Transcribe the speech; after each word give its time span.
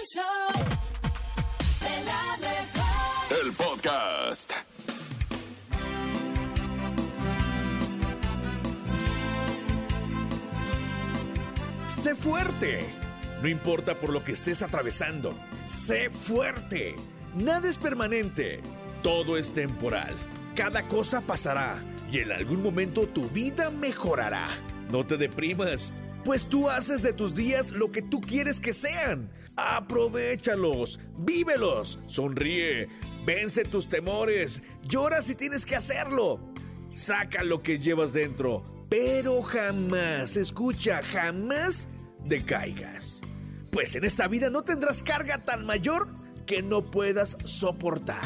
El 0.00 0.06
show 0.06 0.64
de 1.80 2.04
la 2.04 2.36
mejor. 2.38 3.44
El 3.44 3.52
podcast. 3.52 4.52
Sé 11.90 12.14
fuerte. 12.14 12.86
No 13.42 13.48
importa 13.48 13.94
por 13.94 14.10
lo 14.10 14.24
que 14.24 14.32
estés 14.32 14.62
atravesando. 14.62 15.34
Sé 15.68 16.08
fuerte. 16.08 16.96
Nada 17.34 17.68
es 17.68 17.76
permanente. 17.76 18.60
Todo 19.02 19.36
es 19.36 19.52
temporal. 19.52 20.14
Cada 20.54 20.82
cosa 20.88 21.20
pasará 21.20 21.76
y 22.10 22.20
en 22.20 22.32
algún 22.32 22.62
momento 22.62 23.06
tu 23.06 23.28
vida 23.28 23.70
mejorará. 23.70 24.48
No 24.90 25.04
te 25.04 25.18
deprimas, 25.18 25.92
pues 26.24 26.46
tú 26.46 26.68
haces 26.68 27.02
de 27.02 27.12
tus 27.12 27.34
días 27.34 27.72
lo 27.72 27.90
que 27.90 28.02
tú 28.02 28.20
quieres 28.20 28.60
que 28.60 28.72
sean. 28.72 29.30
Aprovechalos, 29.56 31.00
vívelos, 31.18 31.98
sonríe, 32.06 32.88
vence 33.24 33.64
tus 33.64 33.88
temores, 33.88 34.62
llora 34.82 35.22
si 35.22 35.34
tienes 35.34 35.66
que 35.66 35.76
hacerlo. 35.76 36.40
Saca 36.92 37.44
lo 37.44 37.62
que 37.62 37.78
llevas 37.78 38.12
dentro, 38.12 38.86
pero 38.88 39.42
jamás, 39.42 40.36
escucha, 40.36 41.02
jamás 41.02 41.88
decaigas. 42.24 43.20
Pues 43.70 43.94
en 43.94 44.04
esta 44.04 44.26
vida 44.28 44.50
no 44.50 44.62
tendrás 44.62 45.02
carga 45.02 45.44
tan 45.44 45.64
mayor 45.64 46.08
que 46.46 46.62
no 46.62 46.90
puedas 46.90 47.36
soportar. 47.44 48.22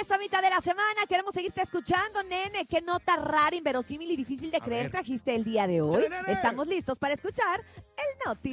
Esta 0.00 0.18
mitad 0.18 0.42
de 0.42 0.50
la 0.50 0.60
semana 0.60 1.06
queremos 1.08 1.32
seguirte 1.32 1.62
escuchando, 1.62 2.22
nene. 2.24 2.66
Qué 2.66 2.82
nota 2.82 3.16
rara, 3.16 3.56
inverosímil 3.56 4.10
y 4.10 4.16
difícil 4.16 4.50
de 4.50 4.60
creer 4.60 4.90
trajiste 4.90 5.34
el 5.34 5.42
día 5.42 5.66
de 5.66 5.80
hoy. 5.80 6.04
Estamos 6.28 6.66
listos 6.66 6.98
para 6.98 7.14
escuchar 7.14 7.64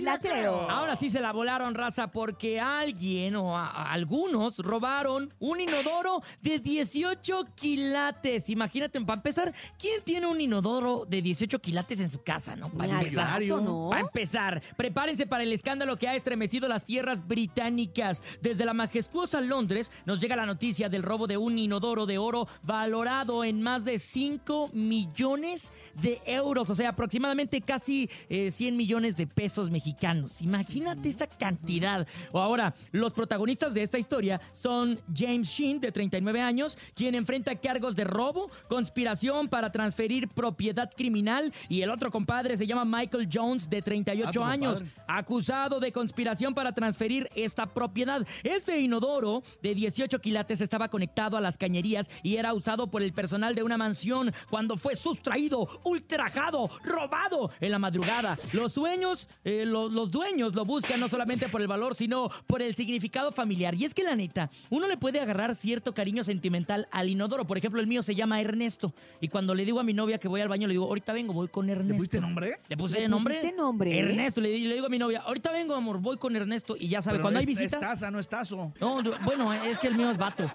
La 0.01 0.19
Creo. 0.19 0.69
Ahora 0.69 0.95
sí 0.95 1.09
se 1.09 1.19
la 1.19 1.31
volaron, 1.31 1.73
raza, 1.75 2.11
porque 2.11 2.59
alguien 2.59 3.35
o 3.35 3.57
a- 3.57 3.67
a 3.67 3.91
algunos 3.93 4.59
robaron 4.59 5.33
un 5.39 5.61
inodoro 5.61 6.21
de 6.41 6.59
18 6.59 7.45
quilates. 7.55 8.49
Imagínate, 8.49 8.99
para 9.01 9.15
empezar, 9.19 9.53
¿quién 9.79 10.03
tiene 10.03 10.27
un 10.27 10.39
inodoro 10.41 11.05
de 11.07 11.21
18 11.21 11.59
quilates 11.59 11.99
en 11.99 12.11
su 12.11 12.21
casa, 12.23 12.55
no? 12.55 12.69
Para 12.69 12.85
Ni 12.85 12.91
al 12.93 13.03
empezar. 13.05 13.39
caso, 13.41 13.61
¿no? 13.61 13.89
Para 13.89 14.01
empezar, 14.01 14.61
prepárense 14.77 15.25
para 15.25 15.43
el 15.43 15.51
escándalo 15.53 15.97
que 15.97 16.07
ha 16.07 16.15
estremecido 16.15 16.67
las 16.67 16.85
tierras 16.85 17.25
británicas. 17.27 18.21
Desde 18.41 18.65
la 18.65 18.73
majestuosa 18.73 19.41
Londres 19.41 19.91
nos 20.05 20.19
llega 20.19 20.35
la 20.35 20.45
noticia 20.45 20.89
del 20.89 21.03
robo 21.03 21.27
de 21.27 21.37
un 21.37 21.57
inodoro 21.57 22.05
de 22.05 22.17
oro 22.17 22.47
valorado 22.63 23.43
en 23.43 23.61
más 23.61 23.86
de 23.86 23.99
5 23.99 24.69
millones 24.73 25.71
de 25.95 26.21
euros, 26.25 26.69
o 26.69 26.75
sea, 26.75 26.89
aproximadamente 26.89 27.61
casi 27.61 28.09
eh, 28.30 28.52
100 28.52 28.75
millones 28.77 29.15
de 29.15 29.27
pesos 29.27 29.42
mexicanos. 29.70 30.42
Imagínate 30.42 31.09
esa 31.09 31.27
cantidad. 31.27 32.08
O 32.31 32.39
ahora, 32.39 32.73
los 32.92 33.14
protagonistas 33.14 33.73
de 33.73 33.83
esta 33.83 33.98
historia 33.99 34.39
son 34.52 34.99
James 35.15 35.48
Sheen, 35.49 35.80
de 35.80 35.92
39 35.92 36.42
años, 36.42 36.77
quien 36.95 37.15
enfrenta 37.15 37.55
cargos 37.55 37.95
de 37.95 38.04
robo, 38.04 38.49
conspiración 38.70 39.48
para 39.48 39.71
transferir 39.71 40.27
propiedad 40.30 40.89
criminal, 40.95 41.54
y 41.70 41.81
el 41.81 41.89
otro 41.89 42.11
compadre 42.11 42.58
se 42.58 42.67
llama 42.67 42.86
Michael 42.86 43.30
Jones, 43.31 43.70
de 43.70 43.81
38 43.81 44.43
Ah, 44.43 44.49
años, 44.52 44.80
compadre. 44.80 45.02
acusado 45.08 45.80
de 45.80 45.92
conspiración 45.92 46.54
para 46.54 46.71
transferir 46.73 47.30
esta 47.36 47.65
propiedad. 47.67 48.25
Este 48.43 48.80
inodoro 48.80 49.43
de 49.61 49.75
18 49.75 50.20
quilates 50.20 50.61
estaba 50.61 50.89
conectado 50.89 51.37
a 51.37 51.42
las 51.42 51.58
cañerías 51.58 52.10
y 52.23 52.37
era 52.37 52.54
usado 52.54 52.87
por 52.89 53.02
el 53.02 53.14
personal 53.14 53.55
de 53.55 53.64
una 53.64 53.77
mansión 53.77 54.33
cuando 54.49 54.77
fue 54.77 54.95
sustraído, 54.95 55.67
ultrajado, 55.83 56.70
robado 56.83 57.52
en 57.60 57.71
la 57.71 57.80
madrugada. 57.80 58.37
Los 58.54 58.73
sueños, 58.73 59.27
eh, 59.44 59.66
lo- 59.66 59.89
los 59.89 60.11
dueños 60.11 60.55
lo 60.55 60.66
buscan 60.66 60.99
no 60.99 61.10
solamente 61.10 61.49
por 61.49 61.61
el 61.61 61.67
valor, 61.67 61.95
sino 61.95 62.30
por 62.48 62.61
el 62.61 62.76
significado 62.76 63.32
familiar. 63.32 63.76
Y 63.76 63.86
es 63.86 63.94
que 63.94 64.04
la 64.04 64.16
neta, 64.16 64.49
uno 64.70 64.88
le 64.88 64.98
puede 64.98 65.20
agarrar 65.20 65.55
cierto 65.55 65.94
cariño 65.94 66.23
sentimental 66.23 66.88
al 66.92 67.10
inodoro. 67.10 67.45
Por 67.45 67.58
ejemplo, 67.58 67.80
el 67.82 67.88
mío 67.88 68.04
se 68.04 68.16
llama 68.16 68.39
Ernesto. 68.42 68.93
Y 69.22 69.27
cuando 69.30 69.54
le 69.55 69.66
digo 69.66 69.80
a 69.80 69.83
mi 69.83 69.93
novia 69.93 70.17
que 70.17 70.27
voy 70.27 70.42
al 70.42 70.49
baño, 70.49 70.67
le 70.67 70.73
digo, 70.73 70.86
ahorita 70.86 71.14
vengo, 71.14 71.33
voy 71.33 71.48
con 71.48 71.70
Ernesto. 71.70 71.93
¿Le 71.93 71.98
pusiste 71.98 72.20
nombre? 72.22 72.60
Le 72.67 72.77
puse 72.77 72.99
¿Le 72.99 73.08
nombre. 73.08 73.36
pusiste 73.36 73.58
nombre? 73.58 73.98
Ernesto. 73.99 74.42
Le, 74.42 74.58
le 74.60 74.73
digo 74.76 74.86
a 74.86 74.89
mi 74.89 74.98
novia, 74.99 75.22
ahorita 75.26 75.52
vengo, 75.52 75.76
amor, 75.76 75.99
voy 75.99 76.17
con 76.17 76.36
Ernesto. 76.36 76.76
Y 76.80 76.88
ya 76.88 77.02
sabe, 77.02 77.20
cuando 77.20 77.39
hay 77.39 77.43
es, 77.43 77.48
visitas. 77.48 77.82
Es 77.82 77.89
taza, 77.89 78.11
no 78.11 78.20
es 78.20 78.27
tazo. 78.27 78.73
No, 78.80 79.02
bueno, 79.23 79.52
es 79.54 79.77
que 79.80 79.88
el 79.88 79.95
mío 79.95 80.10
es 80.10 80.17
vato. 80.17 80.49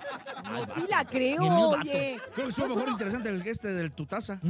Noti 0.50 0.80
La 0.88 1.04
Creo, 1.04 1.42
Ni 1.42 1.50
mío, 1.50 1.70
vato. 1.70 1.80
oye. 1.82 2.18
Creo 2.34 2.46
que 2.46 2.50
estuvo 2.50 2.68
mejor 2.68 2.88
interesante 2.88 3.28
el 3.28 3.42
este 3.46 3.68
del 3.72 3.92
tu 3.92 4.06
taza. 4.06 4.40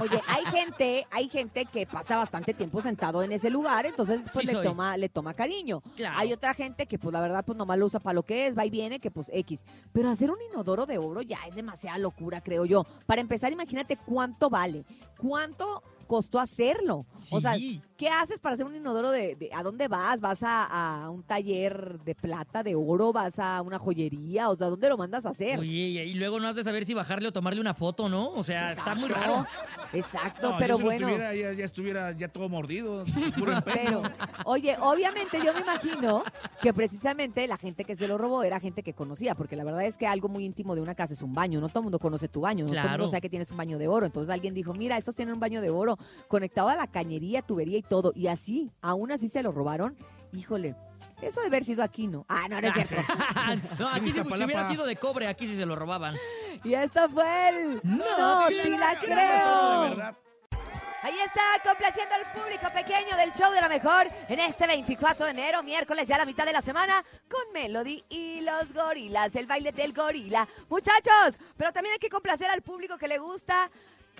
Oye, 0.00 0.20
hay 0.28 0.44
gente, 0.46 1.06
hay 1.10 1.28
gente 1.28 1.64
que 1.66 1.86
pasa 1.86 2.16
bastante 2.16 2.54
tiempo 2.54 2.80
sentado 2.82 3.22
en 3.22 3.32
ese 3.32 3.50
lugar, 3.50 3.59
entonces 3.88 4.20
pues 4.32 4.46
Sí 4.46 4.46
le 4.46 4.52
soy. 4.52 4.66
toma, 4.66 4.96
le 4.96 5.08
toma 5.08 5.34
cariño. 5.34 5.82
Claro. 5.96 6.16
Hay 6.18 6.32
otra 6.32 6.54
gente 6.54 6.86
que 6.86 6.98
pues 6.98 7.12
la 7.12 7.20
verdad 7.20 7.44
pues 7.44 7.56
nomás 7.56 7.78
lo 7.78 7.86
usa 7.86 8.00
para 8.00 8.14
lo 8.14 8.22
que 8.22 8.46
es, 8.46 8.56
va 8.56 8.64
y 8.66 8.70
viene, 8.70 9.00
que 9.00 9.10
pues 9.10 9.30
X. 9.32 9.64
Pero 9.92 10.10
hacer 10.10 10.30
un 10.30 10.38
inodoro 10.50 10.86
de 10.86 10.98
oro 10.98 11.22
ya 11.22 11.38
es 11.48 11.54
demasiada 11.54 11.98
locura, 11.98 12.40
creo 12.40 12.64
yo. 12.64 12.84
Para 13.06 13.20
empezar, 13.20 13.52
imagínate 13.52 13.96
cuánto 13.96 14.50
vale, 14.50 14.84
cuánto 15.18 15.82
costó 16.10 16.40
hacerlo. 16.40 17.06
O 17.30 17.40
sea. 17.40 17.54
¿qué 17.96 18.08
haces 18.08 18.38
para 18.40 18.54
hacer 18.54 18.64
un 18.64 18.74
inodoro 18.74 19.10
de, 19.10 19.36
de- 19.36 19.50
a 19.52 19.62
dónde 19.62 19.86
vas? 19.86 20.22
¿Vas 20.22 20.42
a, 20.42 21.02
a 21.04 21.10
un 21.10 21.22
taller 21.22 22.00
de 22.02 22.14
plata, 22.14 22.62
de 22.62 22.74
oro? 22.74 23.12
¿Vas 23.12 23.38
a 23.38 23.60
una 23.60 23.78
joyería? 23.78 24.48
O 24.48 24.56
sea, 24.56 24.68
¿dónde 24.70 24.88
lo 24.88 24.96
mandas 24.96 25.26
a 25.26 25.28
hacer? 25.28 25.58
Oye, 25.58 26.06
y 26.06 26.14
luego 26.14 26.40
no 26.40 26.48
has 26.48 26.54
de 26.56 26.64
saber 26.64 26.86
si 26.86 26.94
bajarle 26.94 27.28
o 27.28 27.32
tomarle 27.32 27.60
una 27.60 27.74
foto, 27.74 28.08
¿no? 28.08 28.30
O 28.32 28.42
sea, 28.42 28.72
está 28.72 28.94
muy 28.94 29.10
raro. 29.10 29.44
Exacto, 29.92 30.50
No, 30.52 30.56
pero 30.58 30.74
yo 30.74 30.76
si 30.76 30.82
lo 30.82 30.86
bueno. 30.86 31.06
tuviera, 31.08 31.34
ya, 31.34 31.52
ya 31.52 31.64
estuviera 31.66 32.12
ya 32.12 32.28
todo 32.28 32.48
mordido. 32.48 33.04
Puro. 33.38 33.60
Pero, 33.66 34.02
oye, 34.46 34.76
obviamente 34.80 35.38
yo 35.44 35.52
me 35.52 35.60
imagino 35.60 36.24
que 36.62 36.72
precisamente 36.72 37.46
la 37.46 37.58
gente 37.58 37.84
que 37.84 37.96
se 37.96 38.08
lo 38.08 38.16
robó 38.16 38.42
era 38.44 38.60
gente 38.60 38.82
que 38.82 38.94
conocía, 38.94 39.34
porque 39.34 39.56
la 39.56 39.64
verdad 39.64 39.84
es 39.84 39.98
que 39.98 40.06
algo 40.06 40.28
muy 40.30 40.46
íntimo 40.46 40.74
de 40.74 40.80
una 40.80 40.94
casa 40.94 41.12
es 41.12 41.20
un 41.22 41.34
baño. 41.34 41.60
No 41.60 41.68
todo 41.68 41.80
el 41.80 41.84
mundo 41.84 41.98
conoce 41.98 42.28
tu 42.28 42.40
baño, 42.40 42.64
no 42.64 42.70
todo 42.70 42.76
el 42.78 42.82
Claro. 42.82 42.98
mundo 43.02 43.10
sabe 43.10 43.20
que 43.20 43.28
tienes 43.30 43.50
un 43.50 43.58
baño 43.58 43.76
de 43.76 43.88
oro. 43.88 44.06
Entonces 44.06 44.32
alguien 44.32 44.54
dijo, 44.54 44.72
mira, 44.72 44.96
estos 44.96 45.14
tienen 45.14 45.34
un 45.34 45.40
baño 45.40 45.60
de 45.60 45.68
oro 45.68 45.98
conectado 46.28 46.68
a 46.68 46.76
la 46.76 46.86
cañería, 46.86 47.42
tubería 47.42 47.78
y 47.78 47.82
todo. 47.82 48.12
Y 48.14 48.26
así, 48.26 48.70
aún 48.80 49.12
así 49.12 49.28
se 49.28 49.42
lo 49.42 49.52
robaron. 49.52 49.96
Híjole, 50.32 50.76
eso 51.22 51.40
de 51.40 51.48
haber 51.48 51.64
sido 51.64 51.82
aquí, 51.82 52.06
¿no? 52.06 52.24
Ah, 52.28 52.46
no, 52.48 52.60
no 52.60 52.68
es 52.68 52.74
cierto. 52.74 52.94
no, 53.78 53.88
aquí 53.88 54.10
si, 54.10 54.22
si 54.22 54.44
hubiera 54.44 54.68
sido 54.68 54.86
de 54.86 54.96
cobre, 54.96 55.26
aquí 55.26 55.46
sí 55.46 55.56
se 55.56 55.66
lo 55.66 55.76
robaban. 55.76 56.16
y 56.64 56.74
esto 56.74 57.08
fue 57.10 57.48
el... 57.48 57.80
No, 57.82 58.48
te 58.48 58.62
te 58.62 58.70
la 58.70 58.78
la 58.78 58.98
¿Qué 58.98 59.12
ha 59.12 59.16
pasado 59.16 59.82
de 59.82 59.88
creo. 59.88 59.96
verdad? 59.96 60.16
Ahí 61.02 61.18
está, 61.24 61.40
complaciendo 61.64 62.14
al 62.14 62.30
público 62.30 62.66
pequeño 62.74 63.16
del 63.16 63.32
show 63.32 63.50
de 63.52 63.60
la 63.62 63.70
mejor 63.70 64.10
en 64.28 64.38
este 64.38 64.66
24 64.66 65.24
de 65.24 65.30
enero, 65.30 65.62
miércoles, 65.62 66.06
ya 66.06 66.18
la 66.18 66.26
mitad 66.26 66.44
de 66.44 66.52
la 66.52 66.60
semana, 66.60 67.02
con 67.26 67.40
Melody 67.54 68.04
y 68.10 68.42
los 68.42 68.74
gorilas, 68.74 69.34
el 69.34 69.46
baile 69.46 69.72
del 69.72 69.94
gorila. 69.94 70.46
Muchachos, 70.68 71.40
pero 71.56 71.72
también 71.72 71.94
hay 71.94 71.98
que 71.98 72.10
complacer 72.10 72.50
al 72.50 72.60
público 72.60 72.98
que 72.98 73.08
le 73.08 73.16
gusta 73.16 73.70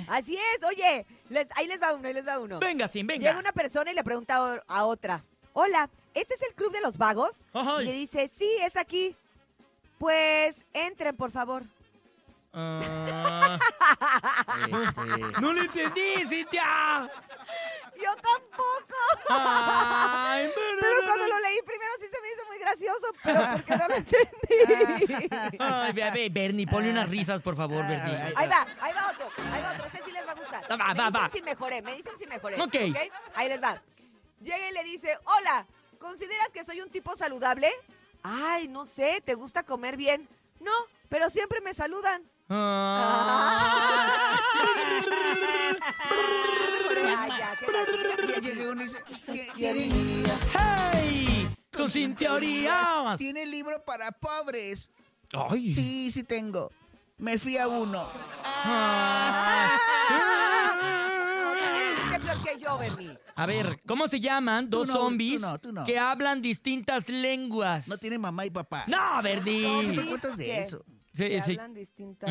Así 0.09 0.37
es, 0.37 0.63
oye, 0.63 1.07
les- 1.31 1.49
ahí 1.57 1.67
les 1.67 1.81
va 1.81 1.95
uno, 1.95 2.07
ahí 2.07 2.13
les 2.15 2.27
va 2.27 2.39
uno. 2.39 2.59
Venga, 2.61 2.87
sin 2.89 3.07
Llega 3.07 3.31
venga. 3.31 3.39
una 3.39 3.53
persona 3.53 3.91
y 3.91 3.95
le 3.95 4.05
pregunta 4.05 4.63
a- 4.69 4.85
otra, 4.85 5.25
hola, 5.55 5.89
¿este 6.15 6.35
es 6.35 6.43
el 6.43 6.55
club 6.55 6.73
de 6.73 6.81
los 6.83 6.99
vagos? 6.99 7.45
Ay. 7.55 7.85
Y 7.85 7.87
le 7.87 7.93
dice, 7.95 8.31
sí, 8.39 8.51
es 8.63 8.77
aquí. 8.77 9.17
Pues 9.99 10.57
entren, 10.73 11.17
por 11.17 11.31
favor. 11.31 11.63
Ah, 12.53 13.59
Este, 14.67 15.41
no 15.41 15.53
lo 15.53 15.63
entendí, 15.63 16.27
Cintia. 16.29 17.11
Yo 17.97 18.15
tampoco. 18.17 18.95
Ay, 19.29 20.51
Pero 20.81 21.01
cuando 21.07 21.27
lo 21.29 21.39
leí 21.41 21.59
primero 21.65 21.93
sí 22.01 22.07
se 22.09 22.21
me 22.21 22.33
hizo 22.33 22.47
muy 22.47 22.59
gracioso, 22.59 23.07
pero 23.23 23.41
porque 23.53 23.77
no 23.77 23.89
lo 23.89 23.95
entendí. 23.95 25.57
Ay, 25.61 25.93
ve, 25.93 26.11
ve, 26.13 26.29
Bernie, 26.31 26.67
ponle 26.67 26.91
unas 26.91 27.09
risas, 27.09 27.41
por 27.43 27.57
favor, 27.57 27.87
Bernie. 27.87 28.17
Ahí 28.35 28.49
va, 28.49 28.67
ahí 28.81 28.93
va 28.95 29.11
otro, 29.11 29.29
ahí 29.53 29.63
va 29.63 29.73
otro. 29.73 29.85
Este 29.87 30.03
sí 30.05 30.13
les 30.13 30.27
va 30.27 30.33
a 30.33 30.35
gustar. 30.35 30.63
Va, 30.73 30.77
va, 30.77 30.95
me 30.95 30.95
dicen 30.95 31.15
va. 31.15 31.31
si 31.31 31.43
mejoré, 31.43 31.83
me 31.83 31.95
dicen 31.97 32.13
si 32.19 32.27
mejoré. 32.27 32.61
Ok. 32.61 32.75
Ahí 33.35 33.49
les 33.49 33.63
va. 33.63 33.81
Llega 34.41 34.71
y 34.71 34.73
le 34.73 34.85
dice, 34.85 35.19
hola, 35.25 35.67
¿consideras 35.99 36.49
que 36.53 36.65
soy 36.65 36.81
un 36.81 36.91
tipo 36.91 37.15
saludable? 37.15 37.71
Ay, 38.23 38.67
no 38.69 38.87
sé, 38.87 39.23
¿te 39.25 39.35
gusta 39.35 39.63
comer 39.63 39.97
bien? 39.97 40.27
No, 40.61 40.73
pero 41.09 41.29
siempre 41.31 41.61
me 41.61 41.75
saludan. 41.75 42.23
Ah. 42.51 44.37
Qué 49.27 49.33
"¿Qué- 49.33 49.49
qué- 49.57 50.25
¡Hey! 50.59 51.49
Con 51.73 51.91
sin 51.91 52.15
teorías. 52.15 53.17
¿Tiene 53.19 53.47
libro 53.47 53.85
para 53.85 54.11
pobres? 54.13 54.91
Ay. 55.33 55.73
Sí, 55.73 56.11
sí 56.11 56.25
tengo. 56.25 56.71
Me 57.19 57.39
fui 57.39 57.57
a 57.57 57.69
uno. 57.69 58.07
Ah. 58.45 59.69
A 63.37 63.47
ver, 63.47 63.81
¿cómo 63.87 64.09
se 64.09 64.21
llaman 64.21 64.69
dos 64.69 64.87
no, 64.89 64.95
zombies 64.95 65.41
tú 65.41 65.47
no, 65.47 65.59
tú 65.59 65.73
no. 65.73 65.85
que 65.85 65.99
hablan 65.99 66.43
distintas 66.43 67.09
lenguas? 67.09 67.89
No 67.89 67.97
tiene 67.97 68.19
mamá 68.19 68.45
y 68.47 68.51
papá. 68.51 68.85
No, 68.87 68.97
¿Cómo 68.99 69.23
Verdi. 69.23 69.67
me 69.97 70.07
cuentas 70.07 70.37
de 70.37 70.45
¿Qué? 70.45 70.61
eso? 70.61 70.85
Sí, 71.21 71.29
Que 71.29 71.43
sí. 71.43 71.53
hablan 71.53 71.75
distintas. 71.75 72.31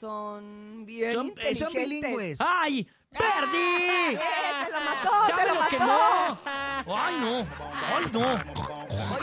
Son 0.00 0.84
bien 0.84 1.12
Son, 1.12 1.32
bilingües. 1.72 2.38
¡Ay! 2.40 2.86
¡Verdi! 3.12 3.56
¡Eh, 4.14 4.18
se 4.66 4.72
lo 4.72 4.80
mató, 4.80 5.10
¡Ya 5.28 5.36
se 5.38 5.46
lo 5.46 5.54
lo 5.54 5.60
mató! 5.60 5.70
quemó! 5.70 6.96
¡Ay, 6.98 7.14
no! 7.20 7.46
¡Ay, 7.72 8.04
no! 8.12 8.34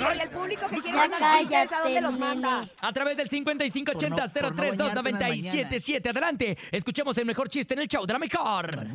Oye, 0.07 0.17
y 0.17 0.19
el 0.21 0.29
público 0.29 0.67
que 0.69 0.81
quiere 0.81 0.97
Ya 0.97 1.07
mandar 1.09 1.39
chistes, 1.39 1.71
¿a 1.73 1.79
dónde 1.81 2.01
los 2.01 2.17
manda? 2.17 2.67
A 2.81 2.93
través 2.93 3.17
del 3.17 3.29
5580 3.29 4.27
Por 4.27 4.41
no- 4.43 4.55
por 4.55 4.55
no 4.55 4.77
bañarte 4.77 4.79
en 4.79 4.83
las 4.85 5.03
977 5.03 6.09
Adelante, 6.09 6.57
escuchemos 6.71 7.17
el 7.17 7.25
mejor 7.25 7.49
chiste 7.49 7.73
en 7.73 7.81
el 7.81 7.87
show 7.87 8.05
de 8.05 8.13
la 8.13 8.19
mejor. 8.19 8.87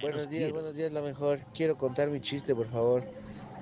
Buenos 0.00 0.28
días, 0.28 0.52
buenos 0.52 0.74
días, 0.74 0.90
la 0.90 1.02
mejor. 1.02 1.40
Quiero 1.54 1.76
contar 1.76 2.08
mi 2.08 2.20
chiste, 2.20 2.54
por 2.54 2.68
favor. 2.70 3.04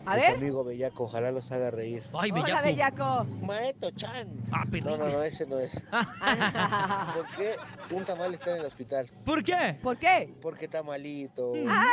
A 0.06 0.16
ver. 0.16 0.36
amigo 0.36 0.64
Bellaco, 0.64 1.04
ojalá 1.04 1.30
los 1.30 1.50
haga 1.52 1.70
reír. 1.70 2.02
Ay, 2.18 2.30
Hola, 2.30 2.62
bellaco. 2.62 2.64
bellaco. 2.64 3.24
Maeto 3.46 3.90
Chan. 3.92 4.28
Ah, 4.50 4.64
No, 4.64 4.70
perdón. 4.70 5.00
no, 5.00 5.08
no, 5.08 5.22
ese 5.22 5.46
no 5.46 5.58
es. 5.58 5.72
Ah, 5.92 7.12
¿Por 7.14 7.26
qué 7.36 7.56
un 7.94 8.04
tamal 8.04 8.34
está 8.34 8.52
en 8.52 8.56
el 8.60 8.64
hospital? 8.66 9.10
¿Por 9.24 9.44
qué? 9.44 9.78
¿Por 9.82 9.98
qué? 9.98 10.34
Porque 10.40 10.64
está 10.64 10.82
malito. 10.82 11.52
¡Ah! 11.68 11.84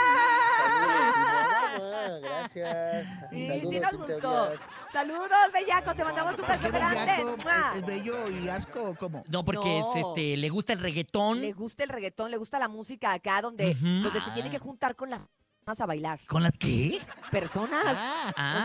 Saludos, 1.75 2.21
gracias. 2.21 3.07
Y 3.31 3.47
Saludos, 3.47 3.69
sí 3.73 3.79
nos 3.79 3.93
gustó. 4.07 4.49
Saludos, 4.93 5.29
bellaco. 5.53 5.93
Te 5.95 6.03
mandamos 6.03 6.39
un 6.39 6.45
¿Por 6.45 6.57
beso 6.57 6.71
grande. 6.71 7.23
bellaco? 7.23 7.75
¿Es, 7.77 7.85
bello 7.85 8.29
y 8.29 8.47
asco 8.49 8.83
o 8.91 8.95
cómo? 8.95 9.23
No, 9.27 9.43
porque 9.43 9.79
No. 9.79 9.89
es 9.91 9.95
este, 10.07 10.37
le 10.37 10.49
gusta 10.49 10.73
el 10.73 10.79
reggaetón. 10.79 11.41
Le 11.41 11.51
gusta 11.51 11.83
el 11.83 11.89
reggaetón, 11.89 12.31
le 12.31 12.37
gusta 12.37 12.59
la 12.59 12.67
música 12.69 13.11
acá 13.13 13.41
donde, 13.41 13.71
Ujú. 13.71 14.03
donde 14.03 14.21
se 14.21 14.31
tiene 14.31 14.49
que 14.49 14.59
juntar 14.59 14.95
con 14.95 15.09
las 15.09 15.27
a 15.67 15.85
bailar. 15.87 16.19
¿Con 16.27 16.43
las 16.43 16.55
qué? 16.59 16.99
Personas. 17.31 17.83
Ah, 17.87 18.31
Ah. 18.37 18.59
O 18.61 18.63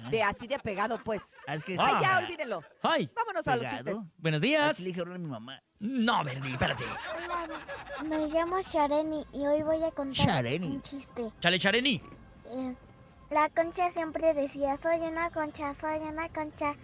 sea, 0.00 0.10
de 0.10 0.22
así 0.24 0.48
de 0.48 0.58
pegado, 0.58 0.98
pues. 1.04 1.22
es 1.46 1.62
que 1.62 1.76
Ay, 1.78 1.94
sí. 1.94 2.02
ya, 2.02 2.18
olvídenlo. 2.18 2.64
Ay, 2.82 3.08
Vámonos 3.14 3.46
a 3.46 3.54
los 3.54 3.64
Pegado. 3.64 3.76
chistes. 3.92 3.96
buenos 4.18 4.40
días. 4.40 4.70
Así 4.70 4.82
le 4.82 4.88
dije 4.88 5.02
a 5.02 5.04
mi 5.04 5.18
mamá. 5.28 5.62
No, 5.78 6.24
Verdi, 6.24 6.50
espérate. 6.50 6.82
Hola, 6.82 7.46
me 8.08 8.26
llamo 8.26 8.60
Shareni 8.60 9.24
y 9.32 9.46
hoy 9.46 9.62
voy 9.62 9.84
a 9.84 9.92
contar 9.92 10.26
Shareni. 10.26 10.66
un 10.66 10.82
chiste. 10.82 11.30
Chale, 11.38 11.60
Chareni. 11.60 12.02
Eh, 12.50 12.74
la 13.30 13.48
concha 13.50 13.92
siempre 13.92 14.34
decía, 14.34 14.76
soy 14.82 14.98
una 14.98 15.30
concha, 15.30 15.76
soy 15.76 16.00
una 16.00 16.28
concha. 16.30 16.74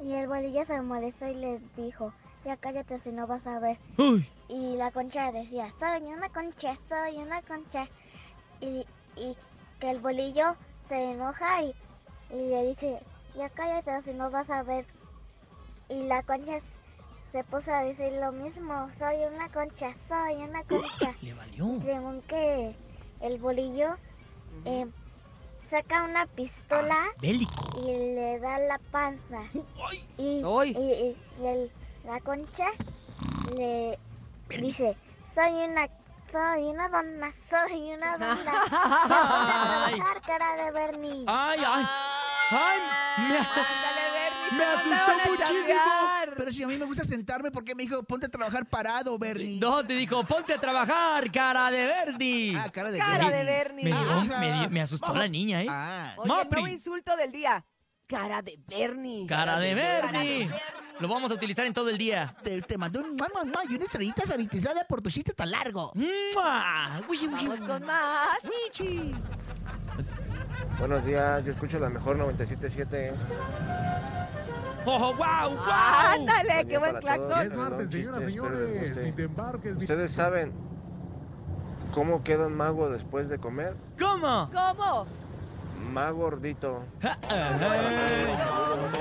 Y 0.00 0.12
el 0.12 0.28
bolillo 0.28 0.64
se 0.64 0.80
molestó 0.80 1.26
y 1.26 1.34
le 1.34 1.58
dijo, 1.76 2.14
ya 2.44 2.56
cállate 2.56 3.00
si 3.00 3.10
no 3.10 3.26
vas 3.26 3.44
a 3.48 3.58
ver. 3.58 3.78
Uy. 3.96 4.30
Y 4.48 4.76
la 4.76 4.92
concha 4.92 5.32
decía, 5.32 5.72
soy 5.80 6.02
una 6.04 6.28
concha, 6.28 6.78
soy 6.88 7.16
una 7.16 7.42
concha. 7.42 7.88
Y, 8.60 8.84
y 9.20 9.36
que 9.80 9.90
el 9.90 10.00
bolillo 10.00 10.54
se 10.88 11.12
enoja 11.12 11.62
y, 11.62 11.74
y 12.30 12.36
le 12.48 12.66
dice, 12.68 13.00
ya 13.36 13.48
cállate 13.50 14.02
si 14.02 14.12
no 14.16 14.30
vas 14.30 14.48
a 14.50 14.62
ver. 14.62 14.86
Y 15.88 16.04
la 16.04 16.22
concha 16.22 16.58
se 17.32 17.44
puso 17.44 17.72
a 17.72 17.82
decir 17.84 18.12
lo 18.14 18.32
mismo, 18.32 18.90
soy 18.98 19.16
una 19.32 19.48
concha, 19.50 19.94
soy 20.08 20.34
una 20.36 20.62
concha. 20.64 21.14
Le 21.22 21.34
valió. 21.34 21.80
Según 21.82 22.22
que 22.22 22.74
el 23.20 23.38
bolillo 23.38 23.96
eh, 24.64 24.86
saca 25.70 26.04
una 26.04 26.26
pistola 26.26 27.04
Bélico. 27.20 27.80
y 27.80 27.86
le 28.14 28.38
da 28.40 28.58
la 28.58 28.78
panza. 28.90 29.42
Y, 30.18 30.42
y- 30.72 30.76
y- 30.76 31.16
y 31.40 31.46
el- 31.46 31.70
la 32.04 32.18
concha 32.20 32.66
le 33.54 33.98
dice, 34.60 34.96
soy 35.34 35.52
una, 35.52 35.88
soy 36.30 36.64
una 36.64 36.88
donna, 36.88 37.30
soy 37.50 37.92
una 37.94 38.16
donna. 38.18 38.52
Ponte 38.62 39.14
a 39.14 39.84
Ay. 39.86 39.94
trabajar, 39.94 40.22
cara 40.26 40.64
de 40.64 40.70
Bernie. 40.70 41.24
Ay, 41.26 41.60
ay. 41.66 41.86
Ay, 42.50 42.78
me, 43.28 43.34
Bernie. 43.34 44.64
Asustó 44.64 45.30
muchísimo. 45.30 45.80
Pero 46.36 46.52
si 46.52 46.62
a 46.62 46.66
mí 46.66 46.76
me 46.78 46.86
gusta 46.86 47.04
sentarme, 47.04 47.50
¿por 47.50 47.64
qué 47.64 47.74
me 47.74 47.82
dijo 47.82 48.02
ponte 48.04 48.26
a 48.26 48.28
trabajar 48.30 48.64
parado, 48.66 49.18
Bernie? 49.18 49.58
no, 49.60 49.84
te 49.84 49.94
dijo, 49.94 50.24
ponte 50.24 50.54
a 50.54 50.58
trabajar, 50.60 51.30
cara 51.30 51.70
de 51.70 51.84
Verdi. 51.84 52.54
Ah, 52.56 52.70
cara 52.72 52.90
de 52.90 52.98
Cara 52.98 53.28
de 53.28 53.44
Bernie. 53.44 53.44
Bernie. 53.44 53.84
Me, 53.84 53.90
dio- 53.90 54.10
Ajá. 54.10 54.40
me 54.40 54.52
dio- 54.52 54.70
me 54.70 54.80
asustó 54.80 55.14
la 55.14 55.28
niña, 55.28 55.62
¿eh? 55.62 55.66
Ah, 55.68 56.14
Oye, 56.18 56.32
el 56.42 56.48
nuevo 56.50 56.68
insulto 56.68 57.16
del 57.16 57.32
día. 57.32 57.64
Cara 58.08 58.40
de 58.40 58.58
Bernie. 58.66 59.26
Cara 59.26 59.58
de. 59.58 59.74
Bernie. 59.74 60.50
Lo 60.98 61.08
vamos 61.08 61.30
a 61.30 61.34
utilizar 61.34 61.66
en 61.66 61.74
todo 61.74 61.90
el 61.90 61.98
día. 61.98 62.34
te, 62.42 62.62
te 62.62 62.78
mandé 62.78 63.00
un 63.00 63.14
mamá, 63.14 63.44
mamá, 63.44 63.60
y 63.68 63.74
una 63.76 63.84
estrellita 63.84 64.22
sanitizada 64.26 64.84
por 64.88 65.02
tu 65.02 65.10
chiste 65.10 65.34
tan 65.34 65.50
largo. 65.50 65.92
¡Mua! 65.94 67.02
Uy, 67.06 67.26
Vamos 67.26 67.60
con 67.60 67.84
más. 67.84 68.38
Buenos 70.78 71.04
días, 71.04 71.44
yo 71.44 71.52
escucho 71.52 71.78
la 71.78 71.90
mejor 71.90 72.16
97.7. 72.16 73.12
¡Oh, 74.86 75.12
wow, 75.12 75.14
wow! 75.14 75.56
Ándale, 76.14 76.66
qué 76.66 76.78
buen 76.78 76.92
para 77.00 77.16
todos, 77.16 77.28
claxon. 77.28 77.48
perdón, 77.50 77.88
chistes, 77.90 78.16
espero 78.26 78.58
les 78.58 78.96
guste. 78.96 79.70
¿Ustedes 79.84 80.12
saben 80.12 80.52
cómo 81.92 82.24
queda 82.24 82.46
un 82.46 82.54
mago 82.56 82.88
después 82.88 83.28
de 83.28 83.38
comer? 83.38 83.76
¿Cómo? 83.98 84.48
¿Cómo? 84.50 85.06
Más 85.78 86.12
gordito. 86.12 86.84
Ja, 87.00 87.18
ajá. 87.28 87.76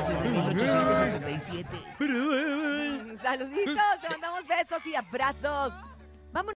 Ese 0.02 0.14
de 0.14 0.30
1877. 0.30 1.78
Saluditos, 3.22 4.02
te 4.02 4.10
mandamos 4.10 4.48
besos 4.48 4.86
y 4.86 4.96
abrazos. 4.96 5.74
Vámonos. 6.32 6.56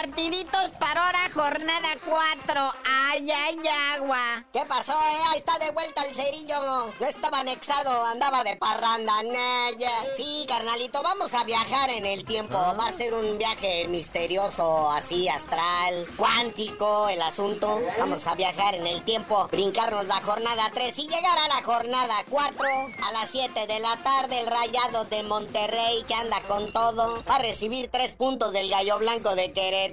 Partiditos 0.00 0.70
para 0.78 1.06
ahora, 1.06 1.30
jornada 1.34 1.88
4. 2.06 2.72
Ay, 2.84 3.30
ay, 3.30 3.58
agua. 3.94 4.44
¿Qué 4.50 4.62
pasó, 4.66 4.92
eh? 4.92 5.22
Ahí 5.30 5.38
está 5.38 5.58
de 5.58 5.70
vuelta 5.72 6.02
el 6.04 6.14
cerillo. 6.14 6.86
No 6.98 7.06
estaba 7.06 7.40
anexado, 7.40 8.06
andaba 8.06 8.42
de 8.42 8.56
parranda, 8.56 9.22
Naya. 9.22 9.90
Sí, 10.16 10.46
carnalito, 10.48 11.02
vamos 11.02 11.34
a 11.34 11.44
viajar 11.44 11.90
en 11.90 12.06
el 12.06 12.24
tiempo. 12.24 12.54
Va 12.54 12.88
a 12.88 12.92
ser 12.92 13.12
un 13.12 13.36
viaje 13.36 13.88
misterioso, 13.88 14.90
así 14.90 15.28
astral, 15.28 16.06
cuántico 16.16 17.10
el 17.10 17.20
asunto. 17.20 17.80
Vamos 17.98 18.26
a 18.26 18.34
viajar 18.34 18.76
en 18.76 18.86
el 18.86 19.02
tiempo, 19.04 19.48
brincarnos 19.52 20.06
la 20.06 20.22
jornada 20.22 20.70
3 20.72 20.98
y 20.98 21.08
llegar 21.08 21.38
a 21.38 21.48
la 21.48 21.62
jornada 21.62 22.14
4 22.30 22.66
a 23.06 23.12
las 23.12 23.30
7 23.30 23.66
de 23.66 23.78
la 23.80 23.96
tarde. 24.02 24.40
El 24.40 24.46
rayado 24.46 25.04
de 25.04 25.22
Monterrey 25.24 26.02
que 26.08 26.14
anda 26.14 26.40
con 26.48 26.72
todo. 26.72 27.22
Va 27.28 27.36
a 27.36 27.38
recibir 27.40 27.90
3 27.90 28.14
puntos 28.14 28.52
del 28.52 28.70
gallo 28.70 28.98
blanco 28.98 29.34
de 29.34 29.52
Querétaro, 29.52 29.90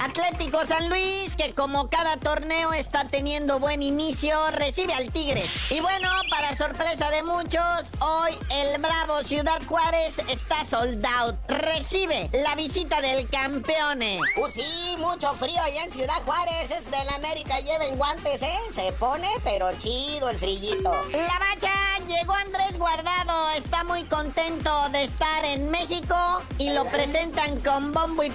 Atlético 0.00 0.66
San 0.66 0.88
Luis, 0.90 1.34
que 1.34 1.54
como 1.54 1.88
cada 1.88 2.18
torneo 2.18 2.72
está 2.74 3.06
teniendo 3.06 3.58
buen 3.58 3.82
inicio, 3.82 4.50
recibe 4.50 4.92
al 4.92 5.10
Tigre. 5.10 5.42
Y 5.70 5.80
bueno, 5.80 6.10
para 6.30 6.54
sorpresa 6.56 7.10
de 7.10 7.22
muchos, 7.22 7.86
hoy 8.00 8.38
el 8.50 8.78
Bravo 8.80 9.22
Ciudad 9.24 9.60
Juárez 9.66 10.18
está 10.28 10.64
sold 10.64 11.04
out. 11.06 11.36
Recibe 11.48 12.28
la 12.32 12.54
visita 12.54 13.00
del 13.00 13.28
campeone. 13.28 14.20
Uh, 14.36 14.50
sí, 14.50 14.96
mucho 14.98 15.34
frío 15.34 15.60
allá 15.60 15.84
en 15.84 15.92
Ciudad 15.92 16.22
Juárez. 16.24 16.70
Es 16.70 16.90
de 16.90 17.04
la 17.04 17.14
América, 17.16 17.58
lleven 17.60 17.96
guantes, 17.96 18.42
¿eh? 18.42 18.58
Se 18.72 18.92
pone, 18.92 19.28
pero 19.42 19.72
chido 19.78 20.28
el 20.28 20.38
frillito. 20.38 20.92
La 21.12 21.38
bacha 21.38 21.72
llegó 22.06 22.34
Andrés 22.34 22.78
Guardado. 22.78 23.50
Está 23.50 23.84
muy 23.84 24.04
contento 24.04 24.88
de 24.90 25.04
estar 25.04 25.44
en 25.44 25.70
México 25.70 26.42
y 26.58 26.70
lo 26.70 26.86
presentan 26.88 27.60
con 27.60 27.92
bombo 27.92 28.22
y 28.22 28.30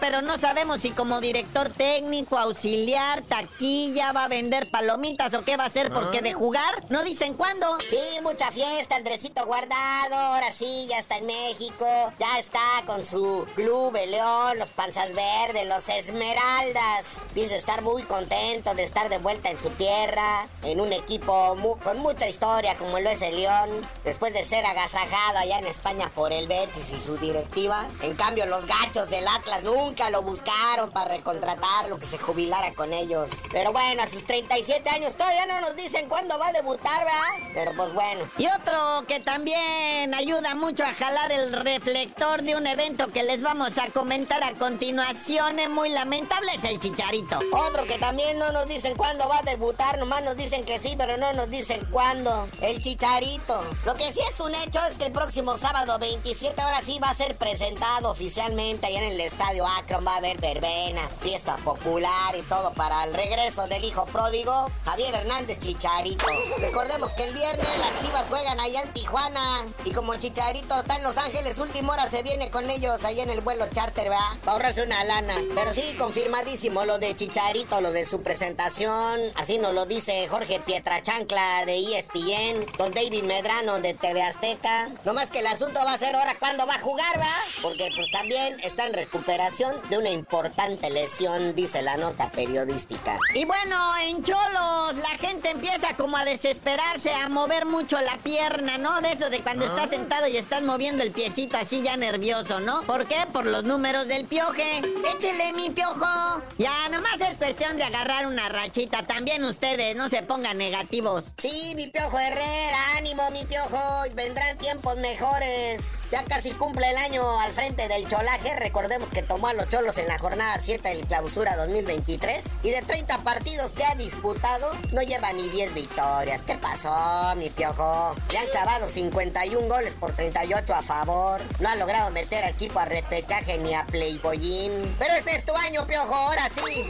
pero 0.00 0.22
no 0.22 0.38
sabemos 0.38 0.80
si 0.80 0.90
como 0.90 1.20
director 1.20 1.68
técnico, 1.70 2.38
auxiliar, 2.38 3.22
taquilla, 3.22 4.12
va 4.12 4.24
a 4.24 4.28
vender 4.28 4.70
palomitas 4.70 5.34
o 5.34 5.42
qué 5.44 5.56
va 5.56 5.64
a 5.64 5.66
hacer, 5.66 5.92
porque 5.92 6.20
de 6.22 6.32
jugar 6.32 6.84
no 6.90 7.02
dicen 7.02 7.34
cuándo. 7.34 7.78
Sí, 7.80 8.20
mucha 8.22 8.50
fiesta, 8.50 8.96
Andresito 8.96 9.44
Guardado. 9.46 10.14
Ahora 10.16 10.52
sí, 10.52 10.86
ya 10.88 10.98
está 10.98 11.16
en 11.18 11.26
México. 11.26 11.86
Ya 12.18 12.38
está 12.38 12.60
con 12.86 13.04
su 13.04 13.46
club, 13.54 13.94
el 13.96 14.10
León, 14.12 14.58
los 14.58 14.70
Panzas 14.70 15.12
Verdes, 15.14 15.68
los 15.68 15.88
Esmeraldas. 15.88 17.16
Dice 17.34 17.56
estar 17.56 17.82
muy 17.82 18.02
contento 18.02 18.74
de 18.74 18.82
estar 18.82 19.08
de 19.08 19.18
vuelta 19.18 19.50
en 19.50 19.58
su 19.58 19.70
tierra, 19.70 20.48
en 20.62 20.80
un 20.80 20.92
equipo 20.92 21.56
mu- 21.56 21.78
con 21.78 21.98
mucha 21.98 22.26
historia 22.28 22.76
como 22.76 22.98
lo 22.98 23.10
es 23.10 23.22
el 23.22 23.36
León. 23.36 23.86
Después 24.04 24.32
de 24.32 24.44
ser 24.44 24.64
agasajado 24.66 25.38
allá 25.38 25.58
en 25.58 25.66
España 25.66 26.10
por 26.14 26.32
el 26.32 26.46
Betis 26.46 26.90
y 26.92 27.00
su 27.00 27.16
directiva. 27.18 27.88
En 28.02 28.14
cambio, 28.14 28.46
los 28.46 28.66
gachos 28.66 29.10
del 29.10 29.26
Atlas 29.26 29.47
nunca 29.62 30.10
lo 30.10 30.22
buscaron 30.22 30.90
para 30.90 31.16
recontratarlo, 31.16 31.98
que 31.98 32.06
se 32.06 32.18
jubilara 32.18 32.72
con 32.74 32.92
ellos. 32.92 33.28
Pero 33.50 33.72
bueno, 33.72 34.02
a 34.02 34.08
sus 34.08 34.24
37 34.24 34.88
años 34.90 35.16
todavía 35.16 35.46
no 35.46 35.60
nos 35.60 35.76
dicen 35.76 36.08
cuándo 36.08 36.38
va 36.38 36.48
a 36.48 36.52
debutar, 36.52 37.04
¿verdad? 37.04 37.52
Pero 37.54 37.72
pues 37.76 37.92
bueno. 37.92 38.24
Y 38.38 38.46
otro 38.46 39.04
que 39.06 39.20
también 39.20 40.14
ayuda 40.14 40.54
mucho 40.54 40.84
a 40.84 40.94
jalar 40.94 41.32
el 41.32 41.52
reflector 41.52 42.42
de 42.42 42.56
un 42.56 42.66
evento 42.66 43.08
que 43.08 43.22
les 43.22 43.42
vamos 43.42 43.76
a 43.78 43.88
comentar 43.88 44.42
a 44.44 44.52
continuación, 44.54 45.58
es 45.58 45.68
muy 45.68 45.90
lamentable, 45.90 46.52
es 46.54 46.64
el 46.64 46.78
chicharito. 46.78 47.38
Otro 47.52 47.84
que 47.86 47.98
también 47.98 48.38
no 48.38 48.52
nos 48.52 48.68
dicen 48.68 48.96
cuándo 48.96 49.28
va 49.28 49.38
a 49.38 49.42
debutar, 49.42 49.98
nomás 49.98 50.22
nos 50.22 50.36
dicen 50.36 50.64
que 50.64 50.78
sí, 50.78 50.94
pero 50.96 51.16
no 51.16 51.32
nos 51.32 51.50
dicen 51.50 51.86
cuándo. 51.90 52.48
El 52.60 52.80
Chicharito. 52.80 53.62
Lo 53.84 53.94
que 53.94 54.12
sí 54.12 54.20
es 54.32 54.40
un 54.40 54.54
hecho 54.54 54.80
es 54.90 54.96
que 54.96 55.06
el 55.06 55.12
próximo 55.12 55.56
sábado 55.56 55.98
27 55.98 56.60
ahora 56.60 56.80
sí 56.80 56.98
va 57.02 57.10
a 57.10 57.14
ser 57.14 57.36
presentado 57.36 58.10
oficialmente 58.10 58.86
allá 58.86 58.98
en 58.98 59.12
el 59.12 59.20
Estadio 59.38 59.64
Akron. 59.66 60.04
Va 60.04 60.14
a 60.14 60.16
haber 60.16 60.40
verbena, 60.40 61.08
fiesta 61.20 61.56
popular 61.58 62.34
y 62.36 62.42
todo 62.42 62.72
para 62.72 63.04
el 63.04 63.14
regreso 63.14 63.68
del 63.68 63.84
hijo 63.84 64.04
pródigo, 64.06 64.68
Javier 64.84 65.14
Hernández 65.14 65.60
Chicharito. 65.60 66.26
Recordemos 66.58 67.14
que 67.14 67.24
el 67.24 67.34
viernes 67.34 67.68
las 67.78 68.04
chivas 68.04 68.26
juegan 68.28 68.58
allá 68.58 68.82
en 68.82 68.92
Tijuana 68.92 69.64
y 69.84 69.92
como 69.92 70.16
Chicharito 70.16 70.80
está 70.80 70.96
en 70.96 71.04
Los 71.04 71.18
Ángeles, 71.18 71.58
última 71.58 71.92
hora 71.92 72.08
se 72.08 72.24
viene 72.24 72.50
con 72.50 72.68
ellos 72.68 73.04
allá 73.04 73.22
en 73.22 73.30
el 73.30 73.40
vuelo 73.40 73.68
charter, 73.68 74.08
¿verdad? 74.08 74.18
Para 74.40 74.52
ahorrarse 74.52 74.82
una 74.82 75.04
lana. 75.04 75.34
Pero 75.54 75.72
sí, 75.72 75.94
confirmadísimo 75.96 76.84
lo 76.84 76.98
de 76.98 77.14
Chicharito, 77.14 77.80
lo 77.80 77.92
de 77.92 78.06
su 78.06 78.22
presentación. 78.22 79.20
Así 79.36 79.58
nos 79.58 79.72
lo 79.72 79.86
dice 79.86 80.26
Jorge 80.26 80.58
Pietrachancla 80.58 81.64
de 81.64 81.78
ESPN, 81.78 82.66
don 82.76 82.90
David 82.90 83.22
Medrano 83.22 83.78
de 83.78 83.94
TV 83.94 84.20
Azteca. 84.20 84.88
No 85.04 85.14
más 85.14 85.30
que 85.30 85.40
el 85.40 85.46
asunto 85.46 85.78
va 85.84 85.92
a 85.92 85.98
ser 85.98 86.16
ahora 86.16 86.34
cuándo 86.40 86.66
va 86.66 86.74
a 86.74 86.80
jugar, 86.80 87.20
¿va? 87.20 87.34
Porque 87.62 87.88
pues 87.94 88.10
también 88.10 88.58
está 88.60 88.86
en 88.86 88.94
recuperación 89.28 89.76
de 89.90 89.98
una 89.98 90.08
importante 90.08 90.88
lesión, 90.88 91.54
dice 91.54 91.82
la 91.82 91.98
nota 91.98 92.30
periodística. 92.30 93.18
Y 93.34 93.44
bueno, 93.44 93.76
en 94.02 94.22
Cholos 94.22 94.94
la 94.94 95.18
gente 95.18 95.50
empieza 95.50 95.94
como 95.96 96.16
a 96.16 96.24
desesperarse, 96.24 97.12
a 97.12 97.28
mover 97.28 97.66
mucho 97.66 98.00
la 98.00 98.16
pierna, 98.18 98.78
¿no? 98.78 99.02
De 99.02 99.12
eso 99.12 99.28
de 99.28 99.40
cuando 99.40 99.66
estás 99.66 99.90
sentado 99.90 100.28
y 100.28 100.38
estás 100.38 100.62
moviendo 100.62 101.02
el 101.02 101.12
piecito 101.12 101.58
así 101.58 101.82
ya 101.82 101.98
nervioso, 101.98 102.60
¿no? 102.60 102.82
¿Por 102.84 103.06
qué? 103.06 103.26
Por 103.30 103.44
los 103.44 103.64
números 103.64 104.08
del 104.08 104.24
pioje. 104.24 104.80
Échele 105.14 105.52
mi 105.52 105.68
piojo. 105.68 106.42
Ya, 106.56 106.88
nomás 106.90 107.20
es 107.20 107.36
cuestión 107.36 107.76
de 107.76 107.84
agarrar 107.84 108.26
una 108.26 108.48
rachita. 108.48 109.02
También 109.02 109.44
ustedes, 109.44 109.94
no 109.94 110.08
se 110.08 110.22
pongan 110.22 110.56
negativos. 110.56 111.26
Sí, 111.36 111.74
mi 111.76 111.88
piojo 111.88 112.18
Herrera, 112.18 112.96
ánimo, 112.96 113.30
mi 113.30 113.44
piojo. 113.44 114.04
Vendrán 114.14 114.56
tiempos 114.56 114.96
mejores. 114.96 115.92
Ya 116.10 116.24
casi 116.24 116.52
cumple 116.52 116.88
el 116.88 116.96
año 116.96 117.40
al 117.40 117.52
frente 117.52 117.88
del 117.88 118.08
cholaje. 118.08 118.56
Recordemos 118.58 119.10
que 119.10 119.17
tomó 119.22 119.48
a 119.48 119.54
los 119.54 119.68
cholos 119.68 119.98
en 119.98 120.08
la 120.08 120.18
jornada 120.18 120.58
7 120.58 120.88
del 120.88 121.06
clausura 121.06 121.56
2023. 121.56 122.44
Y 122.62 122.70
de 122.70 122.82
30 122.82 123.18
partidos 123.24 123.74
que 123.74 123.84
ha 123.84 123.94
disputado, 123.94 124.72
no 124.92 125.02
lleva 125.02 125.32
ni 125.32 125.48
10 125.48 125.74
victorias. 125.74 126.42
¿Qué 126.42 126.54
pasó, 126.54 127.34
mi 127.36 127.50
piojo? 127.50 128.14
Le 128.32 128.38
han 128.38 128.46
clavado 128.48 128.88
51 128.88 129.68
goles 129.68 129.94
por 129.94 130.12
38 130.12 130.74
a 130.74 130.82
favor. 130.82 131.40
No 131.60 131.68
ha 131.68 131.76
logrado 131.76 132.10
meter 132.10 132.44
al 132.44 132.50
equipo 132.50 132.78
a 132.78 132.84
repechaje 132.84 133.58
ni 133.58 133.74
a 133.74 133.86
Playboyín. 133.86 134.96
Pero 134.98 135.14
este 135.14 135.36
es 135.36 135.44
tu 135.44 135.54
año, 135.54 135.86
piojo, 135.86 136.14
ahora 136.14 136.48
sí. 136.48 136.88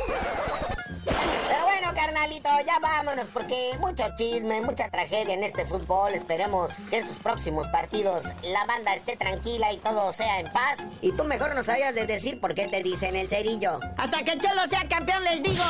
Pero 1.49 1.65
bueno, 1.65 1.93
carnalito, 1.95 2.51
ya 2.67 2.79
vámonos 2.81 3.27
porque 3.33 3.73
mucho 3.79 4.05
chisme, 4.17 4.61
mucha 4.61 4.89
tragedia 4.91 5.35
en 5.35 5.45
este 5.45 5.67
fútbol. 5.67 6.15
Esperemos 6.15 6.77
que 6.91 6.99
estos 6.99 7.17
próximos 7.17 7.69
partidos 7.69 8.25
la 8.43 8.65
banda 8.67 8.95
esté 8.95 9.17
tranquila 9.17 9.73
y 9.73 9.79
todo 9.79 10.13
sea 10.13 10.41
en 10.41 10.51
paz. 10.53 10.87
Y 11.01 11.13
tú 11.13 11.25
mejor 11.25 11.55
no 11.55 11.63
sabías 11.63 11.95
de 11.95 12.07
decir 12.07 12.41
por 12.41 12.55
qué 12.55 12.67
te 12.67 12.83
dicen 12.83 13.17
el 13.17 13.29
cerillo. 13.29 13.81
Hasta 13.97 14.23
que 14.25 14.39
Cholo 14.39 14.67
sea 14.69 14.89
campeón, 14.89 15.25
les 15.25 15.43
digo. 15.43 15.65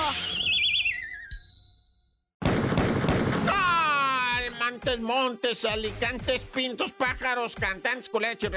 Montes, 4.79 5.01
montes, 5.01 5.65
alicantes, 5.65 6.41
pintos, 6.55 6.93
pájaros, 6.93 7.57
cantantes, 7.57 8.09
culechos. 8.09 8.53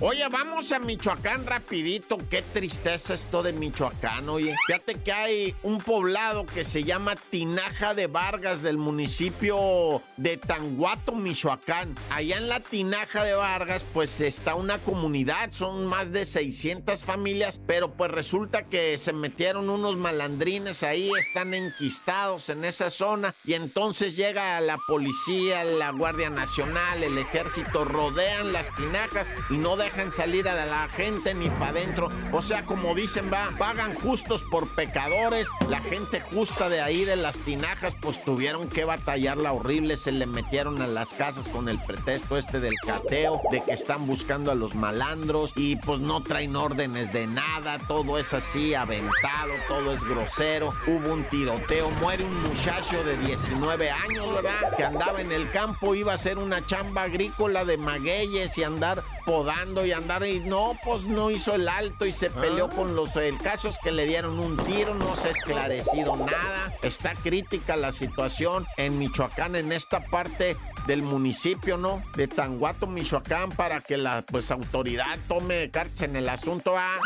Oye, 0.00 0.28
vamos 0.28 0.70
a 0.70 0.78
Michoacán 0.78 1.46
rapidito. 1.46 2.18
Qué 2.28 2.42
tristeza 2.42 3.14
esto 3.14 3.42
de 3.42 3.54
Michoacán, 3.54 4.28
oye. 4.28 4.54
Fíjate 4.66 4.96
que 4.96 5.12
hay 5.12 5.54
un 5.62 5.78
poblado 5.78 6.44
que 6.44 6.66
se 6.66 6.84
llama 6.84 7.14
Tinaja 7.16 7.94
de 7.94 8.06
Vargas 8.06 8.60
del 8.60 8.76
municipio 8.76 10.02
de 10.18 10.36
Tanguato, 10.36 11.12
Michoacán. 11.12 11.94
Allá 12.10 12.36
en 12.36 12.50
la 12.50 12.60
Tinaja 12.60 13.24
de 13.24 13.32
Vargas, 13.32 13.82
pues 13.94 14.20
está 14.20 14.56
una 14.56 14.76
comunidad, 14.76 15.52
son 15.52 15.86
más 15.86 16.12
de 16.12 16.26
600 16.26 17.02
familias, 17.02 17.58
pero 17.66 17.92
pues 17.94 18.10
resulta 18.10 18.64
que 18.64 18.98
se 18.98 19.14
metieron 19.14 19.70
unos 19.70 19.96
malandrines 19.96 20.82
ahí, 20.82 21.10
están 21.18 21.54
enquistados 21.54 22.50
en 22.50 22.66
esa 22.66 22.90
zona 22.90 23.34
y 23.46 23.54
entonces 23.54 24.16
llega 24.16 24.33
la 24.34 24.78
policía, 24.78 25.62
la 25.62 25.90
Guardia 25.90 26.28
Nacional, 26.28 27.04
el 27.04 27.18
ejército, 27.18 27.84
rodean 27.84 28.52
las 28.52 28.74
tinajas 28.74 29.28
y 29.48 29.58
no 29.58 29.76
dejan 29.76 30.10
salir 30.10 30.48
a 30.48 30.66
la 30.66 30.88
gente 30.88 31.34
ni 31.34 31.48
para 31.50 31.68
adentro. 31.68 32.08
O 32.32 32.42
sea, 32.42 32.64
como 32.64 32.94
dicen, 32.94 33.30
va, 33.32 33.52
pagan 33.56 33.94
justos 33.94 34.42
por 34.50 34.68
pecadores. 34.68 35.46
La 35.68 35.80
gente 35.80 36.20
justa 36.20 36.68
de 36.68 36.80
ahí 36.80 37.04
de 37.04 37.16
las 37.16 37.38
tinajas, 37.38 37.94
pues 38.00 38.22
tuvieron 38.24 38.68
que 38.68 38.84
batallarla 38.84 39.52
horrible, 39.52 39.96
se 39.96 40.10
le 40.10 40.26
metieron 40.26 40.82
a 40.82 40.86
las 40.86 41.10
casas 41.10 41.48
con 41.48 41.68
el 41.68 41.78
pretexto 41.78 42.36
este 42.36 42.58
del 42.58 42.74
cateo, 42.84 43.40
de 43.50 43.62
que 43.62 43.72
están 43.72 44.06
buscando 44.06 44.50
a 44.50 44.54
los 44.54 44.74
malandros 44.74 45.52
y 45.54 45.76
pues 45.76 46.00
no 46.00 46.22
traen 46.22 46.56
órdenes 46.56 47.12
de 47.12 47.26
nada, 47.26 47.78
todo 47.86 48.18
es 48.18 48.32
así, 48.34 48.74
aventado, 48.74 49.52
todo 49.68 49.94
es 49.94 50.02
grosero. 50.02 50.72
Hubo 50.86 51.12
un 51.12 51.24
tiroteo, 51.24 51.90
muere 52.00 52.24
un 52.24 52.42
muchacho 52.42 53.04
de 53.04 53.16
19 53.18 53.90
años, 53.90 54.13
¿verdad? 54.20 54.76
Que 54.76 54.84
andaba 54.84 55.20
en 55.20 55.32
el 55.32 55.50
campo, 55.50 55.94
iba 55.94 56.12
a 56.12 56.14
hacer 56.14 56.38
una 56.38 56.64
chamba 56.66 57.02
agrícola 57.02 57.64
de 57.64 57.76
magueyes 57.76 58.56
y 58.58 58.62
andar 58.62 59.02
podando 59.26 59.84
y 59.84 59.92
andar 59.92 60.26
y 60.26 60.40
no, 60.40 60.78
pues 60.84 61.02
no 61.04 61.30
hizo 61.30 61.54
el 61.54 61.68
alto 61.68 62.06
y 62.06 62.12
se 62.12 62.30
peleó 62.30 62.68
con 62.68 62.94
los... 62.94 63.14
El 63.16 63.38
caso 63.38 63.68
es 63.68 63.78
que 63.78 63.92
le 63.92 64.06
dieron 64.06 64.38
un 64.38 64.56
tiro, 64.64 64.94
no 64.94 65.16
se 65.16 65.28
ha 65.28 65.30
esclarecido 65.30 66.16
nada. 66.16 66.72
Está 66.82 67.14
crítica 67.14 67.76
la 67.76 67.92
situación 67.92 68.66
en 68.76 68.98
Michoacán, 68.98 69.56
en 69.56 69.72
esta 69.72 70.00
parte 70.00 70.56
del 70.86 71.02
municipio, 71.02 71.76
¿no? 71.76 72.02
De 72.16 72.28
Tanguato, 72.28 72.86
Michoacán, 72.86 73.50
para 73.50 73.80
que 73.80 73.96
la 73.96 74.22
pues 74.22 74.50
autoridad 74.50 75.18
tome 75.28 75.70
cartas 75.70 76.02
en 76.02 76.16
el 76.16 76.28
asunto. 76.28 76.74
¿ah? 76.76 76.98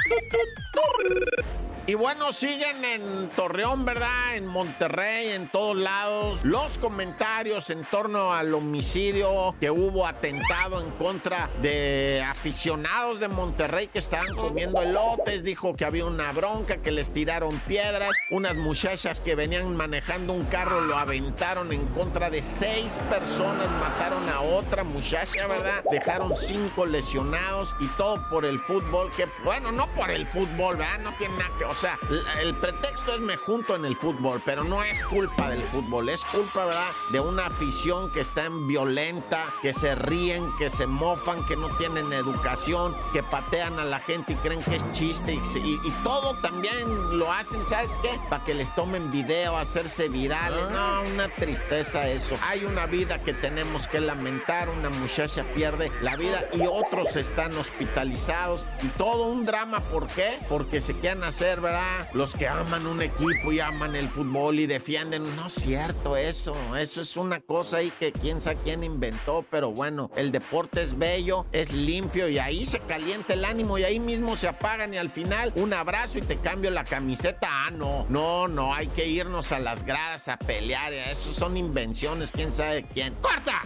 Y 1.88 1.94
bueno, 1.94 2.34
siguen 2.34 2.84
en 2.84 3.30
Torreón, 3.30 3.86
¿verdad? 3.86 4.36
En 4.36 4.44
Monterrey, 4.44 5.30
en 5.30 5.48
todos 5.48 5.74
lados. 5.74 6.38
Los 6.42 6.76
comentarios 6.76 7.70
en 7.70 7.82
torno 7.82 8.34
al 8.34 8.52
homicidio 8.52 9.56
que 9.58 9.70
hubo 9.70 10.06
atentado 10.06 10.82
en 10.82 10.90
contra 10.90 11.48
de 11.62 12.22
aficionados 12.28 13.20
de 13.20 13.28
Monterrey 13.28 13.86
que 13.86 14.00
estaban 14.00 14.36
comiendo 14.36 14.82
elotes. 14.82 15.42
Dijo 15.42 15.74
que 15.76 15.86
había 15.86 16.04
una 16.04 16.30
bronca, 16.32 16.76
que 16.76 16.90
les 16.90 17.10
tiraron 17.10 17.58
piedras. 17.60 18.10
Unas 18.32 18.54
muchachas 18.54 19.20
que 19.20 19.34
venían 19.34 19.74
manejando 19.74 20.34
un 20.34 20.44
carro 20.44 20.82
lo 20.82 20.98
aventaron 20.98 21.72
en 21.72 21.86
contra 21.86 22.28
de 22.28 22.42
seis 22.42 22.98
personas. 23.08 23.66
Mataron 23.80 24.28
a 24.28 24.42
otra 24.42 24.84
muchacha, 24.84 25.46
¿verdad? 25.46 25.82
Dejaron 25.90 26.36
cinco 26.36 26.84
lesionados 26.84 27.74
y 27.80 27.86
todo 27.96 28.28
por 28.28 28.44
el 28.44 28.58
fútbol. 28.58 29.10
Que 29.16 29.26
bueno, 29.42 29.72
no 29.72 29.86
por 29.94 30.10
el 30.10 30.26
fútbol, 30.26 30.76
¿verdad? 30.76 30.98
No 30.98 31.16
tiene 31.16 31.34
nada 31.38 31.50
que. 31.58 31.64
O 31.64 31.77
sea, 31.80 31.98
l- 32.10 32.22
el 32.42 32.54
pretexto 32.54 33.12
es 33.14 33.20
me 33.20 33.36
junto 33.36 33.74
en 33.76 33.84
el 33.84 33.96
fútbol, 33.96 34.42
pero 34.44 34.64
no 34.64 34.82
es 34.82 35.02
culpa 35.04 35.48
del 35.50 35.62
fútbol, 35.62 36.08
es 36.08 36.24
culpa, 36.24 36.64
¿verdad? 36.66 36.90
De 37.10 37.20
una 37.20 37.46
afición 37.46 38.10
que 38.10 38.20
está 38.20 38.44
en 38.46 38.66
violenta, 38.66 39.44
que 39.62 39.72
se 39.72 39.94
ríen, 39.94 40.54
que 40.56 40.70
se 40.70 40.86
mofan, 40.86 41.44
que 41.46 41.56
no 41.56 41.68
tienen 41.76 42.12
educación, 42.12 42.96
que 43.12 43.22
patean 43.22 43.78
a 43.78 43.84
la 43.84 44.00
gente 44.00 44.32
y 44.32 44.36
creen 44.36 44.60
que 44.62 44.76
es 44.76 44.90
chiste 44.92 45.34
y, 45.34 45.44
se- 45.44 45.60
y- 45.60 45.80
y 45.84 45.90
todo 46.02 46.34
también 46.38 47.16
lo 47.16 47.32
hacen, 47.32 47.66
¿sabes 47.68 47.96
qué? 48.02 48.18
Para 48.28 48.44
que 48.44 48.54
les 48.54 48.74
tomen 48.74 49.10
video, 49.10 49.56
hacerse 49.56 50.08
virales. 50.08 50.68
No, 50.70 51.02
una 51.12 51.28
tristeza 51.28 52.08
eso. 52.08 52.34
Hay 52.42 52.64
una 52.64 52.86
vida 52.86 53.22
que 53.22 53.32
tenemos 53.34 53.86
que 53.88 54.00
lamentar, 54.00 54.68
una 54.68 54.90
muchacha 54.90 55.44
pierde 55.54 55.92
la 56.02 56.16
vida 56.16 56.44
y 56.52 56.62
otros 56.66 57.14
están 57.16 57.56
hospitalizados 57.56 58.66
y 58.82 58.88
todo 58.88 59.24
un 59.26 59.44
drama. 59.44 59.80
¿Por 59.80 60.06
qué? 60.08 60.40
Porque 60.48 60.80
se 60.80 60.94
quieren 60.98 61.22
hacer, 61.24 61.60
¿verdad? 61.60 61.67
Los 62.12 62.34
que 62.34 62.48
aman 62.48 62.86
un 62.86 63.02
equipo 63.02 63.52
y 63.52 63.60
aman 63.60 63.94
el 63.94 64.08
fútbol 64.08 64.60
y 64.60 64.66
defienden. 64.66 65.36
No 65.36 65.46
es 65.46 65.54
cierto 65.54 66.16
eso. 66.16 66.54
Eso 66.76 67.00
es 67.00 67.16
una 67.16 67.40
cosa 67.40 67.78
ahí 67.78 67.92
que 67.98 68.12
quién 68.12 68.40
sabe 68.40 68.58
quién 68.64 68.82
inventó, 68.82 69.44
pero 69.50 69.70
bueno, 69.70 70.10
el 70.16 70.32
deporte 70.32 70.82
es 70.82 70.98
bello, 70.98 71.46
es 71.52 71.72
limpio 71.72 72.28
y 72.28 72.38
ahí 72.38 72.64
se 72.64 72.80
calienta 72.80 73.34
el 73.34 73.44
ánimo 73.44 73.78
y 73.78 73.84
ahí 73.84 74.00
mismo 74.00 74.36
se 74.36 74.48
apagan 74.48 74.94
y 74.94 74.96
al 74.96 75.10
final 75.10 75.52
un 75.56 75.72
abrazo 75.72 76.18
y 76.18 76.22
te 76.22 76.36
cambio 76.38 76.70
la 76.70 76.84
camiseta. 76.84 77.48
Ah, 77.50 77.70
no, 77.70 78.06
no, 78.08 78.48
no, 78.48 78.74
hay 78.74 78.88
que 78.88 79.06
irnos 79.06 79.52
a 79.52 79.58
las 79.58 79.84
gradas 79.84 80.28
a 80.28 80.36
pelear. 80.38 80.92
Eso 80.92 81.32
son 81.32 81.56
invenciones, 81.56 82.32
quién 82.32 82.54
sabe 82.54 82.86
quién. 82.94 83.14
¡Corta! 83.16 83.62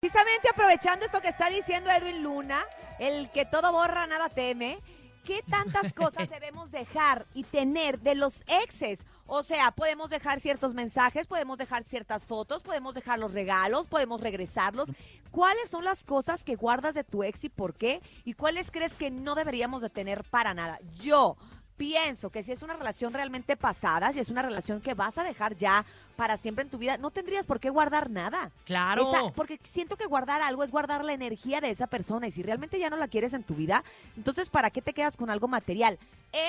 Precisamente 0.00 0.48
aprovechando 0.50 1.06
esto 1.06 1.22
que 1.22 1.28
está 1.28 1.48
diciendo 1.48 1.90
Edwin 1.90 2.22
Luna, 2.22 2.62
el 2.98 3.30
que 3.30 3.46
todo 3.46 3.72
borra, 3.72 4.06
nada 4.06 4.28
teme, 4.28 4.78
¿qué 5.24 5.42
tantas 5.48 5.92
cosas 5.92 6.28
debemos 6.28 6.70
dejar 6.70 7.26
y 7.34 7.44
tener 7.44 8.00
de 8.00 8.14
los 8.14 8.44
exes? 8.46 9.00
O 9.26 9.42
sea, 9.42 9.70
podemos 9.70 10.10
dejar 10.10 10.38
ciertos 10.38 10.74
mensajes, 10.74 11.26
podemos 11.26 11.56
dejar 11.56 11.84
ciertas 11.84 12.26
fotos, 12.26 12.62
podemos 12.62 12.94
dejar 12.94 13.18
los 13.18 13.32
regalos, 13.32 13.88
podemos 13.88 14.20
regresarlos. 14.20 14.90
¿Cuáles 15.30 15.70
son 15.70 15.84
las 15.84 16.04
cosas 16.04 16.44
que 16.44 16.56
guardas 16.56 16.94
de 16.94 17.04
tu 17.04 17.24
ex 17.24 17.44
y 17.44 17.48
por 17.48 17.74
qué? 17.74 18.02
¿Y 18.24 18.34
cuáles 18.34 18.70
crees 18.70 18.92
que 18.92 19.10
no 19.10 19.34
deberíamos 19.34 19.82
de 19.82 19.90
tener 19.90 20.24
para 20.24 20.52
nada? 20.52 20.78
Yo 20.94 21.36
pienso 21.76 22.30
que 22.30 22.42
si 22.42 22.52
es 22.52 22.62
una 22.62 22.74
relación 22.74 23.12
realmente 23.12 23.56
pasada, 23.56 24.12
si 24.12 24.20
es 24.20 24.28
una 24.28 24.42
relación 24.42 24.80
que 24.80 24.94
vas 24.94 25.18
a 25.18 25.24
dejar 25.24 25.56
ya 25.56 25.84
para 26.16 26.36
siempre 26.36 26.64
en 26.64 26.70
tu 26.70 26.78
vida, 26.78 26.96
no 26.96 27.10
tendrías 27.10 27.46
por 27.46 27.60
qué 27.60 27.70
guardar 27.70 28.10
nada. 28.10 28.50
Claro. 28.64 29.12
Esa- 29.12 29.32
porque 29.34 29.58
siento 29.62 29.96
que 29.96 30.06
guardar 30.06 30.42
algo 30.42 30.64
es 30.64 30.70
guardar 30.70 31.04
la 31.04 31.12
energía 31.12 31.60
de 31.60 31.70
esa 31.70 31.86
persona 31.86 32.26
y 32.26 32.30
si 32.30 32.42
realmente 32.42 32.78
ya 32.78 32.90
no 32.90 32.96
la 32.96 33.08
quieres 33.08 33.32
en 33.32 33.42
tu 33.42 33.54
vida, 33.54 33.84
entonces 34.16 34.48
¿para 34.48 34.70
qué 34.70 34.82
te 34.82 34.92
quedas 34.92 35.16
con 35.16 35.30
algo 35.30 35.48
material? 35.48 35.98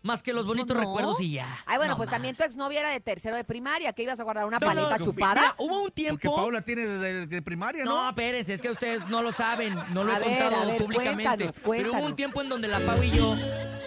Más 0.02 0.24
que 0.24 0.32
los 0.32 0.46
bonitos 0.46 0.78
¿No? 0.78 0.82
recuerdos 0.82 1.20
y 1.20 1.32
ya. 1.34 1.62
Ay, 1.66 1.76
bueno, 1.76 1.92
No 1.94 1.98
pues 1.98 2.08
más. 2.08 2.14
también 2.16 2.34
tu 2.34 2.44
exnovia 2.44 2.80
era 2.80 2.90
de 2.92 3.02
tercero 3.02 3.36
de 3.36 3.44
primaria, 3.44 3.92
que 3.92 4.04
ibas 4.04 4.18
a 4.18 4.24
guardar 4.24 4.46
una 4.46 4.58
paleta 4.58 4.98
no, 4.98 5.04
chupada. 5.04 5.42
mira, 5.42 5.56
hubo 5.58 5.76
un 5.76 5.82
Porque 5.82 5.94
tiempo... 6.02 6.36
Paula 6.38 6.62
tiene 6.62 6.84
desde 6.86 7.28
de 7.28 7.42
primaria, 7.42 7.84
¿no? 7.84 8.04
No, 8.04 8.10
espérense, 8.10 8.54
es 8.54 8.62
que 8.62 8.70
ustedes 8.72 9.06
no 9.10 9.22
lo 9.22 9.34
saben, 9.34 9.76
no 9.94 10.06
lo 10.06 10.14
A 10.14 10.16
he 10.16 10.20
ver, 10.20 10.28
contado 10.30 10.56
a 10.62 10.66
ver, 10.66 10.78
públicamente. 10.82 11.24
cuéntanos, 11.26 11.56
Pero 11.66 11.92
hubo 11.92 12.06
un 12.06 12.16
tiempo 12.16 12.42
en 12.42 12.48
donde 12.48 12.70
la 12.70 12.80
Pau 12.80 13.04
y 13.04 13.12
yo 13.12 13.36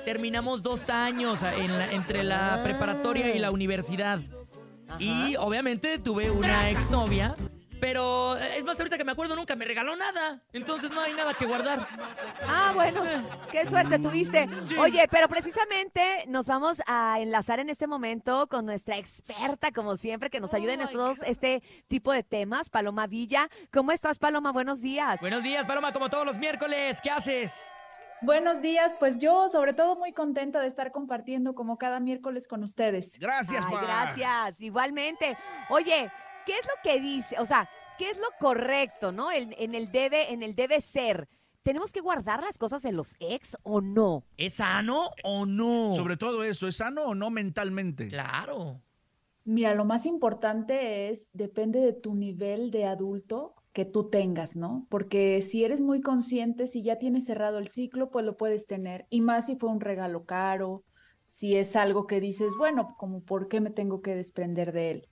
terminamos 0.05 0.63
dos 0.63 0.91
años 0.91 1.43
en 1.43 1.79
la- 1.79 1.91
entre 1.93 2.25
la 2.25 2.55
Ah. 2.57 2.63
preparatoria 2.63 3.35
y 3.35 3.39
la 3.39 3.51
universidad. 3.51 4.21
Ajá. 4.89 5.01
Y 5.01 5.37
obviamente 5.37 5.99
tuve 5.99 6.31
una 6.31 6.69
exnovia, 6.69 7.35
pero 7.83 8.37
es 8.37 8.63
más, 8.63 8.79
ahorita 8.79 8.97
que 8.97 9.03
me 9.03 9.11
acuerdo 9.11 9.35
nunca 9.35 9.57
me 9.57 9.65
regaló 9.65 9.97
nada. 9.97 10.41
Entonces 10.53 10.89
no 10.93 11.01
hay 11.01 11.15
nada 11.15 11.35
que 11.35 11.47
guardar. 11.47 11.85
Ah, 12.47 12.71
bueno, 12.77 13.03
qué 13.51 13.67
suerte 13.67 13.99
tuviste. 13.99 14.49
Oye, 14.79 15.09
pero 15.11 15.29
precisamente 15.29 16.25
nos 16.29 16.47
vamos 16.47 16.81
a 16.87 17.19
enlazar 17.19 17.59
en 17.59 17.71
este 17.71 17.89
momento 17.89 18.47
con 18.47 18.67
nuestra 18.67 18.99
experta, 18.99 19.73
como 19.73 19.97
siempre, 19.97 20.31
que 20.31 20.39
nos 20.39 20.55
ayuda 20.55 20.75
en 20.75 20.83
estos, 20.83 21.19
este 21.27 21.61
tipo 21.89 22.13
de 22.13 22.23
temas, 22.23 22.71
Paloma 22.71 23.09
Villa. 23.09 23.49
¿Cómo 23.73 23.91
estás, 23.91 24.21
Paloma? 24.21 24.53
Buenos 24.53 24.81
días. 24.81 25.21
Buenos 25.21 25.43
días, 25.43 25.67
Paloma, 25.67 25.93
como 25.93 26.09
todos 26.09 26.25
los 26.25 26.39
miércoles. 26.39 27.01
¿Qué 27.03 27.11
haces? 27.11 27.53
Buenos 28.23 28.63
días, 28.63 28.95
pues 29.01 29.19
yo 29.19 29.49
sobre 29.49 29.75
todo 29.75 29.97
muy 29.97 30.13
contenta 30.13 30.61
de 30.61 30.69
estar 30.69 30.93
compartiendo 30.93 31.57
como 31.57 31.77
cada 31.77 31.99
miércoles 31.99 32.47
con 32.47 32.63
ustedes. 32.63 33.19
Gracias, 33.19 33.65
Ay, 33.67 33.75
Pa. 33.75 33.83
gracias, 33.83 34.61
igualmente. 34.61 35.37
Oye, 35.69 36.09
¿qué 36.47 36.53
es 36.53 36.67
lo 36.67 36.75
que 36.83 37.01
dice? 37.01 37.39
O 37.39 37.45
sea, 37.45 37.69
¿qué 37.99 38.11
es 38.11 38.19
lo 38.19 38.29
correcto, 38.39 39.13
no? 39.13 39.31
En, 39.31 39.55
en 39.59 39.75
el 39.75 39.91
debe, 39.91 40.33
en 40.33 40.43
el 40.43 40.55
debe 40.55 40.81
ser. 40.81 41.29
¿Tenemos 41.63 41.93
que 41.93 42.01
guardar 42.01 42.43
las 42.43 42.59
cosas 42.59 42.83
de 42.83 42.91
los 42.91 43.15
ex 43.21 43.57
o 43.63 43.81
no? 43.81 44.25
¿Es 44.37 44.55
sano 44.55 45.11
o 45.23 45.47
no? 45.47 45.95
Sobre 45.95 46.17
todo 46.17 46.43
eso, 46.43 46.67
¿es 46.67 46.77
sano 46.77 47.05
o 47.05 47.15
no 47.15 47.31
mentalmente? 47.31 48.09
Claro. 48.09 48.81
Mira, 49.45 49.75
lo 49.75 49.85
más 49.85 50.07
importante 50.07 51.09
es, 51.09 51.31
depende 51.33 51.81
de 51.81 51.93
tu 51.93 52.15
nivel 52.15 52.71
de 52.71 52.87
adulto 52.87 53.55
que 53.73 53.85
tú 53.85 54.11
tengas, 54.11 54.57
¿no? 54.57 54.87
Porque 54.89 55.41
si 55.41 55.65
eres 55.65 55.81
muy 55.81 56.01
consciente, 56.01 56.67
si 56.67 56.83
ya 56.83 56.97
tienes 56.97 57.25
cerrado 57.25 57.59
el 57.59 57.69
ciclo, 57.69 58.11
pues 58.11 58.25
lo 58.25 58.37
puedes 58.37 58.67
tener. 58.67 59.07
Y 59.09 59.21
más 59.21 59.47
si 59.47 59.57
fue 59.57 59.71
un 59.71 59.81
regalo 59.81 60.25
caro, 60.25 60.85
si 61.29 61.57
es 61.57 61.77
algo 61.77 62.07
que 62.07 62.21
dices, 62.21 62.53
bueno, 62.59 62.95
como 62.99 63.23
por 63.23 63.49
qué 63.49 63.61
me 63.61 63.71
tengo 63.71 64.03
que 64.03 64.15
desprender 64.15 64.73
de 64.73 64.91
él. 64.91 65.09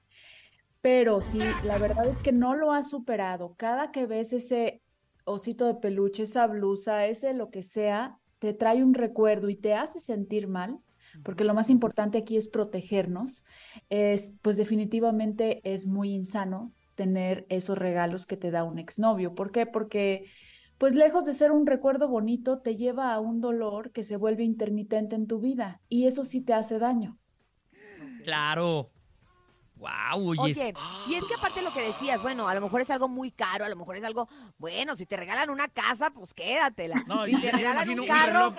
Pero 0.80 1.20
si 1.20 1.40
la 1.64 1.78
verdad 1.78 2.06
es 2.06 2.22
que 2.22 2.32
no 2.32 2.54
lo 2.54 2.72
has 2.72 2.88
superado, 2.88 3.54
cada 3.56 3.92
que 3.92 4.06
ves 4.06 4.32
ese 4.32 4.82
osito 5.24 5.66
de 5.66 5.74
peluche, 5.74 6.22
esa 6.22 6.46
blusa, 6.46 7.06
ese 7.06 7.34
lo 7.34 7.50
que 7.50 7.62
sea, 7.62 8.16
te 8.38 8.54
trae 8.54 8.82
un 8.82 8.94
recuerdo 8.94 9.48
y 9.50 9.56
te 9.56 9.74
hace 9.74 10.00
sentir 10.00 10.48
mal, 10.48 10.78
porque 11.22 11.44
lo 11.44 11.54
más 11.54 11.70
importante 11.70 12.18
aquí 12.18 12.36
es 12.36 12.48
protegernos, 12.48 13.44
es, 13.90 14.34
pues 14.42 14.56
definitivamente 14.56 15.60
es 15.64 15.86
muy 15.86 16.12
insano 16.14 16.72
tener 16.94 17.46
esos 17.48 17.76
regalos 17.76 18.26
que 18.26 18.36
te 18.36 18.50
da 18.50 18.64
un 18.64 18.78
exnovio. 18.78 19.34
¿Por 19.34 19.52
qué? 19.52 19.66
Porque 19.66 20.30
pues 20.78 20.94
lejos 20.94 21.24
de 21.26 21.34
ser 21.34 21.52
un 21.52 21.66
recuerdo 21.66 22.08
bonito, 22.08 22.60
te 22.60 22.76
lleva 22.76 23.12
a 23.12 23.20
un 23.20 23.42
dolor 23.42 23.92
que 23.92 24.02
se 24.02 24.16
vuelve 24.16 24.44
intermitente 24.44 25.14
en 25.14 25.26
tu 25.26 25.38
vida 25.38 25.82
y 25.90 26.06
eso 26.06 26.24
sí 26.24 26.40
te 26.40 26.54
hace 26.54 26.78
daño. 26.78 27.18
Claro. 28.24 28.90
Wow, 29.80 30.28
oye. 30.32 30.40
Oye, 30.42 30.74
y 31.08 31.14
es 31.14 31.24
que 31.24 31.34
aparte 31.34 31.60
de 31.60 31.64
lo 31.64 31.72
que 31.72 31.80
decías, 31.80 32.20
bueno, 32.20 32.46
a 32.46 32.54
lo 32.54 32.60
mejor 32.60 32.82
es 32.82 32.90
algo 32.90 33.08
muy 33.08 33.30
caro, 33.30 33.64
a 33.64 33.68
lo 33.70 33.76
mejor 33.76 33.96
es 33.96 34.04
algo, 34.04 34.28
bueno, 34.58 34.94
si 34.94 35.06
te 35.06 35.16
regalan 35.16 35.48
una 35.48 35.68
casa, 35.68 36.10
pues 36.10 36.34
quédatela. 36.34 37.02
No, 37.06 37.24
si 37.24 37.40
te 37.40 37.50
regalan 37.50 37.88
un 37.88 38.06
carro, 38.06 38.54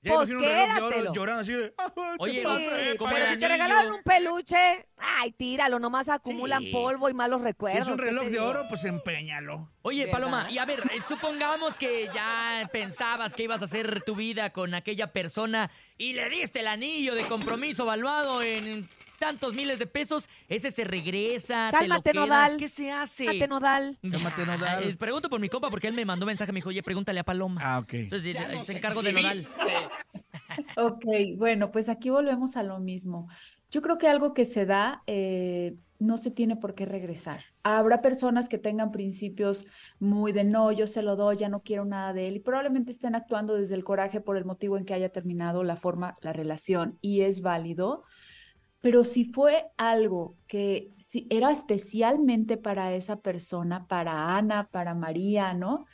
pues 0.00 0.30
un 0.30 0.40
reloj 0.40 0.68
quédatelo. 0.76 1.12
llorando 1.12 1.40
así 1.42 1.52
de, 1.54 1.74
"Ah, 1.76 1.92
¿qué 1.92 2.00
Oye, 2.20 2.42
pasa?". 2.44 2.60
Sí, 2.92 2.96
como 2.98 3.10
pero 3.12 3.26
si 3.32 3.36
te 3.38 3.48
regalan 3.48 3.90
un 3.90 4.02
peluche, 4.04 4.86
ay, 4.96 5.32
tíralo, 5.32 5.80
nomás 5.80 6.08
acumulan 6.08 6.62
Sí. 6.62 6.70
polvo 6.70 7.08
y 7.08 7.14
malos 7.14 7.40
Si 7.40 7.44
recuerdos. 7.46 7.82
es 7.82 7.88
un 7.88 7.96
¿qué 7.98 8.04
reloj 8.04 8.26
de 8.28 8.38
oro, 8.38 8.68
pues 8.68 8.84
empeñalo. 8.84 9.68
Oye, 9.82 10.04
¿Verdad? 10.06 10.12
Paloma, 10.12 10.50
y 10.52 10.58
a 10.58 10.66
ver, 10.66 10.80
eh, 10.92 11.00
supongamos 11.08 11.76
que 11.76 12.08
ya 12.14 12.70
pensabas 12.72 13.34
que 13.34 13.42
ibas 13.42 13.60
a 13.60 13.64
hacer 13.64 14.02
tu 14.04 14.14
vida 14.14 14.52
con 14.52 14.74
aquella 14.74 15.08
persona 15.12 15.68
y 15.98 16.12
le 16.12 16.28
diste 16.30 16.60
el 16.60 16.68
anillo 16.68 17.16
de 17.16 17.24
compromiso 17.24 17.84
valuado 17.84 18.40
en 18.42 18.88
tantos 19.20 19.54
miles 19.54 19.78
de 19.78 19.86
pesos, 19.86 20.28
ese 20.48 20.70
se 20.70 20.82
regresa, 20.82 21.70
Cálmate, 21.70 22.10
te 22.10 22.14
lo 22.14 22.26
Nodal. 22.26 22.56
¿qué 22.56 22.68
se 22.68 22.90
hace? 22.90 23.26
Cálmate, 23.26 23.48
Nodal. 23.48 23.98
Cálmate, 24.10 24.46
Nodal. 24.46 24.82
Eh, 24.82 24.96
Pregunto 24.96 25.28
por 25.28 25.38
mi 25.38 25.48
compa 25.48 25.68
porque 25.70 25.86
él 25.86 25.94
me 25.94 26.04
mandó 26.06 26.24
mensaje, 26.26 26.50
me 26.52 26.56
dijo, 26.56 26.70
oye, 26.70 26.82
pregúntale 26.82 27.20
a 27.20 27.24
Paloma. 27.24 27.60
Ah, 27.62 27.78
ok. 27.78 27.94
Entonces, 27.94 28.34
Ya 28.34 28.50
eh, 28.50 28.64
se 28.64 28.72
encargo 28.78 29.02
de 29.02 29.12
Nodal. 29.12 29.46
Ok, 30.76 31.04
bueno, 31.36 31.70
pues 31.70 31.88
aquí 31.88 32.10
volvemos 32.10 32.56
a 32.56 32.64
lo 32.64 32.80
mismo. 32.80 33.28
Yo 33.70 33.82
creo 33.82 33.98
que 33.98 34.08
algo 34.08 34.34
que 34.34 34.44
se 34.44 34.66
da 34.66 35.02
eh, 35.06 35.76
no 36.00 36.18
se 36.18 36.32
tiene 36.32 36.56
por 36.56 36.74
qué 36.74 36.86
regresar. 36.86 37.44
Habrá 37.62 38.02
personas 38.02 38.48
que 38.48 38.58
tengan 38.58 38.90
principios 38.90 39.66
muy 40.00 40.32
de 40.32 40.42
no, 40.42 40.72
yo 40.72 40.88
se 40.88 41.02
lo 41.02 41.14
doy, 41.14 41.36
ya 41.36 41.48
no 41.48 41.60
quiero 41.60 41.84
nada 41.84 42.12
de 42.12 42.26
él 42.26 42.36
y 42.36 42.40
probablemente 42.40 42.90
estén 42.90 43.14
actuando 43.14 43.54
desde 43.54 43.76
el 43.76 43.84
coraje 43.84 44.20
por 44.20 44.36
el 44.36 44.44
motivo 44.44 44.76
en 44.76 44.84
que 44.84 44.94
haya 44.94 45.10
terminado 45.10 45.62
la 45.62 45.76
forma, 45.76 46.14
la 46.20 46.32
relación 46.32 46.98
y 47.00 47.20
es 47.20 47.42
válido. 47.42 48.02
Pero 48.80 49.04
si 49.04 49.24
fue 49.24 49.66
algo 49.76 50.36
que 50.46 50.92
si 50.98 51.26
era 51.30 51.50
especialmente 51.50 52.56
para 52.56 52.94
esa 52.94 53.20
persona, 53.20 53.86
para 53.86 54.36
Ana, 54.36 54.68
para 54.70 54.94
María, 54.94 55.54
¿no? 55.54 55.86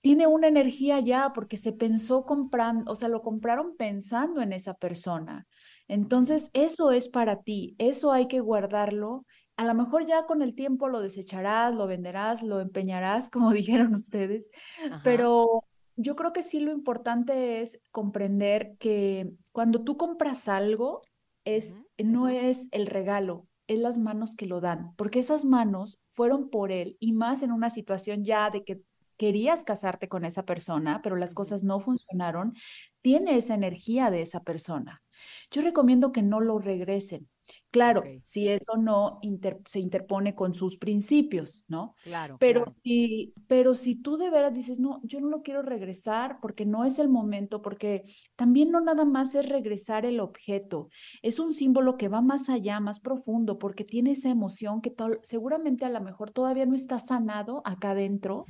tiene 0.00 0.26
una 0.26 0.48
energía 0.48 1.00
ya 1.00 1.32
porque 1.32 1.56
se 1.56 1.72
pensó 1.72 2.26
comprando, 2.26 2.92
o 2.92 2.94
sea, 2.94 3.08
lo 3.08 3.22
compraron 3.22 3.74
pensando 3.74 4.42
en 4.42 4.52
esa 4.52 4.74
persona. 4.74 5.46
Entonces, 5.88 6.50
eso 6.52 6.92
es 6.92 7.08
para 7.08 7.40
ti, 7.40 7.74
eso 7.78 8.12
hay 8.12 8.28
que 8.28 8.40
guardarlo 8.40 9.24
a 9.56 9.64
lo 9.64 9.74
mejor 9.74 10.04
ya 10.04 10.26
con 10.26 10.42
el 10.42 10.54
tiempo 10.54 10.88
lo 10.88 11.00
desecharás, 11.00 11.74
lo 11.74 11.86
venderás, 11.86 12.42
lo 12.42 12.60
empeñarás, 12.60 13.30
como 13.30 13.52
dijeron 13.52 13.94
ustedes, 13.94 14.50
Ajá. 14.84 15.00
pero 15.04 15.64
yo 15.96 16.16
creo 16.16 16.32
que 16.32 16.42
sí 16.42 16.60
lo 16.60 16.72
importante 16.72 17.60
es 17.60 17.80
comprender 17.90 18.76
que 18.78 19.30
cuando 19.52 19.82
tú 19.82 19.96
compras 19.96 20.48
algo, 20.48 21.02
es, 21.44 21.76
no 21.98 22.28
es 22.28 22.68
el 22.72 22.86
regalo, 22.86 23.46
es 23.66 23.78
las 23.78 23.98
manos 23.98 24.36
que 24.36 24.46
lo 24.46 24.60
dan, 24.60 24.94
porque 24.96 25.18
esas 25.20 25.44
manos 25.44 26.00
fueron 26.14 26.50
por 26.50 26.72
él 26.72 26.96
y 27.00 27.12
más 27.12 27.42
en 27.42 27.52
una 27.52 27.70
situación 27.70 28.24
ya 28.24 28.50
de 28.50 28.64
que 28.64 28.82
querías 29.16 29.64
casarte 29.64 30.08
con 30.08 30.24
esa 30.24 30.44
persona, 30.44 31.00
pero 31.02 31.16
las 31.16 31.34
cosas 31.34 31.64
no 31.64 31.80
funcionaron, 31.80 32.54
tiene 33.00 33.36
esa 33.36 33.54
energía 33.54 34.10
de 34.10 34.22
esa 34.22 34.42
persona. 34.42 35.02
Yo 35.50 35.62
recomiendo 35.62 36.12
que 36.12 36.22
no 36.22 36.40
lo 36.40 36.58
regresen. 36.58 37.28
Claro, 37.74 38.02
si 38.22 38.48
eso 38.48 38.76
no 38.76 39.18
inter- 39.22 39.60
se 39.66 39.80
interpone 39.80 40.34
con 40.34 40.54
sus 40.54 40.76
principios, 40.76 41.64
¿no? 41.68 41.94
Claro, 42.02 42.38
Pero 42.38 42.60
claro. 42.60 42.74
si, 42.76 43.34
pero 43.48 43.74
si 43.74 43.96
tú 43.96 44.16
de 44.16 44.30
veras 44.30 44.54
dices, 44.54 44.78
no, 44.78 45.00
yo 45.02 45.20
no 45.20 45.28
lo 45.28 45.42
quiero 45.42 45.62
regresar 45.62 46.38
porque 46.40 46.64
no 46.66 46.84
es 46.84 46.98
el 46.98 47.08
momento, 47.08 47.62
porque 47.62 48.04
también 48.36 48.70
no 48.70 48.80
nada 48.80 49.04
más 49.04 49.34
es 49.34 49.48
regresar 49.48 50.06
el 50.06 50.20
objeto, 50.20 50.88
es 51.22 51.38
un 51.38 51.52
símbolo 51.52 51.96
que 51.96 52.08
va 52.08 52.20
más 52.22 52.48
allá, 52.48 52.80
más 52.80 53.00
profundo, 53.00 53.58
porque 53.58 53.84
tiene 53.84 54.12
esa 54.12 54.30
emoción 54.30 54.80
que 54.80 54.94
seguramente 55.22 55.84
a 55.84 55.90
lo 55.90 56.00
mejor 56.00 56.30
todavía 56.30 56.66
no 56.66 56.74
está 56.74 57.00
sanado 57.00 57.62
acá 57.64 57.90
adentro. 57.90 58.46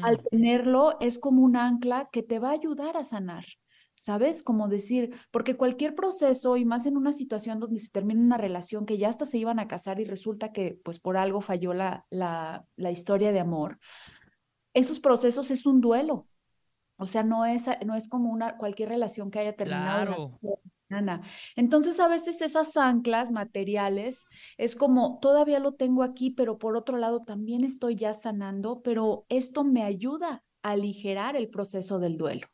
Al 0.00 0.18
tenerlo 0.22 0.96
es 1.00 1.18
como 1.18 1.42
un 1.42 1.56
ancla 1.56 2.08
que 2.12 2.22
te 2.22 2.38
va 2.38 2.50
a 2.50 2.52
ayudar 2.52 2.96
a 2.96 3.04
sanar. 3.04 3.44
¿Sabes? 4.06 4.44
Como 4.44 4.68
decir, 4.68 5.18
porque 5.32 5.56
cualquier 5.56 5.96
proceso 5.96 6.56
y 6.56 6.64
más 6.64 6.86
en 6.86 6.96
una 6.96 7.12
situación 7.12 7.58
donde 7.58 7.80
se 7.80 7.90
termina 7.90 8.20
una 8.20 8.36
relación 8.36 8.86
que 8.86 8.98
ya 8.98 9.08
hasta 9.08 9.26
se 9.26 9.36
iban 9.36 9.58
a 9.58 9.66
casar 9.66 9.98
y 9.98 10.04
resulta 10.04 10.52
que 10.52 10.78
pues 10.84 11.00
por 11.00 11.16
algo 11.16 11.40
falló 11.40 11.74
la, 11.74 12.06
la, 12.08 12.64
la 12.76 12.92
historia 12.92 13.32
de 13.32 13.40
amor, 13.40 13.80
esos 14.74 15.00
procesos 15.00 15.50
es 15.50 15.66
un 15.66 15.80
duelo. 15.80 16.28
O 16.98 17.06
sea, 17.06 17.24
no 17.24 17.46
es, 17.46 17.66
no 17.84 17.96
es 17.96 18.08
como 18.08 18.30
una, 18.30 18.56
cualquier 18.56 18.90
relación 18.90 19.28
que 19.32 19.40
haya 19.40 19.56
terminado 19.56 20.38
Claro. 20.88 21.20
Entonces, 21.56 21.98
a 21.98 22.06
veces 22.06 22.42
esas 22.42 22.76
anclas 22.76 23.32
materiales 23.32 24.26
es 24.56 24.76
como, 24.76 25.18
todavía 25.18 25.58
lo 25.58 25.72
tengo 25.72 26.04
aquí, 26.04 26.30
pero 26.30 26.58
por 26.58 26.76
otro 26.76 26.96
lado 26.96 27.24
también 27.24 27.64
estoy 27.64 27.96
ya 27.96 28.14
sanando, 28.14 28.82
pero 28.82 29.26
esto 29.28 29.64
me 29.64 29.82
ayuda 29.82 30.44
a 30.62 30.70
aligerar 30.70 31.34
el 31.34 31.48
proceso 31.48 31.98
del 31.98 32.16
duelo. 32.16 32.46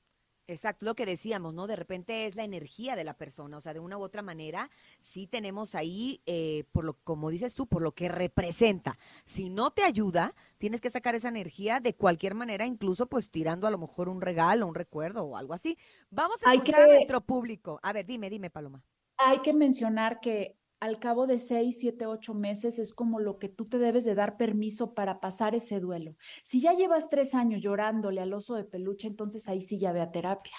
Exacto, 0.49 0.85
lo 0.85 0.95
que 0.95 1.07
decíamos, 1.07 1.55
¿no? 1.55 1.67
De 1.67 1.77
repente 1.77 2.27
es 2.27 2.35
la 2.35 2.43
energía 2.45 2.97
de 2.97 3.05
la 3.05 3.15
persona, 3.15 3.57
o 3.57 3.61
sea, 3.61 3.73
de 3.75 3.81
una 3.81 3.97
u 3.97 4.03
otra 4.03 4.23
manera, 4.23 4.69
sí 5.03 5.27
tenemos 5.27 5.75
ahí, 5.75 6.21
eh, 6.27 6.65
por 6.73 6.85
lo, 6.85 6.95
como 7.05 7.31
dices 7.31 7.55
tú, 7.55 7.67
por 7.67 7.81
lo 7.81 7.93
que 7.93 8.09
representa. 8.09 8.99
Si 9.25 9.51
no 9.51 9.71
te 9.71 9.85
ayuda, 9.85 10.35
tienes 10.59 10.81
que 10.81 10.91
sacar 10.91 11.15
esa 11.15 11.29
energía 11.29 11.79
de 11.81 11.95
cualquier 11.95 12.35
manera, 12.35 12.67
incluso 12.67 13.07
pues 13.07 13.31
tirando 13.31 13.67
a 13.67 13.71
lo 13.71 13.79
mejor 13.79 14.09
un 14.09 14.21
regalo, 14.21 14.67
un 14.67 14.75
recuerdo 14.75 15.23
o 15.25 15.37
algo 15.37 15.55
así. 15.55 15.79
Vamos 16.11 16.45
a 16.45 16.53
escuchar 16.53 16.81
a 16.83 16.87
que- 16.87 16.93
nuestro 16.95 17.21
público. 17.21 17.79
A 17.83 17.93
ver, 17.93 18.05
dime, 18.05 18.29
dime, 18.29 18.51
Paloma. 18.51 18.83
Hay 19.19 19.41
que 19.43 19.53
mencionar 19.53 20.19
que 20.21 20.57
al 20.83 20.99
cabo 20.99 21.29
de 21.29 21.39
seis, 21.39 21.77
siete, 21.79 22.07
ocho 22.07 22.35
meses 22.35 22.81
es 22.81 22.93
como 22.93 23.21
lo 23.21 23.39
que 23.39 23.49
tú 23.49 23.67
te 23.67 23.79
debes 23.79 24.05
de 24.05 24.17
dar 24.17 24.37
permiso 24.37 24.95
para 24.95 25.21
pasar 25.21 25.55
ese 25.55 25.79
duelo. 25.79 26.17
Si 26.43 26.61
ya 26.61 26.73
llevas 26.73 27.09
tres 27.09 27.37
años 27.37 27.63
llorándole 27.63 28.21
al 28.21 28.33
oso 28.33 28.57
de 28.57 28.65
peluche, 28.65 29.07
entonces 29.07 29.47
ahí 29.47 29.63
sí 29.63 29.79
ya 29.79 29.93
ve 29.93 30.01
a 30.01 30.11
terapia. 30.11 30.57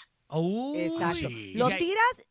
Exacto. 0.77 1.27
Lo 1.55 1.67
tiras 1.67 2.25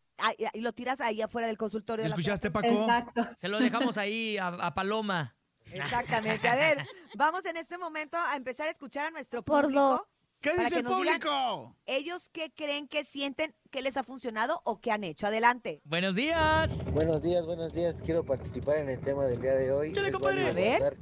y 0.55 0.61
lo 0.63 0.73
tiras 0.73 1.03
ahí 1.03 1.21
afuera 1.21 1.47
del 1.49 1.59
consultorio. 1.59 2.05
de 2.05 2.09
la 2.09 2.15
¿Escuchaste. 2.15 2.51
Paco? 2.51 2.67
Exacto. 2.67 3.27
Se 3.37 3.49
lo 3.49 3.59
dejamos 3.59 3.99
ahí 3.99 4.39
a, 4.39 4.47
a 4.47 4.73
Paloma. 4.73 5.37
Exactamente. 5.71 6.49
A 6.49 6.55
ver, 6.55 6.87
vamos 7.15 7.45
en 7.45 7.59
este 7.59 7.77
momento 7.77 8.17
a 8.17 8.37
empezar 8.37 8.69
a 8.69 8.71
escuchar 8.71 9.09
a 9.09 9.11
nuestro 9.11 9.43
Por 9.43 9.65
público. 9.65 10.09
¿Qué 10.43 10.51
para 10.51 10.65
dice 10.65 10.75
que 10.75 10.79
el 10.81 10.85
nos 10.85 11.01
digan 11.01 11.21
público? 11.21 11.77
ellos 11.87 12.29
qué 12.31 12.53
creen, 12.53 12.89
qué 12.89 13.05
sienten, 13.05 13.55
qué 13.71 13.81
les 13.81 13.97
ha 13.97 14.03
funcionado 14.03 14.61
o 14.65 14.81
qué 14.81 14.91
han 14.91 15.05
hecho. 15.05 15.29
Adelante. 15.29 15.81
Buenos 15.85 16.17
días. 16.17 16.85
Buenos 16.93 17.23
días, 17.23 17.47
buenos 17.47 17.73
días. 17.73 17.95
Quiero 18.05 18.25
participar 18.25 18.79
en 18.79 18.89
el 18.89 19.01
tema 19.01 19.25
del 19.27 19.41
día 19.41 19.55
de 19.55 19.71
hoy. 19.71 19.91
Échale, 19.91 20.09
Es 20.09 20.15
compadre. 20.15 20.49
A 20.49 20.53
ver. 20.53 20.99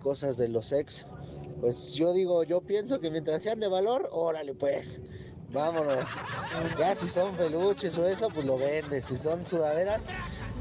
cosas 0.00 0.36
de 0.36 0.48
los 0.48 0.70
ex. 0.70 1.04
Pues 1.60 1.94
yo 1.94 2.12
digo, 2.12 2.44
yo 2.44 2.60
pienso 2.60 3.00
que 3.00 3.10
mientras 3.10 3.42
sean 3.42 3.58
de 3.58 3.66
valor, 3.66 4.08
órale 4.12 4.54
pues. 4.54 5.00
Vámonos. 5.50 6.04
Ya 6.78 6.94
si 6.94 7.08
son 7.08 7.34
peluches 7.34 7.98
o 7.98 8.06
eso, 8.06 8.28
pues 8.28 8.46
lo 8.46 8.56
vendes. 8.56 9.04
Si 9.06 9.16
son 9.16 9.44
sudaderas, 9.48 10.00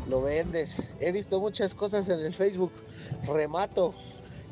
lo 0.10 0.24
vendes. 0.24 0.76
He 1.00 1.12
visto 1.12 1.40
muchas 1.40 1.76
cosas 1.76 2.10
en 2.10 2.22
el 2.22 2.34
Facebook. 2.34 2.72
Remato. 3.28 3.94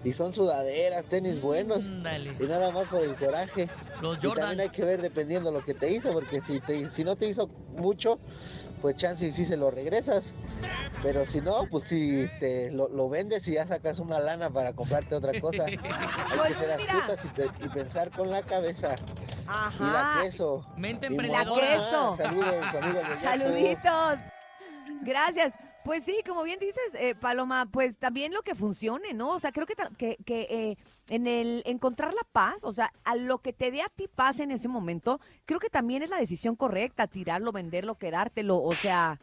Y 0.04 0.12
son 0.14 0.34
sudaderas, 0.34 1.06
tenis 1.06 1.40
buenos. 1.42 1.80
Y 1.86 2.44
nada 2.46 2.72
más 2.72 2.90
por 2.90 3.02
el 3.02 3.16
coraje. 3.16 3.70
Los 4.02 4.22
Y 4.24 4.28
Jordan. 4.28 4.48
también 4.50 4.60
hay 4.62 4.70
que 4.70 4.84
ver 4.84 5.02
dependiendo 5.02 5.52
lo 5.52 5.62
que 5.64 5.74
te 5.74 5.92
hizo, 5.92 6.12
porque 6.12 6.42
si, 6.42 6.60
te, 6.60 6.90
si 6.92 7.04
no 7.06 7.16
te 7.16 7.28
hizo 7.28 7.48
mucho, 7.78 8.20
pues 8.82 8.98
chance 8.98 9.26
y 9.26 9.32
sí 9.32 9.46
se 9.46 9.56
lo 9.56 9.72
regresas. 9.72 10.34
Pero 11.02 11.26
si 11.26 11.40
no, 11.40 11.68
pues 11.72 11.86
si 11.86 12.28
te 12.42 12.70
lo, 12.72 12.90
lo 12.90 13.08
vendes 13.08 13.48
y 13.48 13.54
ya 13.54 13.66
sacas 13.66 14.00
una 14.00 14.20
lana 14.20 14.50
para 14.50 14.74
comprarte 14.74 15.16
otra 15.16 15.40
cosa. 15.40 15.64
Hay 15.68 15.78
Pues 16.38 16.50
que 16.50 16.54
ser 16.56 16.72
astutas 16.72 17.24
y, 17.24 17.28
pe- 17.30 17.66
y 17.66 17.70
pensar 17.70 18.12
con 18.12 18.30
la 18.30 18.42
cabeza. 18.42 18.96
Y 19.80 19.84
la 19.84 20.14
Ajá. 20.16 20.22
queso. 20.24 20.66
Mente 20.78 21.08
Y 21.08 21.12
emprendedora. 21.12 21.62
La 21.66 21.76
queso. 21.78 22.18
Saludos, 22.18 22.76
amigos. 22.76 23.04
Saluditos. 23.22 24.20
Gracias. 25.02 25.54
Pues 25.84 26.06
sí, 26.06 26.18
como 26.26 26.44
bien 26.44 26.60
dices, 26.60 26.96
eh, 26.96 27.14
Paloma, 27.14 27.66
pues 27.70 27.98
también 27.98 28.34
lo 28.34 28.42
que 28.42 28.56
funcione, 28.56 29.14
¿no? 29.14 29.32
O 29.32 29.40
sea, 29.40 29.52
creo 29.52 29.66
que, 29.66 29.76
que, 29.98 30.18
que, 30.26 30.42
eh, 30.50 30.78
en 31.10 31.28
el 31.28 31.62
encontrar 31.66 32.14
la 32.14 32.24
paz, 32.32 32.64
o 32.64 32.72
sea, 32.72 32.94
a 33.04 33.16
lo 33.16 33.40
que 33.40 33.52
te 33.52 33.70
dé 33.70 33.82
a 33.82 33.90
ti 33.90 34.08
paz 34.08 34.40
en 34.40 34.52
ese 34.52 34.70
momento, 34.70 35.20
creo 35.46 35.60
que 35.60 35.70
también 35.70 36.02
es 36.02 36.10
la 36.10 36.18
decisión 36.18 36.56
correcta, 36.56 37.08
tirarlo, 37.08 37.52
venderlo, 37.52 37.96
quedártelo, 37.96 38.62
o 38.62 38.74
sea, 38.74 39.20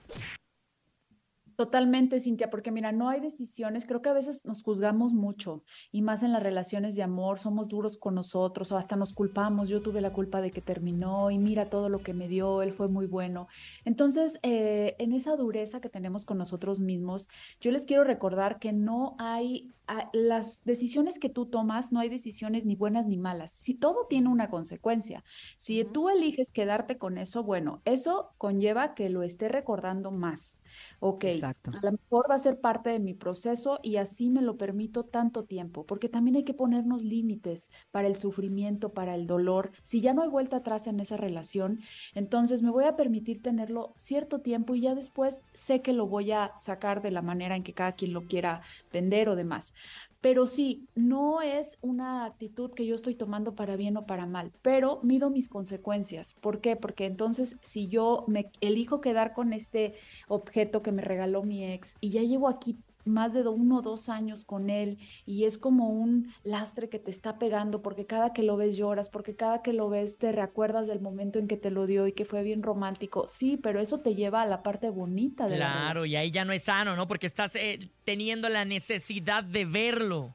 Totalmente, 1.60 2.20
Cintia, 2.20 2.48
porque 2.48 2.70
mira, 2.72 2.90
no 2.90 3.10
hay 3.10 3.20
decisiones, 3.20 3.84
creo 3.84 4.00
que 4.00 4.08
a 4.08 4.14
veces 4.14 4.46
nos 4.46 4.62
juzgamos 4.62 5.12
mucho 5.12 5.62
y 5.92 6.00
más 6.00 6.22
en 6.22 6.32
las 6.32 6.42
relaciones 6.42 6.96
de 6.96 7.02
amor, 7.02 7.38
somos 7.38 7.68
duros 7.68 7.98
con 7.98 8.14
nosotros 8.14 8.72
o 8.72 8.78
hasta 8.78 8.96
nos 8.96 9.12
culpamos, 9.12 9.68
yo 9.68 9.82
tuve 9.82 10.00
la 10.00 10.10
culpa 10.14 10.40
de 10.40 10.52
que 10.52 10.62
terminó 10.62 11.30
y 11.30 11.36
mira 11.36 11.68
todo 11.68 11.90
lo 11.90 11.98
que 12.02 12.14
me 12.14 12.28
dio, 12.28 12.62
él 12.62 12.72
fue 12.72 12.88
muy 12.88 13.04
bueno. 13.04 13.46
Entonces, 13.84 14.38
eh, 14.42 14.96
en 14.98 15.12
esa 15.12 15.36
dureza 15.36 15.82
que 15.82 15.90
tenemos 15.90 16.24
con 16.24 16.38
nosotros 16.38 16.80
mismos, 16.80 17.28
yo 17.60 17.72
les 17.72 17.84
quiero 17.84 18.04
recordar 18.04 18.58
que 18.58 18.72
no 18.72 19.14
hay, 19.18 19.74
a- 19.86 20.08
las 20.14 20.64
decisiones 20.64 21.18
que 21.18 21.28
tú 21.28 21.44
tomas, 21.50 21.92
no 21.92 22.00
hay 22.00 22.08
decisiones 22.08 22.64
ni 22.64 22.74
buenas 22.74 23.06
ni 23.06 23.18
malas, 23.18 23.50
si 23.52 23.74
todo 23.74 24.06
tiene 24.08 24.30
una 24.30 24.48
consecuencia. 24.48 25.24
Si 25.58 25.84
tú 25.84 26.08
eliges 26.08 26.52
quedarte 26.52 26.96
con 26.96 27.18
eso, 27.18 27.44
bueno, 27.44 27.82
eso 27.84 28.32
conlleva 28.38 28.94
que 28.94 29.10
lo 29.10 29.22
esté 29.22 29.48
recordando 29.50 30.10
más. 30.10 30.56
Ok, 30.98 31.24
Exacto. 31.24 31.70
a 31.72 31.78
lo 31.82 31.92
mejor 31.92 32.30
va 32.30 32.34
a 32.34 32.38
ser 32.38 32.60
parte 32.60 32.90
de 32.90 32.98
mi 33.00 33.14
proceso 33.14 33.78
y 33.82 33.96
así 33.96 34.30
me 34.30 34.42
lo 34.42 34.56
permito 34.56 35.04
tanto 35.04 35.44
tiempo, 35.44 35.86
porque 35.86 36.08
también 36.08 36.36
hay 36.36 36.44
que 36.44 36.54
ponernos 36.54 37.02
límites 37.02 37.70
para 37.90 38.08
el 38.08 38.16
sufrimiento, 38.16 38.92
para 38.92 39.14
el 39.14 39.26
dolor. 39.26 39.72
Si 39.82 40.00
ya 40.00 40.14
no 40.14 40.22
hay 40.22 40.28
vuelta 40.28 40.58
atrás 40.58 40.86
en 40.86 41.00
esa 41.00 41.16
relación, 41.16 41.80
entonces 42.14 42.62
me 42.62 42.70
voy 42.70 42.84
a 42.84 42.96
permitir 42.96 43.42
tenerlo 43.42 43.94
cierto 43.96 44.40
tiempo 44.40 44.74
y 44.74 44.82
ya 44.82 44.94
después 44.94 45.42
sé 45.52 45.82
que 45.82 45.92
lo 45.92 46.06
voy 46.06 46.32
a 46.32 46.52
sacar 46.58 47.02
de 47.02 47.10
la 47.10 47.22
manera 47.22 47.56
en 47.56 47.62
que 47.62 47.74
cada 47.74 47.92
quien 47.92 48.12
lo 48.12 48.26
quiera 48.26 48.62
vender 48.92 49.28
o 49.28 49.36
demás. 49.36 49.72
Pero 50.20 50.46
sí, 50.46 50.86
no 50.94 51.40
es 51.40 51.78
una 51.80 52.26
actitud 52.26 52.72
que 52.72 52.84
yo 52.84 52.94
estoy 52.94 53.14
tomando 53.14 53.54
para 53.54 53.76
bien 53.76 53.96
o 53.96 54.06
para 54.06 54.26
mal, 54.26 54.52
pero 54.60 55.00
mido 55.02 55.30
mis 55.30 55.48
consecuencias. 55.48 56.34
¿Por 56.40 56.60
qué? 56.60 56.76
Porque 56.76 57.06
entonces 57.06 57.58
si 57.62 57.88
yo 57.88 58.24
me 58.28 58.52
elijo 58.60 59.00
quedar 59.00 59.32
con 59.32 59.52
este 59.54 59.94
objeto 60.28 60.82
que 60.82 60.92
me 60.92 61.02
regaló 61.02 61.42
mi 61.42 61.64
ex 61.64 61.96
y 62.00 62.10
ya 62.10 62.22
llevo 62.22 62.48
aquí 62.48 62.78
más 63.04 63.32
de 63.34 63.46
uno 63.48 63.78
o 63.78 63.82
dos 63.82 64.08
años 64.08 64.44
con 64.44 64.70
él 64.70 64.98
y 65.26 65.44
es 65.44 65.58
como 65.58 65.88
un 65.90 66.32
lastre 66.42 66.88
que 66.88 66.98
te 66.98 67.10
está 67.10 67.38
pegando 67.38 67.82
porque 67.82 68.06
cada 68.06 68.32
que 68.32 68.42
lo 68.42 68.56
ves 68.56 68.76
lloras, 68.76 69.08
porque 69.08 69.36
cada 69.36 69.62
que 69.62 69.72
lo 69.72 69.88
ves 69.88 70.18
te 70.18 70.32
recuerdas 70.32 70.86
del 70.86 71.00
momento 71.00 71.38
en 71.38 71.48
que 71.48 71.56
te 71.56 71.70
lo 71.70 71.86
dio 71.86 72.06
y 72.06 72.12
que 72.12 72.24
fue 72.24 72.42
bien 72.42 72.62
romántico. 72.62 73.26
Sí, 73.28 73.56
pero 73.56 73.80
eso 73.80 74.00
te 74.00 74.14
lleva 74.14 74.42
a 74.42 74.46
la 74.46 74.62
parte 74.62 74.90
bonita 74.90 75.44
de 75.48 75.58
la 75.58 75.66
Claro, 75.70 76.06
y 76.06 76.16
ahí 76.16 76.30
ya 76.30 76.44
no 76.44 76.52
es 76.52 76.64
sano, 76.64 76.96
¿no? 76.96 77.06
Porque 77.08 77.26
estás 77.26 77.54
eh, 77.56 77.90
teniendo 78.04 78.48
la 78.48 78.64
necesidad 78.64 79.42
de 79.44 79.64
verlo. 79.64 80.34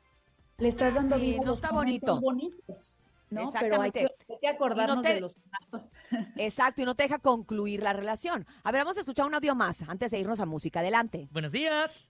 Le 0.58 0.70
estás 0.70 0.94
dando 0.96 1.18
Sí, 1.18 1.22
vida 1.22 1.42
a 1.42 1.44
no 1.44 1.50
los 1.52 1.58
está 1.58 1.72
bonito. 1.72 2.20
bonitos, 2.22 2.98
¿no? 3.30 3.52
Pero 3.60 3.82
hay 3.82 3.92
que, 3.92 4.00
Exactamente. 4.00 4.08
hay 4.30 4.38
que 4.40 4.48
acordarnos 4.48 5.04
te- 5.04 5.14
de 5.16 5.22
los 5.22 5.36
malos. 5.72 5.94
exacto, 6.38 6.82
y 6.82 6.86
no 6.86 6.96
te 6.96 7.04
deja 7.04 7.20
concluir 7.20 7.84
la 7.84 7.94
relación. 7.94 8.46
A 8.64 8.72
ver, 8.72 8.82
vamos 8.82 8.98
a 8.98 9.02
escuchar 9.02 9.26
un 9.26 9.36
audio 9.36 9.54
más 9.56 9.82
antes 9.88 10.12
de 10.12 10.20
irnos 10.20 10.40
a 10.40 10.46
música. 10.46 10.80
Adelante. 10.80 11.28
Buenos 11.32 11.52
días. 11.52 12.10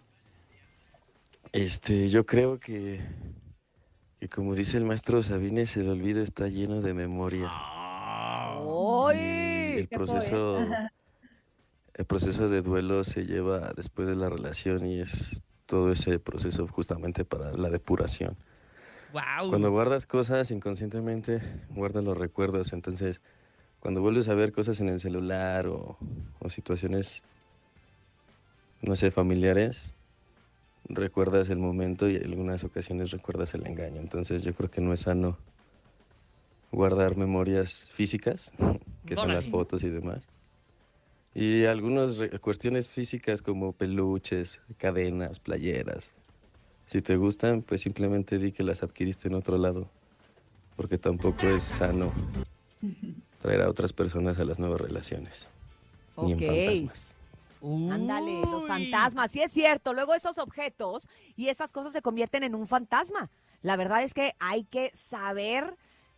Este, 1.52 2.10
yo 2.10 2.26
creo 2.26 2.60
que, 2.60 3.02
que 4.20 4.30
como 4.30 4.56
dice 4.56 4.78
el 4.78 4.86
maestro 4.86 5.24
Sabines, 5.24 5.78
el 5.78 5.90
olvido 5.90 6.22
está 6.22 6.48
lleno 6.48 6.82
de 6.82 6.94
memoria. 6.94 7.50
¡Ay! 7.50 7.86
El 9.78 9.88
proceso, 9.88 10.60
el 11.94 12.06
proceso 12.06 12.50
de 12.50 12.62
duelo 12.62 13.04
se 13.04 13.26
lleva 13.26 13.72
después 13.76 14.08
de 14.08 14.16
la 14.16 14.30
relación 14.30 14.86
y 14.86 15.02
es 15.02 15.44
todo 15.66 15.92
ese 15.92 16.20
proceso 16.20 16.68
justamente 16.68 17.26
para 17.26 17.52
la 17.54 17.70
depuración. 17.70 18.38
Wow. 19.14 19.50
Cuando 19.50 19.72
guardas 19.72 20.06
cosas 20.06 20.52
inconscientemente, 20.52 21.42
guardas 21.70 22.04
los 22.04 22.18
recuerdos. 22.18 22.74
Entonces, 22.74 23.22
cuando 23.80 24.02
vuelves 24.02 24.28
a 24.30 24.36
ver 24.36 24.52
cosas 24.52 24.82
en 24.82 24.90
el 24.90 25.00
celular 25.00 25.68
o, 25.68 25.98
o 26.40 26.50
situaciones, 26.50 27.24
no 28.82 28.96
sé, 28.96 29.12
familiares, 29.12 29.96
recuerdas 30.90 31.50
el 31.50 31.58
momento 31.58 32.10
y 32.10 32.16
en 32.16 32.26
algunas 32.26 32.64
ocasiones 32.64 33.12
recuerdas 33.12 33.54
el 33.54 33.66
engaño. 33.66 34.00
Entonces, 34.02 34.44
yo 34.44 34.54
creo 34.54 34.70
que 34.70 34.82
no 34.82 34.94
es 34.94 35.02
sano 35.02 35.38
guardar 36.72 37.16
memorias 37.16 37.86
físicas, 37.94 38.52
que 39.06 39.16
son 39.16 39.34
las 39.34 39.50
fotos 39.50 39.84
y 39.84 39.90
demás. 39.90 40.22
Y 41.34 41.66
algunas 41.66 42.18
cuestiones 42.40 42.90
físicas 42.90 43.42
como 43.42 43.74
peluches, 43.74 44.62
cadenas, 44.78 45.40
playeras. 45.40 46.06
Si 46.86 47.02
te 47.02 47.18
gustan, 47.18 47.62
pues 47.62 47.82
simplemente 47.82 48.38
di 48.38 48.52
que 48.52 48.64
las 48.64 48.84
adquiriste 48.84 49.28
en 49.28 49.34
otro 49.34 49.58
lado, 49.58 49.90
porque 50.78 50.98
tampoco 50.98 51.48
es 51.48 51.64
sano 51.64 52.14
traer 53.42 53.62
a 53.64 53.70
otras 53.70 53.92
personas 53.92 54.38
a 54.40 54.46
las 54.46 54.60
nuevas 54.60 54.80
relaciones. 54.80 55.50
Ni 56.22 56.32
en 56.32 56.40
fantasmas. 56.40 57.15
Ándale, 57.92 58.42
los 58.42 58.68
fantasmas, 58.68 59.32
sí 59.32 59.42
es 59.42 59.52
cierto. 59.52 59.94
Luego 59.94 60.14
esos 60.14 60.38
objetos 60.38 61.08
y 61.36 61.50
esas 61.50 61.72
cosas 61.72 61.94
se 61.94 62.02
convierten 62.02 62.44
en 62.44 62.56
un 62.56 62.68
fantasma. 62.68 63.32
La 63.62 63.76
verdad 63.76 64.04
es 64.04 64.14
que 64.14 64.36
hay 64.40 64.66
que 64.66 64.92
saber 64.94 65.76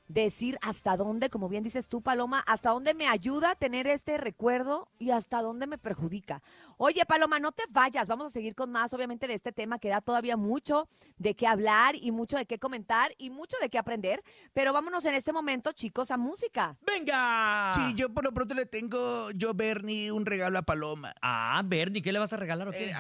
decir 0.07 0.57
hasta 0.61 0.95
dónde, 0.97 1.29
como 1.29 1.49
bien 1.49 1.63
dices 1.63 1.87
tú, 1.87 2.01
Paloma, 2.01 2.43
hasta 2.47 2.71
dónde 2.71 2.93
me 2.93 3.07
ayuda 3.07 3.51
a 3.51 3.55
tener 3.55 3.87
este 3.87 4.17
recuerdo 4.17 4.87
y 4.99 5.11
hasta 5.11 5.41
dónde 5.41 5.67
me 5.67 5.77
perjudica. 5.77 6.41
Oye, 6.77 7.05
Paloma, 7.05 7.39
no 7.39 7.51
te 7.51 7.63
vayas, 7.69 8.07
vamos 8.07 8.27
a 8.27 8.29
seguir 8.29 8.55
con 8.55 8.71
más, 8.71 8.93
obviamente, 8.93 9.27
de 9.27 9.33
este 9.33 9.51
tema 9.51 9.79
que 9.79 9.89
da 9.89 10.01
todavía 10.01 10.37
mucho 10.37 10.87
de 11.17 11.35
qué 11.35 11.47
hablar 11.47 11.95
y 11.95 12.11
mucho 12.11 12.37
de 12.37 12.45
qué 12.45 12.59
comentar 12.59 13.13
y 13.17 13.29
mucho 13.29 13.57
de 13.61 13.69
qué 13.69 13.77
aprender, 13.77 14.23
pero 14.53 14.73
vámonos 14.73 15.05
en 15.05 15.15
este 15.15 15.33
momento, 15.33 15.71
chicos, 15.73 16.11
a 16.11 16.17
música. 16.17 16.77
¡Venga! 16.85 17.71
Sí, 17.73 17.93
yo 17.95 18.13
por 18.13 18.23
lo 18.23 18.33
pronto 18.33 18.53
le 18.53 18.65
tengo, 18.65 19.31
yo, 19.31 19.53
Bernie, 19.53 20.11
un 20.11 20.25
regalo 20.25 20.59
a 20.59 20.61
Paloma. 20.61 21.13
Ah, 21.21 21.61
Bernie, 21.65 22.01
¿qué 22.01 22.11
le 22.11 22.19
vas 22.19 22.33
a 22.33 22.37
regalar 22.37 22.69
o 22.69 22.71
qué? 22.71 22.93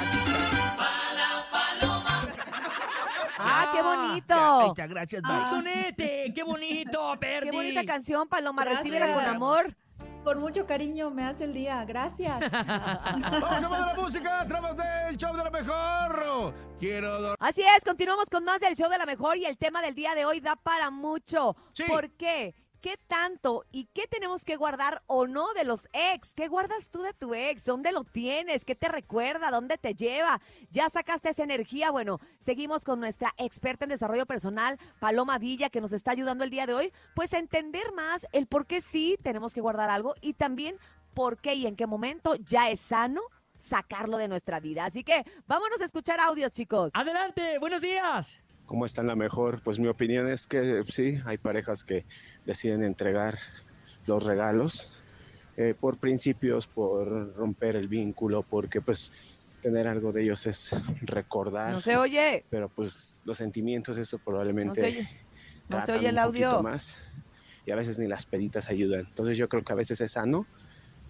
¡Ah, 3.39 3.69
qué 3.73 3.77
Ya, 3.81 3.91
ahí 3.91 4.07
bonito! 4.07 4.65
está, 4.71 4.87
gracias, 4.87 5.21
¡Un 5.23 5.29
bye. 5.29 5.47
sonete! 5.49 6.31
¡Qué 6.33 6.43
bonito, 6.43 7.13
Bernie! 7.19 7.41
¡Qué 7.51 7.57
bonita 7.57 7.83
canción, 7.85 8.27
Paloma! 8.27 8.63
Recíbela 8.65 9.13
con 9.13 9.25
amor. 9.25 9.75
Con 10.23 10.39
mucho 10.39 10.65
cariño 10.65 11.09
me 11.09 11.23
hace 11.25 11.45
el 11.45 11.53
día. 11.53 11.85
Gracias. 11.85 12.39
Vamos 12.51 13.63
a 13.63 13.69
mandar 13.69 13.95
la 13.95 14.01
música 14.01 14.41
a 14.41 14.45
través 14.47 14.75
del 14.75 15.15
show 15.17 15.35
de 15.35 15.43
la 15.43 15.49
mejor. 15.49 16.53
Quiero 16.77 17.21
dormir. 17.21 17.37
Así 17.39 17.61
es, 17.61 17.83
continuamos 17.85 18.29
con 18.29 18.43
más 18.43 18.59
del 18.59 18.75
show 18.75 18.89
de 18.89 18.97
la 18.97 19.05
mejor 19.05 19.37
y 19.37 19.45
el 19.45 19.57
tema 19.57 19.81
del 19.81 19.95
día 19.95 20.15
de 20.15 20.25
hoy 20.25 20.41
da 20.41 20.55
para 20.57 20.91
mucho. 20.91 21.55
Sí. 21.73 21.83
¿Por 21.87 22.11
qué? 22.11 22.53
¿Qué 22.81 22.95
tanto 23.07 23.65
y 23.71 23.85
qué 23.93 24.05
tenemos 24.07 24.45
que 24.45 24.55
guardar 24.55 25.01
o 25.07 25.25
no 25.25 25.53
de 25.53 25.63
los 25.63 25.87
ex? 25.93 26.33
¿Qué 26.35 26.47
guardas 26.47 26.89
tú 26.89 27.01
de 27.01 27.13
tu 27.13 27.33
ex? 27.33 27.65
¿Dónde 27.65 27.91
lo 27.91 28.03
tienes? 28.03 28.65
¿Qué 28.65 28.75
te 28.75 28.87
recuerda? 28.87 29.49
¿Dónde 29.49 29.77
te 29.77 29.95
lleva? 29.95 30.39
¿Ya 30.69 30.89
sacaste 30.89 31.29
esa 31.29 31.43
energía? 31.43 31.89
Bueno, 31.89 32.19
seguimos 32.39 32.83
con 32.83 32.99
nuestra 32.99 33.33
experta 33.37 33.85
en 33.85 33.89
desarrollo 33.89 34.27
personal, 34.27 34.79
Paloma 34.99 35.39
Villa, 35.39 35.69
que 35.69 35.81
nos 35.81 35.91
está 35.91 36.11
ayudando 36.11 36.43
el 36.43 36.51
día 36.51 36.67
de 36.67 36.75
hoy, 36.75 36.93
pues 37.15 37.33
a 37.33 37.39
entender 37.39 37.91
más 37.93 38.27
el 38.31 38.45
por 38.47 38.67
qué 38.67 38.81
sí 38.81 39.17
tenemos 39.23 39.53
que 39.53 39.61
guardar 39.61 39.89
algo 39.89 40.13
y 40.21 40.33
también 40.33 40.77
por 41.15 41.37
qué 41.39 41.55
y 41.55 41.65
en 41.65 41.75
qué 41.75 41.87
momento 41.87 42.35
ya 42.35 42.69
es 42.69 42.79
sano 42.79 43.21
sacarlo 43.57 44.17
de 44.17 44.27
nuestra 44.27 44.59
vida. 44.59 44.85
Así 44.85 45.03
que 45.03 45.23
vámonos 45.47 45.81
a 45.81 45.85
escuchar 45.85 46.19
audios, 46.19 46.51
chicos. 46.51 46.91
Adelante, 46.93 47.57
buenos 47.57 47.81
días. 47.81 48.39
¿Cómo 48.67 48.85
está 48.85 49.01
la 49.01 49.15
mejor? 49.15 49.63
Pues 49.63 49.79
mi 49.79 49.87
opinión 49.87 50.29
es 50.29 50.45
que 50.45 50.83
sí, 50.83 51.19
hay 51.25 51.39
parejas 51.39 51.83
que 51.83 52.05
deciden 52.45 52.83
entregar 52.83 53.39
los 54.05 54.25
regalos 54.25 55.03
eh, 55.55 55.73
por 55.73 55.97
principios, 55.97 56.67
por 56.67 57.35
romper 57.35 57.75
el 57.75 57.87
vínculo, 57.87 58.43
porque 58.43 58.81
pues 58.81 59.47
tener 59.61 59.87
algo 59.87 60.11
de 60.11 60.21
ellos 60.21 60.45
es 60.45 60.75
recordar. 61.01 61.71
No 61.71 61.81
se 61.81 61.97
oye. 61.97 62.45
Pero 62.49 62.69
pues 62.69 63.23
los 63.25 63.37
sentimientos, 63.37 63.97
eso 63.97 64.19
probablemente 64.19 64.67
No 64.67 64.75
se 64.75 64.85
oye. 64.85 65.09
No 65.69 65.81
se 65.85 65.91
oye 65.93 66.09
el 66.09 66.17
audio. 66.19 66.61
más 66.61 66.97
y 67.67 67.71
a 67.71 67.75
veces 67.75 67.99
ni 67.99 68.07
las 68.07 68.25
peditas 68.25 68.69
ayudan. 68.69 69.01
Entonces 69.01 69.37
yo 69.37 69.49
creo 69.49 69.63
que 69.63 69.73
a 69.73 69.75
veces 69.75 69.99
es 69.99 70.11
sano 70.11 70.47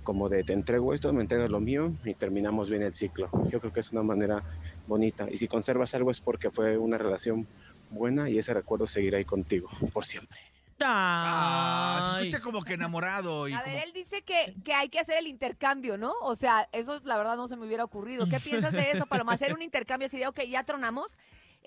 como 0.08 0.30
de 0.30 0.42
te 0.46 0.54
entrego 0.54 0.94
esto, 0.94 1.12
me 1.12 1.22
entregas 1.22 1.50
lo 1.50 1.60
mío 1.60 1.92
y 2.06 2.14
terminamos 2.14 2.70
bien 2.70 2.82
el 2.82 2.94
ciclo. 2.94 3.30
Yo 3.52 3.60
creo 3.60 3.74
que 3.74 3.82
es 3.82 3.92
una 3.92 4.04
manera 4.04 4.42
bonita. 4.88 5.28
Y 5.30 5.36
si 5.36 5.50
conservas 5.50 5.94
algo 5.96 6.12
es 6.12 6.22
porque 6.22 6.50
fue 6.50 6.78
una 6.78 6.98
relación 6.98 7.46
buena 7.90 8.30
y 8.30 8.38
ese 8.38 8.54
recuerdo 8.54 8.88
seguirá 8.88 9.18
ahí 9.18 9.26
contigo 9.26 9.68
por 9.92 10.06
siempre. 10.06 10.38
Ah, 10.80 12.12
se 12.14 12.20
escucha 12.22 12.42
como 12.42 12.64
que 12.64 12.76
enamorado. 12.76 13.50
Y 13.50 13.54
A 13.54 13.62
como- 13.62 13.74
ver, 13.74 13.84
él 13.84 13.92
dice 13.92 14.22
que, 14.22 14.56
que 14.64 14.74
hay 14.74 14.88
que 14.88 15.00
hacer 15.02 15.18
el 15.18 15.28
intercambio, 15.28 15.98
¿no? 15.98 16.14
O 16.22 16.36
sea, 16.38 16.70
eso 16.72 17.02
la 17.04 17.18
verdad 17.18 17.36
no 17.36 17.50
se 17.50 17.58
me 17.58 17.66
hubiera 17.66 17.84
ocurrido. 17.84 18.30
¿Qué 18.30 18.40
piensas 18.40 18.72
de 18.72 18.92
eso, 18.92 19.06
Paloma? 19.08 19.34
Hacer 19.34 19.54
un 19.54 19.62
intercambio 19.62 20.06
así 20.06 20.18
de, 20.18 20.28
ok, 20.28 20.40
ya 20.50 20.64
tronamos. 20.64 21.18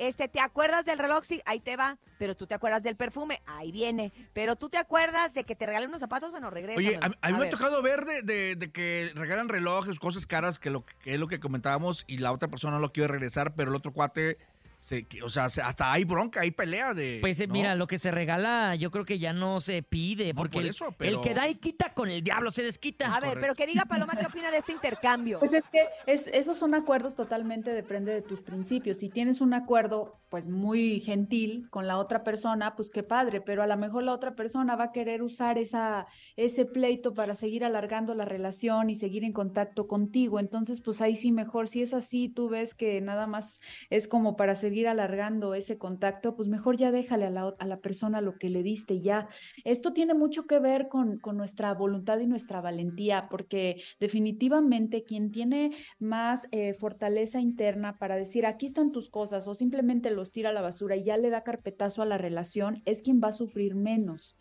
Este, 0.00 0.28
¿te 0.28 0.40
acuerdas 0.40 0.86
del 0.86 0.98
reloj? 0.98 1.24
Sí, 1.24 1.42
ahí 1.44 1.60
te 1.60 1.76
va. 1.76 1.98
Pero 2.18 2.34
tú 2.34 2.46
te 2.46 2.54
acuerdas 2.54 2.82
del 2.82 2.96
perfume, 2.96 3.42
ahí 3.44 3.70
viene. 3.70 4.12
Pero 4.32 4.56
tú 4.56 4.70
te 4.70 4.78
acuerdas 4.78 5.34
de 5.34 5.44
que 5.44 5.54
te 5.54 5.66
regalen 5.66 5.90
unos 5.90 6.00
zapatos, 6.00 6.30
bueno, 6.30 6.48
regresa. 6.48 6.78
Oye, 6.78 6.98
a, 7.02 7.10
a 7.20 7.30
mí 7.32 7.38
me 7.38 7.46
ha 7.48 7.50
tocado 7.50 7.82
ver 7.82 8.04
de, 8.06 8.22
de- 8.22 8.56
de 8.56 8.70
que 8.70 9.12
regalan 9.14 9.50
relojes, 9.50 9.98
cosas 9.98 10.26
caras, 10.26 10.58
que, 10.58 10.70
lo, 10.70 10.86
que 10.86 11.14
es 11.14 11.20
lo 11.20 11.28
que 11.28 11.38
comentábamos, 11.38 12.04
y 12.06 12.16
la 12.18 12.32
otra 12.32 12.48
persona 12.48 12.74
no 12.76 12.80
lo 12.80 12.92
quiere 12.92 13.08
regresar, 13.08 13.54
pero 13.54 13.70
el 13.70 13.76
otro 13.76 13.92
cuate, 13.92 14.38
se, 14.80 15.06
o 15.22 15.28
sea, 15.28 15.50
se- 15.50 15.60
hasta 15.60 15.92
hay 15.92 16.04
bronca, 16.04 16.40
hay 16.40 16.52
pelea 16.52 16.94
de... 16.94 17.18
Pues 17.20 17.38
eh, 17.38 17.46
¿no? 17.46 17.52
mira, 17.52 17.74
lo 17.74 17.86
que 17.86 17.98
se 17.98 18.10
regala 18.10 18.74
yo 18.76 18.90
creo 18.90 19.04
que 19.04 19.18
ya 19.18 19.34
no 19.34 19.60
se 19.60 19.82
pide, 19.82 20.34
porque 20.34 20.54
por 20.54 20.62
el- 20.62 20.70
eso, 20.70 20.88
el, 20.88 20.94
pero- 20.96 21.20
que 21.20 21.34
da 21.34 21.46
y 21.48 21.56
quita 21.56 21.92
con 21.92 22.08
el 22.08 22.22
diablo 22.22 22.50
se 22.50 22.62
desquita. 22.62 23.14
A 23.14 23.20
ver, 23.20 23.38
pero 23.38 23.54
que 23.54 23.66
diga 23.66 23.84
Paloma 23.84 24.14
qué 24.18 24.24
opina 24.24 24.50
de 24.50 24.56
este 24.56 24.72
intercambio. 24.72 25.38
Pues 25.38 25.52
es 25.52 25.64
que 25.70 25.86
es, 26.06 26.28
esos 26.28 26.56
son 26.56 26.74
acuerdos 26.74 27.14
totalmente, 27.14 27.74
depende 27.74 28.14
de 28.14 28.22
tus 28.22 28.40
principios. 28.40 28.96
Si 28.98 29.10
tienes 29.10 29.42
un 29.42 29.52
acuerdo, 29.52 30.18
pues 30.30 30.48
muy 30.48 31.00
gentil 31.00 31.68
con 31.68 31.86
la 31.86 31.98
otra 31.98 32.24
persona, 32.24 32.74
pues 32.74 32.88
qué 32.88 33.02
padre, 33.02 33.42
pero 33.42 33.62
a 33.62 33.66
lo 33.66 33.76
mejor 33.76 34.02
la 34.04 34.12
otra 34.14 34.34
persona 34.34 34.76
va 34.76 34.84
a 34.84 34.92
querer 34.92 35.22
usar 35.22 35.58
esa, 35.58 36.06
ese 36.36 36.64
pleito 36.64 37.12
para 37.12 37.34
seguir 37.34 37.64
alargando 37.66 38.14
la 38.14 38.24
relación 38.24 38.88
y 38.88 38.96
seguir 38.96 39.24
en 39.24 39.32
contacto 39.34 39.86
contigo. 39.86 40.40
Entonces, 40.40 40.80
pues 40.80 41.02
ahí 41.02 41.16
sí 41.16 41.32
mejor, 41.32 41.68
si 41.68 41.82
es 41.82 41.92
así, 41.92 42.30
tú 42.30 42.48
ves 42.48 42.74
que 42.74 43.00
nada 43.02 43.26
más 43.26 43.60
es 43.90 44.08
como 44.08 44.36
para 44.36 44.54
seguir 44.54 44.69
alargando 44.86 45.54
ese 45.54 45.78
contacto, 45.78 46.36
pues 46.36 46.48
mejor 46.48 46.76
ya 46.76 46.90
déjale 46.90 47.26
a 47.26 47.30
la, 47.30 47.54
a 47.58 47.66
la 47.66 47.80
persona 47.80 48.20
lo 48.20 48.38
que 48.38 48.48
le 48.48 48.62
diste 48.62 49.00
ya. 49.00 49.28
Esto 49.64 49.92
tiene 49.92 50.14
mucho 50.14 50.46
que 50.46 50.58
ver 50.58 50.88
con, 50.88 51.18
con 51.18 51.36
nuestra 51.36 51.72
voluntad 51.74 52.18
y 52.20 52.26
nuestra 52.26 52.60
valentía, 52.60 53.28
porque 53.30 53.82
definitivamente 53.98 55.04
quien 55.04 55.30
tiene 55.30 55.72
más 55.98 56.48
eh, 56.50 56.74
fortaleza 56.74 57.40
interna 57.40 57.98
para 57.98 58.16
decir 58.16 58.46
aquí 58.46 58.66
están 58.66 58.92
tus 58.92 59.10
cosas 59.10 59.46
o 59.48 59.54
simplemente 59.54 60.10
los 60.10 60.32
tira 60.32 60.50
a 60.50 60.52
la 60.52 60.62
basura 60.62 60.96
y 60.96 61.04
ya 61.04 61.16
le 61.16 61.30
da 61.30 61.42
carpetazo 61.42 62.02
a 62.02 62.06
la 62.06 62.18
relación, 62.18 62.82
es 62.84 63.02
quien 63.02 63.20
va 63.22 63.28
a 63.28 63.32
sufrir 63.32 63.74
menos. 63.74 64.36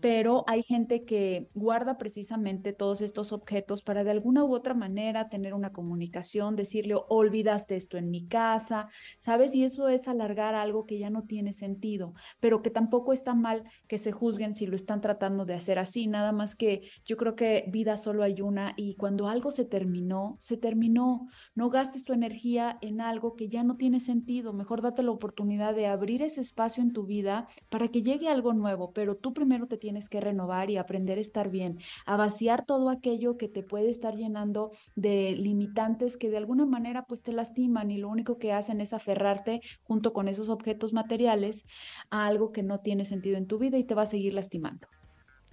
Pero 0.00 0.44
hay 0.46 0.62
gente 0.62 1.04
que 1.04 1.50
guarda 1.54 1.98
precisamente 1.98 2.72
todos 2.72 3.00
estos 3.00 3.32
objetos 3.32 3.82
para 3.82 4.04
de 4.04 4.10
alguna 4.10 4.44
u 4.44 4.54
otra 4.54 4.74
manera 4.74 5.28
tener 5.28 5.54
una 5.54 5.72
comunicación, 5.72 6.56
decirle, 6.56 6.94
olvidaste 7.08 7.76
esto 7.76 7.96
en 7.96 8.10
mi 8.10 8.26
casa, 8.26 8.88
¿sabes? 9.18 9.54
Y 9.54 9.64
eso 9.64 9.88
es 9.88 10.08
alargar 10.08 10.54
algo 10.54 10.86
que 10.86 10.98
ya 10.98 11.10
no 11.10 11.24
tiene 11.24 11.52
sentido, 11.52 12.14
pero 12.40 12.62
que 12.62 12.70
tampoco 12.70 13.12
está 13.12 13.34
mal 13.34 13.64
que 13.86 13.98
se 13.98 14.12
juzguen 14.12 14.54
si 14.54 14.66
lo 14.66 14.76
están 14.76 15.00
tratando 15.00 15.44
de 15.44 15.54
hacer 15.54 15.78
así, 15.78 16.06
nada 16.06 16.32
más 16.32 16.54
que 16.54 16.88
yo 17.04 17.16
creo 17.16 17.34
que 17.34 17.64
vida 17.68 17.96
solo 17.96 18.22
hay 18.22 18.40
una 18.40 18.74
y 18.76 18.94
cuando 18.96 19.28
algo 19.28 19.50
se 19.50 19.64
terminó, 19.64 20.36
se 20.38 20.56
terminó. 20.56 21.28
No 21.54 21.70
gastes 21.70 22.04
tu 22.04 22.12
energía 22.12 22.78
en 22.80 23.00
algo 23.00 23.36
que 23.36 23.48
ya 23.48 23.62
no 23.62 23.76
tiene 23.76 24.00
sentido, 24.00 24.52
mejor 24.52 24.82
date 24.82 25.02
la 25.02 25.10
oportunidad 25.10 25.74
de 25.74 25.86
abrir 25.86 26.22
ese 26.22 26.40
espacio 26.40 26.82
en 26.82 26.92
tu 26.92 27.06
vida 27.06 27.48
para 27.68 27.88
que 27.88 28.02
llegue 28.02 28.28
algo 28.28 28.52
nuevo, 28.52 28.92
pero 28.92 29.16
tú 29.16 29.32
primero 29.34 29.66
te 29.66 29.78
que 30.08 30.20
renovar 30.20 30.70
y 30.70 30.76
aprender 30.76 31.18
a 31.18 31.20
estar 31.20 31.50
bien, 31.50 31.78
a 32.06 32.16
vaciar 32.16 32.64
todo 32.64 32.90
aquello 32.90 33.36
que 33.36 33.48
te 33.48 33.62
puede 33.62 33.90
estar 33.90 34.14
llenando 34.14 34.70
de 34.96 35.34
limitantes 35.36 36.16
que 36.16 36.30
de 36.30 36.36
alguna 36.36 36.66
manera 36.66 37.04
pues 37.06 37.22
te 37.22 37.32
lastiman 37.32 37.90
y 37.90 37.98
lo 37.98 38.08
único 38.08 38.38
que 38.38 38.52
hacen 38.52 38.80
es 38.80 38.92
aferrarte 38.92 39.60
junto 39.82 40.12
con 40.12 40.28
esos 40.28 40.48
objetos 40.48 40.92
materiales 40.92 41.64
a 42.10 42.26
algo 42.26 42.52
que 42.52 42.62
no 42.62 42.78
tiene 42.78 43.04
sentido 43.04 43.36
en 43.36 43.46
tu 43.46 43.58
vida 43.58 43.78
y 43.78 43.84
te 43.84 43.94
va 43.94 44.02
a 44.02 44.06
seguir 44.06 44.34
lastimando. 44.34 44.88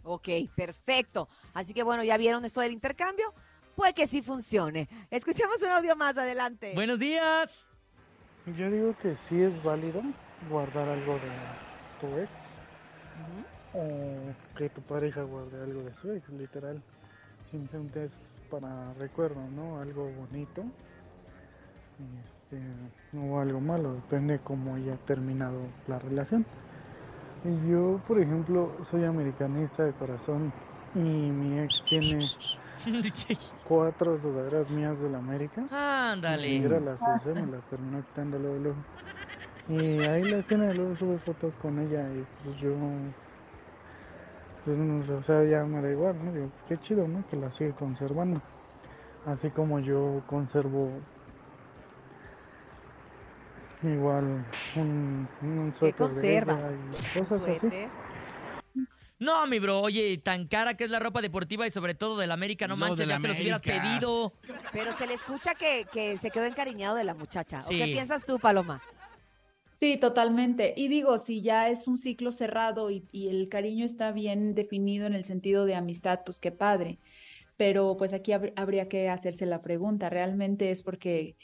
Ok, 0.04 0.30
perfecto. 0.56 1.28
Así 1.54 1.74
que 1.74 1.84
bueno, 1.84 2.04
¿ya 2.04 2.17
vieron 2.17 2.45
esto 2.45 2.62
del 2.62 2.74
intercambio? 2.74 3.34
Puede 3.76 3.93
que 3.93 4.08
sí 4.08 4.21
funcione. 4.21 4.88
Escuchemos 5.10 5.62
un 5.62 5.69
audio 5.69 5.95
más 5.95 6.17
adelante. 6.17 6.74
Buenos 6.76 7.00
días. 7.00 7.67
Yo 8.58 8.69
digo 8.69 8.95
que 9.02 9.15
sí 9.15 9.41
es 9.41 9.62
válido 9.63 10.02
guardar 10.50 10.88
algo 10.88 11.13
de 11.15 11.32
tu 12.00 12.08
ex 12.19 12.30
o 13.75 14.57
que 14.57 14.69
tu 14.69 14.81
pareja 14.81 15.23
guarde 15.23 15.61
algo 15.61 15.83
de 15.83 15.93
su 15.93 16.11
ex, 16.11 16.29
literal. 16.29 16.81
Simplemente 17.51 18.05
es 18.05 18.41
para 18.49 18.93
recuerdo, 18.93 19.41
¿no? 19.55 19.79
Algo 19.79 20.09
bonito. 20.11 20.63
Este, 22.23 23.17
o 23.17 23.39
algo 23.39 23.59
malo, 23.59 23.93
depende 23.93 24.39
cómo 24.43 24.75
haya 24.75 24.95
terminado 25.05 25.59
la 25.88 25.99
relación. 25.99 26.45
Y 27.43 27.69
yo, 27.69 28.01
por 28.07 28.19
ejemplo, 28.19 28.75
soy 28.89 29.03
americanista 29.03 29.83
de 29.83 29.93
corazón 29.93 30.51
y 30.95 30.99
mi 30.99 31.59
ex 31.59 31.83
tiene 31.85 32.25
cuatro 33.67 34.19
sudaderas 34.19 34.69
mías 34.69 34.99
de 34.99 35.09
la 35.09 35.19
América. 35.19 35.65
Ándale. 36.11 36.49
Y 36.49 36.63
era 36.63 36.79
las 36.79 36.99
usé, 37.15 37.33
me 37.33 37.51
las 37.51 37.63
terminó 37.69 38.03
quitando 38.05 38.39
luego, 38.39 38.57
luego. 38.57 38.77
Y 39.67 40.03
ahí 40.05 40.23
las 40.23 40.45
tiene, 40.47 40.73
luego 40.73 40.95
sube 40.95 41.17
fotos 41.19 41.53
con 41.55 41.79
ella 41.79 42.07
y 42.13 42.25
pues 42.43 42.57
yo, 42.57 42.75
pues 44.65 44.78
no 44.78 45.06
sé, 45.06 45.13
o 45.13 45.23
sea, 45.23 45.43
ya 45.43 45.63
me 45.63 45.82
da 45.82 45.91
igual, 45.91 46.15
¿no? 46.25 46.32
Digo, 46.34 46.49
pues 46.49 46.63
qué 46.67 46.78
chido, 46.86 47.08
¿no? 47.08 47.25
Que 47.30 47.38
la 47.38 47.51
sigue 47.51 47.71
conservando. 47.71 48.41
Así 49.25 49.49
como 49.51 49.80
yo 49.80 50.21
conservo 50.28 50.91
igual 53.84 54.45
un, 54.75 55.28
un 55.41 55.71
¿Qué 55.71 55.78
suéter 55.78 55.93
de 55.93 56.04
conservas? 56.13 56.58
ella 56.58 56.71
y 57.15 57.19
cosas 57.19 57.41
así. 57.41 57.60
Suéter. 57.60 57.89
No, 59.17 59.47
mi 59.47 59.60
bro, 59.60 59.80
oye, 59.80 60.17
tan 60.17 60.45
cara 60.47 60.75
que 60.75 60.84
es 60.84 60.89
la 60.89 60.99
ropa 60.99 61.21
deportiva 61.21 61.65
y 61.65 61.71
sobre 61.71 61.95
todo 61.95 62.17
del 62.19 62.32
América, 62.32 62.67
no 62.67 62.75
manches, 62.75 63.08
ya 63.08 63.19
se 63.19 63.28
los 63.30 63.39
hubieras 63.39 63.62
América. 63.65 63.84
pedido. 63.89 64.34
Pero 64.73 64.91
se 64.91 65.08
le 65.08 65.13
escucha 65.13 65.56
que, 65.56 65.86
que 65.91 66.17
se 66.17 66.30
quedó 66.32 66.43
encariñado 66.43 66.95
de 66.97 67.06
la 67.06 67.13
muchacha. 67.13 67.60
¿O 67.65 67.69
qué 67.69 67.86
piensas 67.86 68.25
tú, 68.25 68.39
Paloma? 68.39 68.82
Sí, 69.86 69.98
totalmente. 69.98 70.74
Y 70.76 70.88
digo, 70.88 71.19
si 71.19 71.41
ya 71.43 71.69
es 71.69 71.88
un 71.88 71.98
ciclo 72.00 72.32
cerrado 72.32 72.89
y, 72.89 73.08
y 73.12 73.28
el 73.28 73.50
cariño 73.50 73.86
está 73.86 74.12
bien 74.12 74.56
definido 74.56 75.06
en 75.06 75.13
el 75.13 75.26
sentido 75.26 75.65
de 75.65 75.76
amistad, 75.76 76.21
pues 76.26 76.39
qué 76.39 76.52
padre. 76.52 77.02
Pero 77.58 77.98
pues 77.98 78.13
aquí 78.13 78.32
habr- 78.34 78.54
habría 78.56 78.88
que 78.89 79.10
hacerse 79.10 79.45
la 79.48 79.62
pregunta, 79.62 80.10
¿realmente 80.10 80.71
es 80.71 80.84
porque 80.84 81.38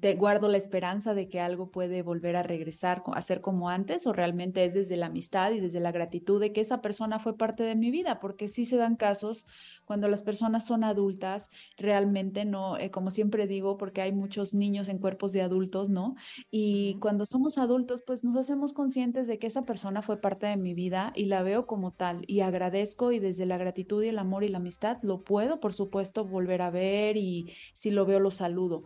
te 0.00 0.14
guardo 0.16 0.48
la 0.48 0.56
esperanza 0.56 1.14
de 1.14 1.28
que 1.28 1.40
algo 1.40 1.70
puede 1.70 2.02
volver 2.02 2.34
a 2.34 2.42
regresar 2.42 3.02
a 3.14 3.22
ser 3.22 3.40
como 3.40 3.70
antes 3.70 4.06
o 4.06 4.12
realmente 4.12 4.64
es 4.64 4.74
desde 4.74 4.96
la 4.96 5.06
amistad 5.06 5.52
y 5.52 5.60
desde 5.60 5.78
la 5.78 5.92
gratitud 5.92 6.40
de 6.40 6.52
que 6.52 6.60
esa 6.60 6.80
persona 6.80 7.20
fue 7.20 7.36
parte 7.36 7.62
de 7.62 7.76
mi 7.76 7.90
vida? 7.90 8.18
Porque 8.18 8.48
sí 8.48 8.64
se 8.64 8.76
dan 8.76 8.96
casos 8.96 9.46
cuando 9.84 10.08
las 10.08 10.22
personas 10.22 10.66
son 10.66 10.82
adultas, 10.84 11.50
realmente 11.76 12.44
no, 12.44 12.76
eh, 12.76 12.90
como 12.90 13.10
siempre 13.10 13.46
digo, 13.46 13.78
porque 13.78 14.02
hay 14.02 14.12
muchos 14.12 14.52
niños 14.52 14.88
en 14.88 14.98
cuerpos 14.98 15.32
de 15.32 15.42
adultos, 15.42 15.90
¿no? 15.90 16.16
Y 16.50 16.96
cuando 17.00 17.24
somos 17.24 17.56
adultos, 17.56 18.02
pues 18.06 18.24
nos 18.24 18.36
hacemos 18.36 18.72
conscientes 18.72 19.28
de 19.28 19.38
que 19.38 19.46
esa 19.46 19.64
persona 19.64 20.02
fue 20.02 20.20
parte 20.20 20.46
de 20.46 20.56
mi 20.56 20.74
vida 20.74 21.12
y 21.14 21.26
la 21.26 21.42
veo 21.42 21.66
como 21.66 21.92
tal 21.92 22.24
y 22.26 22.40
agradezco 22.40 23.12
y 23.12 23.18
desde 23.20 23.46
la 23.46 23.58
gratitud 23.58 24.02
y 24.02 24.08
el 24.08 24.18
amor 24.18 24.44
y 24.44 24.48
la 24.48 24.58
amistad 24.58 24.98
lo 25.02 25.22
puedo, 25.22 25.60
por 25.60 25.72
supuesto, 25.72 26.24
volver 26.24 26.62
a 26.62 26.70
ver 26.70 27.16
y 27.16 27.54
si 27.74 27.90
lo 27.90 28.04
veo 28.06 28.20
lo 28.20 28.30
saludo. 28.30 28.84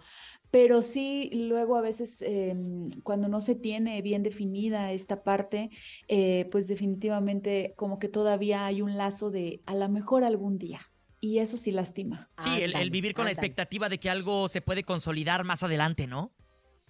Pero 0.52 0.82
sí, 0.82 1.30
luego 1.32 1.76
a 1.76 1.80
veces 1.80 2.20
em, 2.20 2.90
cuando 3.02 3.26
no 3.26 3.40
se 3.40 3.54
tiene 3.54 4.02
bien 4.02 4.22
definida 4.22 4.92
esta 4.92 5.24
parte, 5.24 5.70
eh, 6.08 6.46
pues 6.52 6.68
definitivamente 6.68 7.72
como 7.74 7.98
que 7.98 8.08
todavía 8.08 8.66
hay 8.66 8.82
un 8.82 8.98
lazo 8.98 9.30
de 9.30 9.62
a 9.64 9.74
lo 9.74 9.88
mejor 9.88 10.24
algún 10.24 10.58
día. 10.58 10.92
Y 11.20 11.38
eso 11.38 11.56
sí 11.56 11.70
lastima. 11.70 12.28
Sí, 12.44 12.50
el, 12.60 12.90
vivir 12.90 13.14
con 13.14 13.24
la 13.24 13.30
expectativa 13.30 13.88
de 13.88 13.98
que 13.98 14.10
algo 14.10 14.48
se 14.48 14.60
puede 14.60 14.82
consolidar 14.82 15.42
más 15.44 15.62
adelante, 15.62 16.06
¿no? 16.06 16.34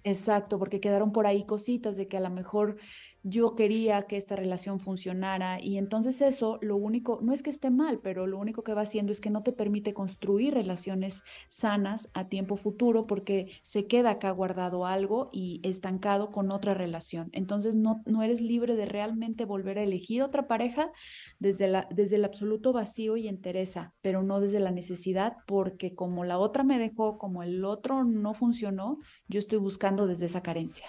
Exacto, 0.03 0.59
porque 0.59 0.81
quedaron 0.81 1.13
por 1.13 1.29
ahí 1.29 1.47
cositas 1.47 1.97
de 1.97 2.09
que 2.09 2.17
a 2.17 2.21
lo 2.21 2.31
mejor 2.31 2.79
yo 3.23 3.55
quería 3.55 4.03
que 4.03 4.17
esta 4.17 4.37
relación 4.37 4.81
funcionara 4.81 5.63
y 5.63 5.79
entonces 5.79 6.21
eso 6.21 6.59
lo 6.61 6.77
único, 6.77 7.21
no 7.23 7.33
es 7.33 7.43
que 7.43 7.51
esté 7.51 7.71
mal, 7.71 8.01
pero 8.03 8.27
lo 8.27 8.39
único 8.39 8.65
que 8.65 8.75
va 8.75 8.83
haciendo 8.83 9.13
es 9.13 9.21
que 9.21 9.31
no 9.31 9.43
te 9.43 9.53
permite 9.53 9.95
construir 9.95 10.55
relaciones 10.55 11.23
sanas 11.49 12.11
a 12.15 12.29
tiempo 12.29 12.57
futuro 12.57 13.07
porque 13.07 13.53
se 13.63 13.87
queda 13.87 14.11
acá 14.11 14.31
guardado 14.31 14.87
algo 14.87 15.31
y 15.33 15.61
estancado 15.63 16.31
con 16.31 16.51
otra 16.51 16.75
relación. 16.75 17.29
Entonces 17.33 17.77
no, 17.77 18.03
no 18.07 18.23
eres 18.23 18.41
libre 18.41 18.75
de 18.75 18.87
realmente 18.87 19.45
volver 19.45 19.79
a 19.79 19.85
elegir 19.85 20.23
otra 20.23 20.49
pareja 20.49 20.91
desde, 21.39 21.69
la, 21.69 21.87
desde 21.91 22.17
el 22.17 22.25
absoluto 22.25 22.73
vacío 22.73 23.17
y 23.17 23.29
entereza, 23.29 23.95
pero 24.01 24.23
no 24.23 24.41
desde 24.41 24.61
la 24.61 24.73
necesidad 24.73 25.37
porque 25.47 25.95
como 25.95 26.25
la 26.25 26.39
otra 26.39 26.65
me 26.65 26.79
dejó, 26.79 27.19
como 27.19 27.43
el 27.43 27.65
otro 27.65 28.05
no 28.05 28.35
funcionó, 28.35 28.99
yo 29.29 29.39
estoy 29.39 29.59
buscando 29.59 30.07
desde 30.07 30.27
esa 30.27 30.43
carencia. 30.43 30.87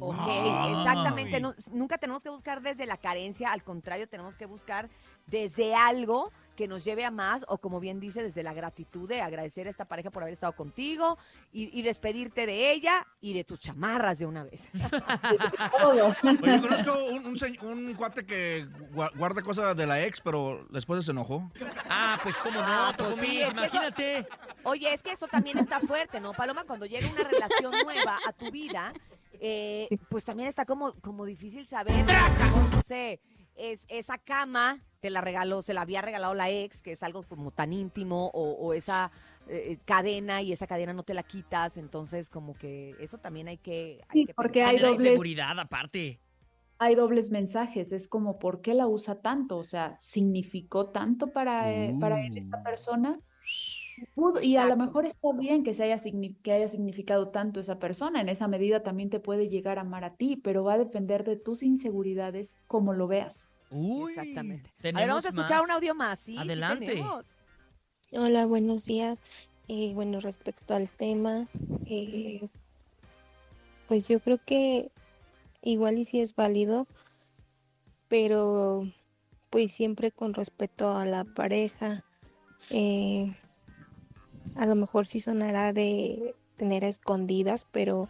Ok, 0.00 0.16
Ay. 0.18 0.72
exactamente. 0.72 1.40
nu- 1.40 1.54
nunca 1.72 1.98
tenemos 1.98 2.22
que 2.22 2.28
buscar 2.30 2.60
desde 2.62 2.86
la 2.86 2.96
carencia, 2.96 3.52
al 3.52 3.62
contrario, 3.62 4.08
tenemos 4.08 4.36
que 4.38 4.46
buscar 4.46 4.88
desde 5.26 5.74
algo 5.74 6.32
que 6.56 6.66
nos 6.68 6.84
lleve 6.84 7.04
a 7.04 7.10
más, 7.10 7.44
o 7.48 7.58
como 7.58 7.80
bien 7.80 8.00
dice, 8.00 8.22
desde 8.22 8.42
la 8.42 8.54
gratitud 8.54 9.06
de 9.08 9.20
agradecer 9.20 9.66
a 9.66 9.70
esta 9.70 9.84
pareja 9.84 10.10
por 10.10 10.22
haber 10.22 10.32
estado 10.32 10.54
contigo 10.54 11.18
y, 11.52 11.78
y 11.78 11.82
despedirte 11.82 12.46
de 12.46 12.72
ella 12.72 13.06
y 13.20 13.34
de 13.34 13.44
tus 13.44 13.60
chamarras 13.60 14.18
de 14.18 14.24
una 14.26 14.44
vez. 14.44 14.62
Oye, 15.84 16.00
conozco 16.62 17.04
un, 17.10 17.26
un, 17.26 17.36
señ- 17.36 17.60
un 17.62 17.92
cuate 17.94 18.24
que 18.24 18.66
gua- 18.94 19.10
guarda 19.16 19.42
cosas 19.42 19.76
de 19.76 19.86
la 19.86 20.02
ex, 20.04 20.20
pero 20.22 20.66
después 20.70 21.04
se 21.04 21.10
enojó. 21.10 21.50
Ah, 21.90 22.18
pues 22.22 22.36
cómo 22.38 22.58
no, 22.60 22.66
Ah, 22.66 22.94
pues 22.96 23.08
Tocomil, 23.10 23.30
sí, 23.30 23.42
es 23.42 23.52
que 23.52 23.60
eso- 23.66 23.76
imagínate. 23.76 24.26
Oye, 24.62 24.92
es 24.94 25.02
que 25.02 25.12
eso 25.12 25.26
también 25.26 25.58
está 25.58 25.80
fuerte, 25.80 26.20
¿no, 26.20 26.32
Paloma? 26.32 26.64
Cuando 26.64 26.86
llega 26.86 27.06
una 27.12 27.28
relación 27.28 27.72
nueva 27.84 28.18
a 28.26 28.32
tu 28.32 28.50
vida, 28.50 28.92
eh, 29.40 29.88
pues 30.08 30.24
también 30.24 30.48
está 30.48 30.64
como, 30.64 30.92
como 31.00 31.24
difícil 31.24 31.66
saber, 31.66 31.94
no 32.74 32.82
sé, 32.82 33.20
es, 33.54 33.84
esa 33.88 34.18
cama 34.18 34.82
te 35.00 35.10
la 35.10 35.20
regaló, 35.20 35.62
se 35.62 35.74
la 35.74 35.82
había 35.82 36.02
regalado 36.02 36.34
la 36.34 36.50
ex, 36.50 36.82
que 36.82 36.92
es 36.92 37.02
algo 37.02 37.22
como 37.22 37.50
tan 37.50 37.72
íntimo, 37.72 38.30
o, 38.34 38.52
o 38.52 38.72
esa 38.74 39.10
eh, 39.48 39.78
cadena 39.84 40.42
y 40.42 40.52
esa 40.52 40.66
cadena 40.66 40.92
no 40.92 41.02
te 41.04 41.14
la 41.14 41.22
quitas, 41.22 41.76
entonces 41.76 42.28
como 42.28 42.54
que 42.54 42.94
eso 42.98 43.18
también 43.18 43.48
hay 43.48 43.58
que... 43.58 44.00
hay 44.08 44.20
Sí, 44.20 44.26
que 44.26 44.34
porque 44.34 44.62
hay 44.64 44.78
doble- 44.78 44.92
inseguridad 44.94 45.58
aparte. 45.60 46.20
hay 46.78 46.94
dobles 46.94 47.30
mensajes, 47.30 47.92
es 47.92 48.08
como, 48.08 48.38
¿por 48.38 48.60
qué 48.60 48.74
la 48.74 48.86
usa 48.86 49.22
tanto? 49.22 49.56
O 49.58 49.64
sea, 49.64 49.98
¿significó 50.02 50.90
tanto 50.90 51.32
para, 51.32 51.72
eh, 51.72 51.94
para 52.00 52.20
él 52.26 52.36
esta 52.36 52.62
persona? 52.62 53.20
Pudo- 54.14 54.42
y 54.42 54.56
a 54.56 54.66
lo 54.66 54.76
mejor 54.76 55.06
está 55.06 55.32
bien 55.32 55.64
que, 55.64 55.72
se 55.74 55.84
haya, 55.84 55.96
que 56.42 56.52
haya 56.52 56.68
significado 56.68 57.28
tanto 57.28 57.60
esa 57.60 57.78
persona, 57.78 58.20
en 58.20 58.28
esa 58.28 58.48
medida 58.48 58.82
también 58.82 59.10
te 59.10 59.20
puede 59.20 59.48
llegar 59.48 59.78
a 59.78 59.82
amar 59.82 60.04
a 60.04 60.14
ti, 60.14 60.36
pero 60.36 60.64
va 60.64 60.74
a 60.74 60.78
depender 60.78 61.24
de 61.24 61.36
tus 61.36 61.62
inseguridades, 61.62 62.58
como 62.66 62.92
lo 62.92 63.06
veas. 63.06 63.48
Uy, 63.70 64.12
Exactamente. 64.12 64.70
A 64.92 65.00
ver, 65.00 65.08
vamos 65.08 65.24
a 65.24 65.28
escuchar 65.28 65.58
más. 65.58 65.64
un 65.64 65.70
audio 65.70 65.94
más, 65.94 66.18
¿sí? 66.20 66.36
Adelante. 66.38 67.02
Hola, 68.12 68.46
buenos 68.46 68.84
días. 68.84 69.22
Eh, 69.68 69.92
bueno, 69.94 70.20
respecto 70.20 70.74
al 70.74 70.88
tema, 70.88 71.48
eh, 71.86 72.48
pues 73.88 74.08
yo 74.08 74.20
creo 74.20 74.38
que 74.44 74.90
igual 75.62 75.98
y 75.98 76.04
sí 76.04 76.20
es 76.20 76.36
válido, 76.36 76.86
pero 78.08 78.84
pues 79.50 79.72
siempre 79.72 80.12
con 80.12 80.34
respeto 80.34 80.96
a 80.96 81.04
la 81.04 81.24
pareja. 81.24 82.04
Eh, 82.70 83.34
a 84.54 84.66
lo 84.66 84.74
mejor 84.74 85.06
sí 85.06 85.20
sonará 85.20 85.72
de 85.72 86.34
tener 86.56 86.84
a 86.84 86.88
escondidas, 86.88 87.66
pero, 87.70 88.08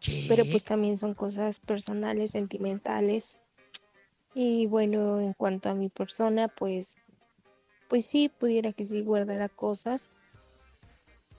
¿Qué? 0.00 0.26
pero 0.28 0.44
pues 0.50 0.64
también 0.64 0.98
son 0.98 1.14
cosas 1.14 1.60
personales, 1.60 2.32
sentimentales. 2.32 3.38
Y 4.34 4.66
bueno, 4.66 5.20
en 5.20 5.32
cuanto 5.32 5.70
a 5.70 5.74
mi 5.74 5.88
persona, 5.88 6.48
pues, 6.48 6.96
pues 7.88 8.06
sí, 8.06 8.28
pudiera 8.28 8.72
que 8.72 8.84
sí 8.84 9.02
guardara 9.02 9.48
cosas, 9.48 10.12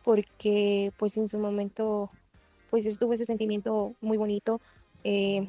porque 0.04 0.92
pues 0.98 1.18
en 1.18 1.30
su 1.30 1.38
momento, 1.38 2.10
pues 2.70 2.86
estuvo 2.86 3.14
ese 3.14 3.26
sentimiento 3.26 3.94
muy 4.02 4.18
bonito, 4.18 4.62
eh, 5.04 5.48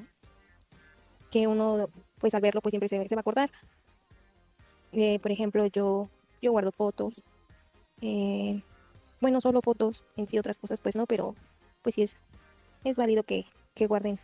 que 1.30 1.46
uno, 1.46 1.88
pues 2.18 2.34
al 2.34 2.40
verlo, 2.40 2.60
pues 2.60 2.72
siempre 2.72 2.88
se, 2.88 3.08
se 3.08 3.14
va 3.14 3.20
a 3.20 3.22
acordar. 3.22 3.50
Eh, 4.92 5.18
por 5.20 5.30
ejemplo, 5.30 5.66
yo, 5.66 6.08
yo 6.40 6.52
guardo 6.52 6.72
fotos, 6.72 7.22
eh, 8.00 8.62
bueno, 9.20 9.40
solo 9.40 9.60
fotos, 9.62 10.04
en 10.16 10.26
sí 10.26 10.38
otras 10.38 10.58
cosas, 10.58 10.80
pues 10.80 10.96
no, 10.96 11.06
pero 11.06 11.34
pues 11.82 11.94
sí 11.94 12.02
es, 12.02 12.16
es 12.84 12.96
válido 12.96 13.22
que, 13.22 13.46
que 13.74 13.86
guarden 13.86 14.18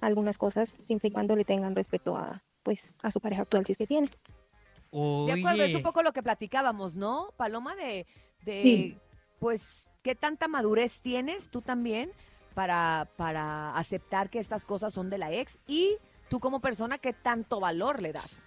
algunas 0.00 0.38
cosas, 0.38 0.80
siempre 0.84 1.08
y 1.08 1.12
cuando 1.12 1.34
le 1.36 1.44
tengan 1.44 1.74
respeto 1.74 2.16
a, 2.16 2.42
pues, 2.62 2.94
a 3.02 3.10
su 3.10 3.20
pareja 3.20 3.42
actual, 3.42 3.66
si 3.66 3.72
es 3.72 3.78
que 3.78 3.86
tiene. 3.86 4.08
De 5.26 5.32
acuerdo, 5.32 5.64
es 5.64 5.74
un 5.74 5.82
poco 5.82 6.02
lo 6.02 6.12
que 6.12 6.22
platicábamos, 6.22 6.96
¿no, 6.96 7.30
Paloma? 7.36 7.74
De, 7.76 8.06
de 8.44 8.62
Sí. 8.62 8.96
pues, 9.38 9.90
¿qué 10.02 10.14
tanta 10.14 10.48
madurez 10.48 11.00
tienes 11.00 11.50
tú 11.50 11.60
también 11.60 12.10
para, 12.54 13.10
para 13.16 13.76
aceptar 13.76 14.30
que 14.30 14.38
estas 14.38 14.64
cosas 14.64 14.94
son 14.94 15.10
de 15.10 15.18
la 15.18 15.32
ex? 15.32 15.58
Y 15.66 15.96
tú 16.30 16.40
como 16.40 16.60
persona, 16.60 16.98
¿qué 16.98 17.12
tanto 17.12 17.60
valor 17.60 18.00
le 18.00 18.12
das? 18.12 18.44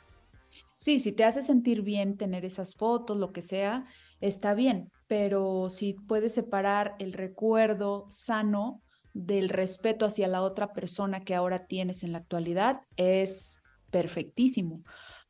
Sí, 0.78 1.00
si 1.00 1.12
te 1.12 1.24
hace 1.24 1.44
sentir 1.44 1.84
bien 1.84 2.18
tener 2.18 2.44
esas 2.44 2.76
fotos, 2.76 3.18
lo 3.18 3.32
que 3.32 3.44
sea, 3.44 3.86
está 4.22 4.54
bien, 4.54 4.90
pero 5.08 5.70
si 5.70 5.94
puedes 5.94 6.34
separar 6.34 6.96
el 7.00 7.14
recuerdo 7.14 8.06
sano 8.10 8.82
del 9.14 9.50
respeto 9.50 10.06
hacia 10.06 10.28
la 10.28 10.42
otra 10.42 10.72
persona 10.72 11.24
que 11.24 11.36
ahora 11.36 11.66
tienes 11.66 12.04
en 12.04 12.14
la 12.14 12.20
actualidad, 12.20 12.82
es 12.96 13.62
perfectísimo. 13.90 14.84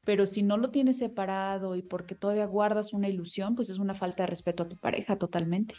Pero 0.04 0.26
si 0.26 0.44
no 0.44 0.58
lo 0.58 0.72
tienes 0.72 0.98
separado 0.98 1.76
y 1.76 1.82
porque 1.82 2.16
todavía 2.16 2.46
guardas 2.46 2.94
una 2.94 3.10
ilusión, 3.10 3.56
pues 3.56 3.70
es 3.70 3.80
una 3.80 3.94
falta 3.94 4.24
de 4.24 4.28
respeto 4.28 4.64
a 4.64 4.70
tu 4.70 4.78
pareja 4.78 5.18
totalmente. 5.18 5.76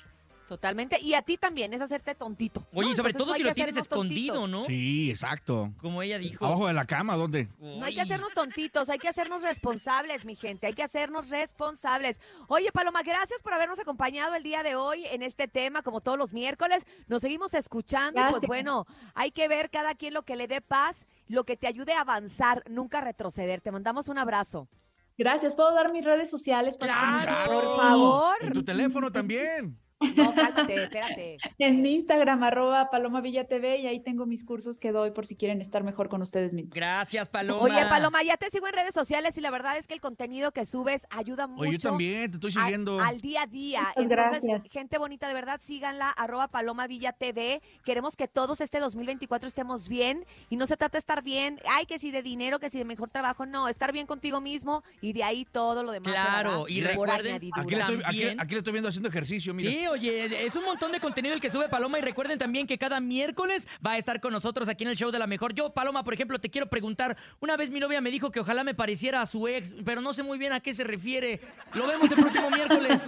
Totalmente. 0.53 1.01
Y 1.01 1.15
a 1.15 1.23
ti 1.23 1.39
también 1.39 1.73
es 1.73 1.81
hacerte 1.81 2.15
tontito. 2.15 2.67
Oye, 2.75 2.89
¿no? 2.89 2.93
y 2.93 2.95
sobre 2.95 3.13
Entonces, 3.13 3.17
todo 3.17 3.27
no 3.29 3.35
si 3.39 3.43
lo 3.43 3.55
tienes 3.55 3.75
escondido, 3.75 4.35
tontitos. 4.35 4.61
¿no? 4.61 4.67
Sí, 4.67 5.09
exacto. 5.09 5.73
Como 5.81 6.03
ella 6.03 6.19
dijo. 6.19 6.45
Abajo 6.45 6.67
de 6.67 6.75
la 6.75 6.85
cama, 6.85 7.17
¿dónde? 7.17 7.49
No 7.59 7.83
hay 7.87 7.95
que 7.95 8.03
hacernos 8.03 8.35
tontitos, 8.35 8.91
hay 8.91 8.99
que 8.99 9.09
hacernos 9.09 9.41
responsables, 9.41 10.27
mi 10.27 10.37
gente, 10.37 10.67
hay 10.67 10.75
que 10.75 10.83
hacernos 10.83 11.31
responsables. 11.31 12.21
Oye, 12.49 12.71
Paloma, 12.71 13.03
gracias 13.03 13.41
por 13.41 13.55
habernos 13.55 13.79
acompañado 13.79 14.35
el 14.35 14.43
día 14.43 14.63
de 14.63 14.77
hoy 14.77 15.07
en 15.07 15.23
este 15.23 15.49
tema, 15.49 15.81
como 15.81 16.03
todos 16.03 16.19
los 16.19 16.35
miércoles. 16.35 16.87
Nos 17.07 17.23
seguimos 17.23 17.55
escuchando 17.55 18.21
y 18.21 18.23
pues 18.25 18.43
Gracias. 18.43 18.49
bueno, 18.49 18.87
hay 19.15 19.31
que 19.31 19.49
ver 19.49 19.71
cada 19.71 19.95
quien 19.95 20.13
lo 20.13 20.25
que 20.25 20.37
le 20.37 20.49
dé 20.49 20.61
paz, 20.61 21.07
lo 21.29 21.45
que 21.45 21.57
te 21.57 21.67
ayude 21.67 21.95
a 21.95 22.03
avanzar, 22.03 22.63
nunca 22.69 23.01
retroceder. 23.01 23.63
Te 23.63 23.73
mandamos 23.73 24.09
un 24.09 24.19
abrazo. 24.19 24.69
Gracias. 25.17 25.55
¿Puedo 25.55 25.75
dar 25.75 25.93
mis 25.93 26.05
redes 26.05 26.29
sociales? 26.29 26.77
para 26.77 26.93
Claro, 26.93 27.53
por 27.53 27.77
favor. 27.79 28.35
En 28.41 28.53
tu 28.53 28.63
teléfono 28.63 29.11
también. 29.11 29.79
No, 30.17 30.35
cálmate, 30.35 30.85
espérate. 30.85 31.37
En 31.59 31.83
mi 31.83 31.95
Instagram, 31.95 32.43
arroba 32.43 32.91
Paloma 32.91 33.21
Villa 33.21 33.47
TV, 33.47 33.79
y 33.79 33.87
ahí 33.87 34.01
tengo 34.01 34.27
mis 34.27 34.45
cursos 34.45 34.79
que 34.79 34.93
doy 34.93 35.13
por 35.13 35.27
si 35.27 35.37
quieren 35.37 35.61
estar 35.61 35.85
mejor 35.85 36.09
con 36.09 36.23
ustedes 36.23 36.53
mismos. 36.53 36.75
Gracias, 36.75 37.29
Paloma. 37.29 37.63
Oye, 37.63 37.87
Paloma, 37.87 38.23
ya 38.23 38.37
te 38.37 38.51
sigo 38.51 38.67
en 38.67 38.75
redes 38.75 38.95
sociales 38.95 39.37
y 39.39 39.41
la 39.41 39.51
verdad 39.51 39.77
es 39.77 39.87
que 39.87 39.95
el 39.95 40.01
contenido 40.01 40.53
que 40.53 40.65
subes 40.65 41.07
ayuda 41.11 41.47
mucho. 41.47 41.63
Oye, 41.63 41.79
yo 41.79 41.91
también, 41.91 42.31
te 42.31 42.37
estoy 42.37 42.53
siguiendo. 42.53 42.99
Al, 43.01 43.21
día 43.21 43.43
a 43.43 43.47
día. 43.47 43.81
Muchas 43.97 43.97
Entonces, 43.97 44.43
gracias. 44.43 44.73
gente 44.73 44.99
bonita, 44.99 45.29
de 45.29 45.35
verdad, 45.35 45.61
síganla, 45.63 46.09
arroba 46.11 46.49
Paloma 46.49 46.87
Villa 46.87 47.13
TV. 47.13 47.63
Queremos 47.85 48.17
que 48.17 48.29
todos 48.29 48.61
este 48.61 48.81
2024 48.81 49.49
estemos 49.49 49.89
bien 49.89 50.25
y 50.51 50.57
no 50.57 50.67
se 50.67 50.77
trata 50.77 50.93
de 50.93 51.01
estar 51.01 51.23
bien, 51.23 51.59
ay, 51.69 51.87
que 51.87 51.99
si 51.99 52.11
de 52.11 52.23
dinero, 52.23 52.59
que 52.59 52.71
si 52.71 52.79
de 52.79 52.85
mejor 52.85 53.11
trabajo, 53.11 53.47
no, 53.47 53.69
estar 53.69 53.93
bien 53.93 54.07
contigo 54.07 54.41
mismo 54.41 54.83
y 55.01 55.13
de 55.13 55.25
ahí 55.25 55.47
todo 55.51 55.83
lo 55.83 55.93
demás. 55.93 56.13
Claro, 56.13 56.67
y 56.69 56.81
recuerden. 56.81 57.37
Aquí 57.55 57.75
le, 57.75 57.81
estoy, 57.81 58.03
aquí 58.39 58.53
le 58.55 58.59
estoy 58.59 58.73
viendo 58.73 58.89
haciendo 58.89 59.09
ejercicio, 59.09 59.55
mira. 59.55 59.71
Sí, 59.71 59.87
oye, 59.93 60.47
es 60.47 60.55
un 60.57 60.65
montón 60.65 60.93
de 60.93 61.01
contenido 61.01 61.35
el 61.35 61.41
que 61.41 61.51
sube 61.51 61.69
Paloma 61.69 61.99
y 61.99 62.03
recuerden 62.03 62.39
también 62.39 62.67
que 62.67 62.79
cada 62.79 63.01
miércoles 63.01 63.69
va 63.85 63.93
a 63.93 63.99
estar 63.99 64.21
con 64.21 64.33
nosotros 64.33 64.69
aquí 64.69 64.85
en 64.85 64.91
el 64.91 64.97
show 64.97 65.11
de 65.11 65.19
la 65.19 65.27
mejor. 65.27 65.55
Yo, 65.55 65.71
Paloma, 65.73 66.05
por 66.05 66.15
ejemplo, 66.15 66.39
te 66.41 66.51
quiero 66.51 66.69
preguntar, 66.69 67.17
una 67.41 67.57
vez 67.57 67.71
mi 67.71 67.81
novia 67.81 68.01
me 68.01 68.11
dijo 68.11 68.31
que 68.31 68.41
ojalá 68.41 68.65
me 68.65 68.75
pareciera 68.75 69.23
a 69.23 69.27
su 69.27 69.47
ex, 69.49 69.75
pero 69.85 70.01
no 70.01 70.13
sé 70.13 70.23
muy 70.23 70.39
bien 70.39 70.53
a 70.53 70.61
qué 70.61 70.75
se 70.75 70.85
refiere. 70.85 71.41
Lo 71.75 71.87
vemos 71.87 72.11
el 72.11 72.17
próximo 72.17 72.51
miércoles. 72.51 73.01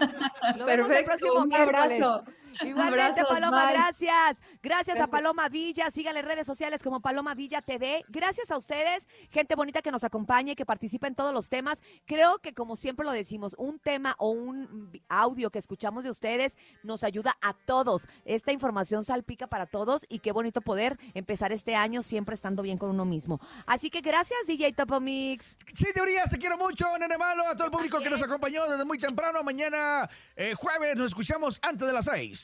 Lo 0.57 0.65
vemos 0.67 0.91
el 0.91 1.05
próximo 1.05 1.35
un 1.43 1.49
miércoles. 1.49 2.01
abrazo. 2.03 2.25
Igualmente, 2.63 3.03
Abrazos, 3.03 3.25
Paloma, 3.29 3.67
bye. 3.67 3.75
gracias. 3.75 4.41
Gracias 4.63 5.01
a. 5.01 5.07
Paloma 5.07 5.49
Villa. 5.49 5.91
Síganle 5.91 6.21
en 6.21 6.27
redes 6.27 6.47
sociales 6.47 6.83
como 6.83 7.01
Paloma 7.01 7.35
Villa 7.35 7.63
TV. 7.63 8.05
Gracias 8.09 8.51
a 8.51 8.57
ustedes, 8.57 9.09
gente 9.31 9.55
bonita 9.55 9.81
que 9.81 9.93
nos 9.93 10.03
acompaña 10.03 10.53
y 10.53 10.57
que 10.57 10.67
participa 10.67 11.07
en 11.07 11.15
todos 11.15 11.33
los 11.33 11.49
temas. 11.49 11.81
Creo 12.05 12.39
que, 12.39 12.53
como 12.53 12.75
siempre 12.75 13.07
lo 13.07 13.13
decimos, 13.13 13.55
un 13.59 13.79
tema 13.79 14.17
o 14.19 14.31
un 14.31 14.91
audio 15.09 15.51
que 15.51 15.59
escuchamos 15.59 16.05
de 16.05 16.11
ustedes 16.11 16.57
nos 16.83 17.05
ayuda 17.05 17.37
a 17.43 17.55
todos. 17.55 18.03
Esta 18.25 18.53
información 18.53 19.05
salpica 19.05 19.47
para 19.47 19.67
todos 19.67 20.05
y 20.09 20.19
qué 20.19 20.33
bonito 20.33 20.61
poder 20.61 20.99
empezar 21.15 21.53
este 21.53 21.77
año 21.77 22.03
siempre 22.03 22.35
estando 22.35 22.63
bien 22.63 22.77
con 22.77 22.91
uno 22.91 23.05
mismo. 23.05 23.41
Así 23.67 23.91
que 23.91 24.01
gracias, 24.01 24.47
DJ 24.49 24.73
Topo 24.73 25.01
Mix. 25.01 25.47
Sí, 25.73 25.87
teorías, 25.95 26.29
te 26.29 26.39
quiero 26.39 26.59
mucho, 26.59 26.87
nene 26.99 27.17
malo, 27.17 27.47
a 27.47 27.55
todo 27.55 27.67
el 27.67 27.71
público 27.71 28.01
que 28.01 28.11
nos 28.11 28.23
acompañó 28.23 28.67
desde 28.67 28.85
muy 28.85 28.99
temprano. 28.99 29.43
Mañana, 29.45 30.11
eh, 30.35 30.55
jueves, 30.57 30.97
nos 30.97 31.07
escuchamos 31.07 31.61
antes 31.63 31.87
de 31.87 31.93
las 31.93 32.07
seis. 32.07 32.44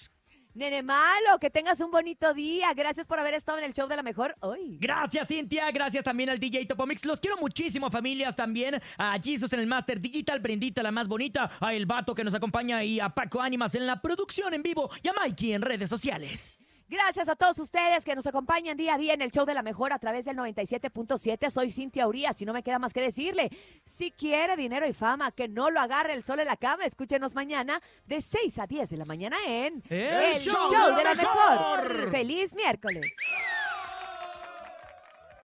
Nene 0.61 0.82
Malo, 0.82 1.38
que 1.40 1.48
tengas 1.48 1.80
un 1.80 1.90
bonito 1.90 2.34
día. 2.34 2.74
Gracias 2.74 3.06
por 3.06 3.18
haber 3.18 3.32
estado 3.32 3.56
en 3.56 3.64
el 3.64 3.72
show 3.72 3.88
de 3.88 3.96
la 3.96 4.02
mejor 4.02 4.36
hoy. 4.40 4.76
Gracias, 4.78 5.26
Cintia. 5.26 5.70
Gracias 5.70 6.04
también 6.04 6.28
al 6.28 6.38
DJ 6.38 6.66
Topomix. 6.66 7.02
Los 7.06 7.18
quiero 7.18 7.38
muchísimo, 7.38 7.90
familias. 7.90 8.36
También 8.36 8.78
a 8.98 9.18
Jesus 9.18 9.50
en 9.54 9.61
el 9.61 9.66
Master 9.66 9.98
Digital, 9.98 10.38
Brendita, 10.38 10.82
la 10.82 10.92
más 10.92 11.08
bonita. 11.08 11.50
A 11.61 11.72
El 11.72 11.86
Vato 11.86 12.14
que 12.14 12.24
nos 12.24 12.34
acompaña 12.34 12.84
y 12.84 13.00
a 13.00 13.08
Paco 13.08 13.40
Ánimas 13.40 13.74
en 13.74 13.86
la 13.86 14.02
producción 14.02 14.52
en 14.52 14.62
vivo. 14.62 14.90
Y 15.02 15.08
a 15.08 15.14
Mikey 15.14 15.54
en 15.54 15.62
redes 15.62 15.88
sociales. 15.88 16.61
Gracias 16.91 17.28
a 17.28 17.36
todos 17.36 17.57
ustedes 17.61 18.05
que 18.05 18.16
nos 18.16 18.26
acompañan 18.26 18.76
día 18.76 18.95
a 18.95 18.99
día 18.99 19.14
en 19.14 19.22
el 19.22 19.30
show 19.30 19.47
de 19.47 19.55
la 19.55 19.62
mejor 19.62 19.93
a 19.93 20.01
través 20.01 20.24
del 20.24 20.36
97.7. 20.36 21.49
Soy 21.49 21.70
Cintia 21.70 22.09
Urias 22.09 22.43
y 22.43 22.45
no 22.45 22.53
me 22.53 22.64
queda 22.64 22.80
más 22.80 22.93
que 22.93 23.01
decirle, 23.01 23.49
si 23.84 24.11
quiere 24.11 24.57
dinero 24.57 24.88
y 24.88 24.93
fama, 24.93 25.30
que 25.30 25.47
no 25.47 25.70
lo 25.70 25.78
agarre 25.78 26.14
el 26.14 26.24
sol 26.24 26.41
en 26.41 26.49
la 26.49 26.57
cama. 26.57 26.84
Escúchenos 26.84 27.32
mañana 27.32 27.80
de 28.07 28.20
6 28.20 28.59
a 28.59 28.66
10 28.66 28.91
de 28.91 28.97
la 28.97 29.05
mañana 29.05 29.36
en 29.47 29.84
El 29.88 30.41
Show 30.41 30.97
de 30.97 31.05
la 31.05 31.14
mejor. 31.14 32.11
Feliz 32.11 32.57
miércoles. 32.57 33.07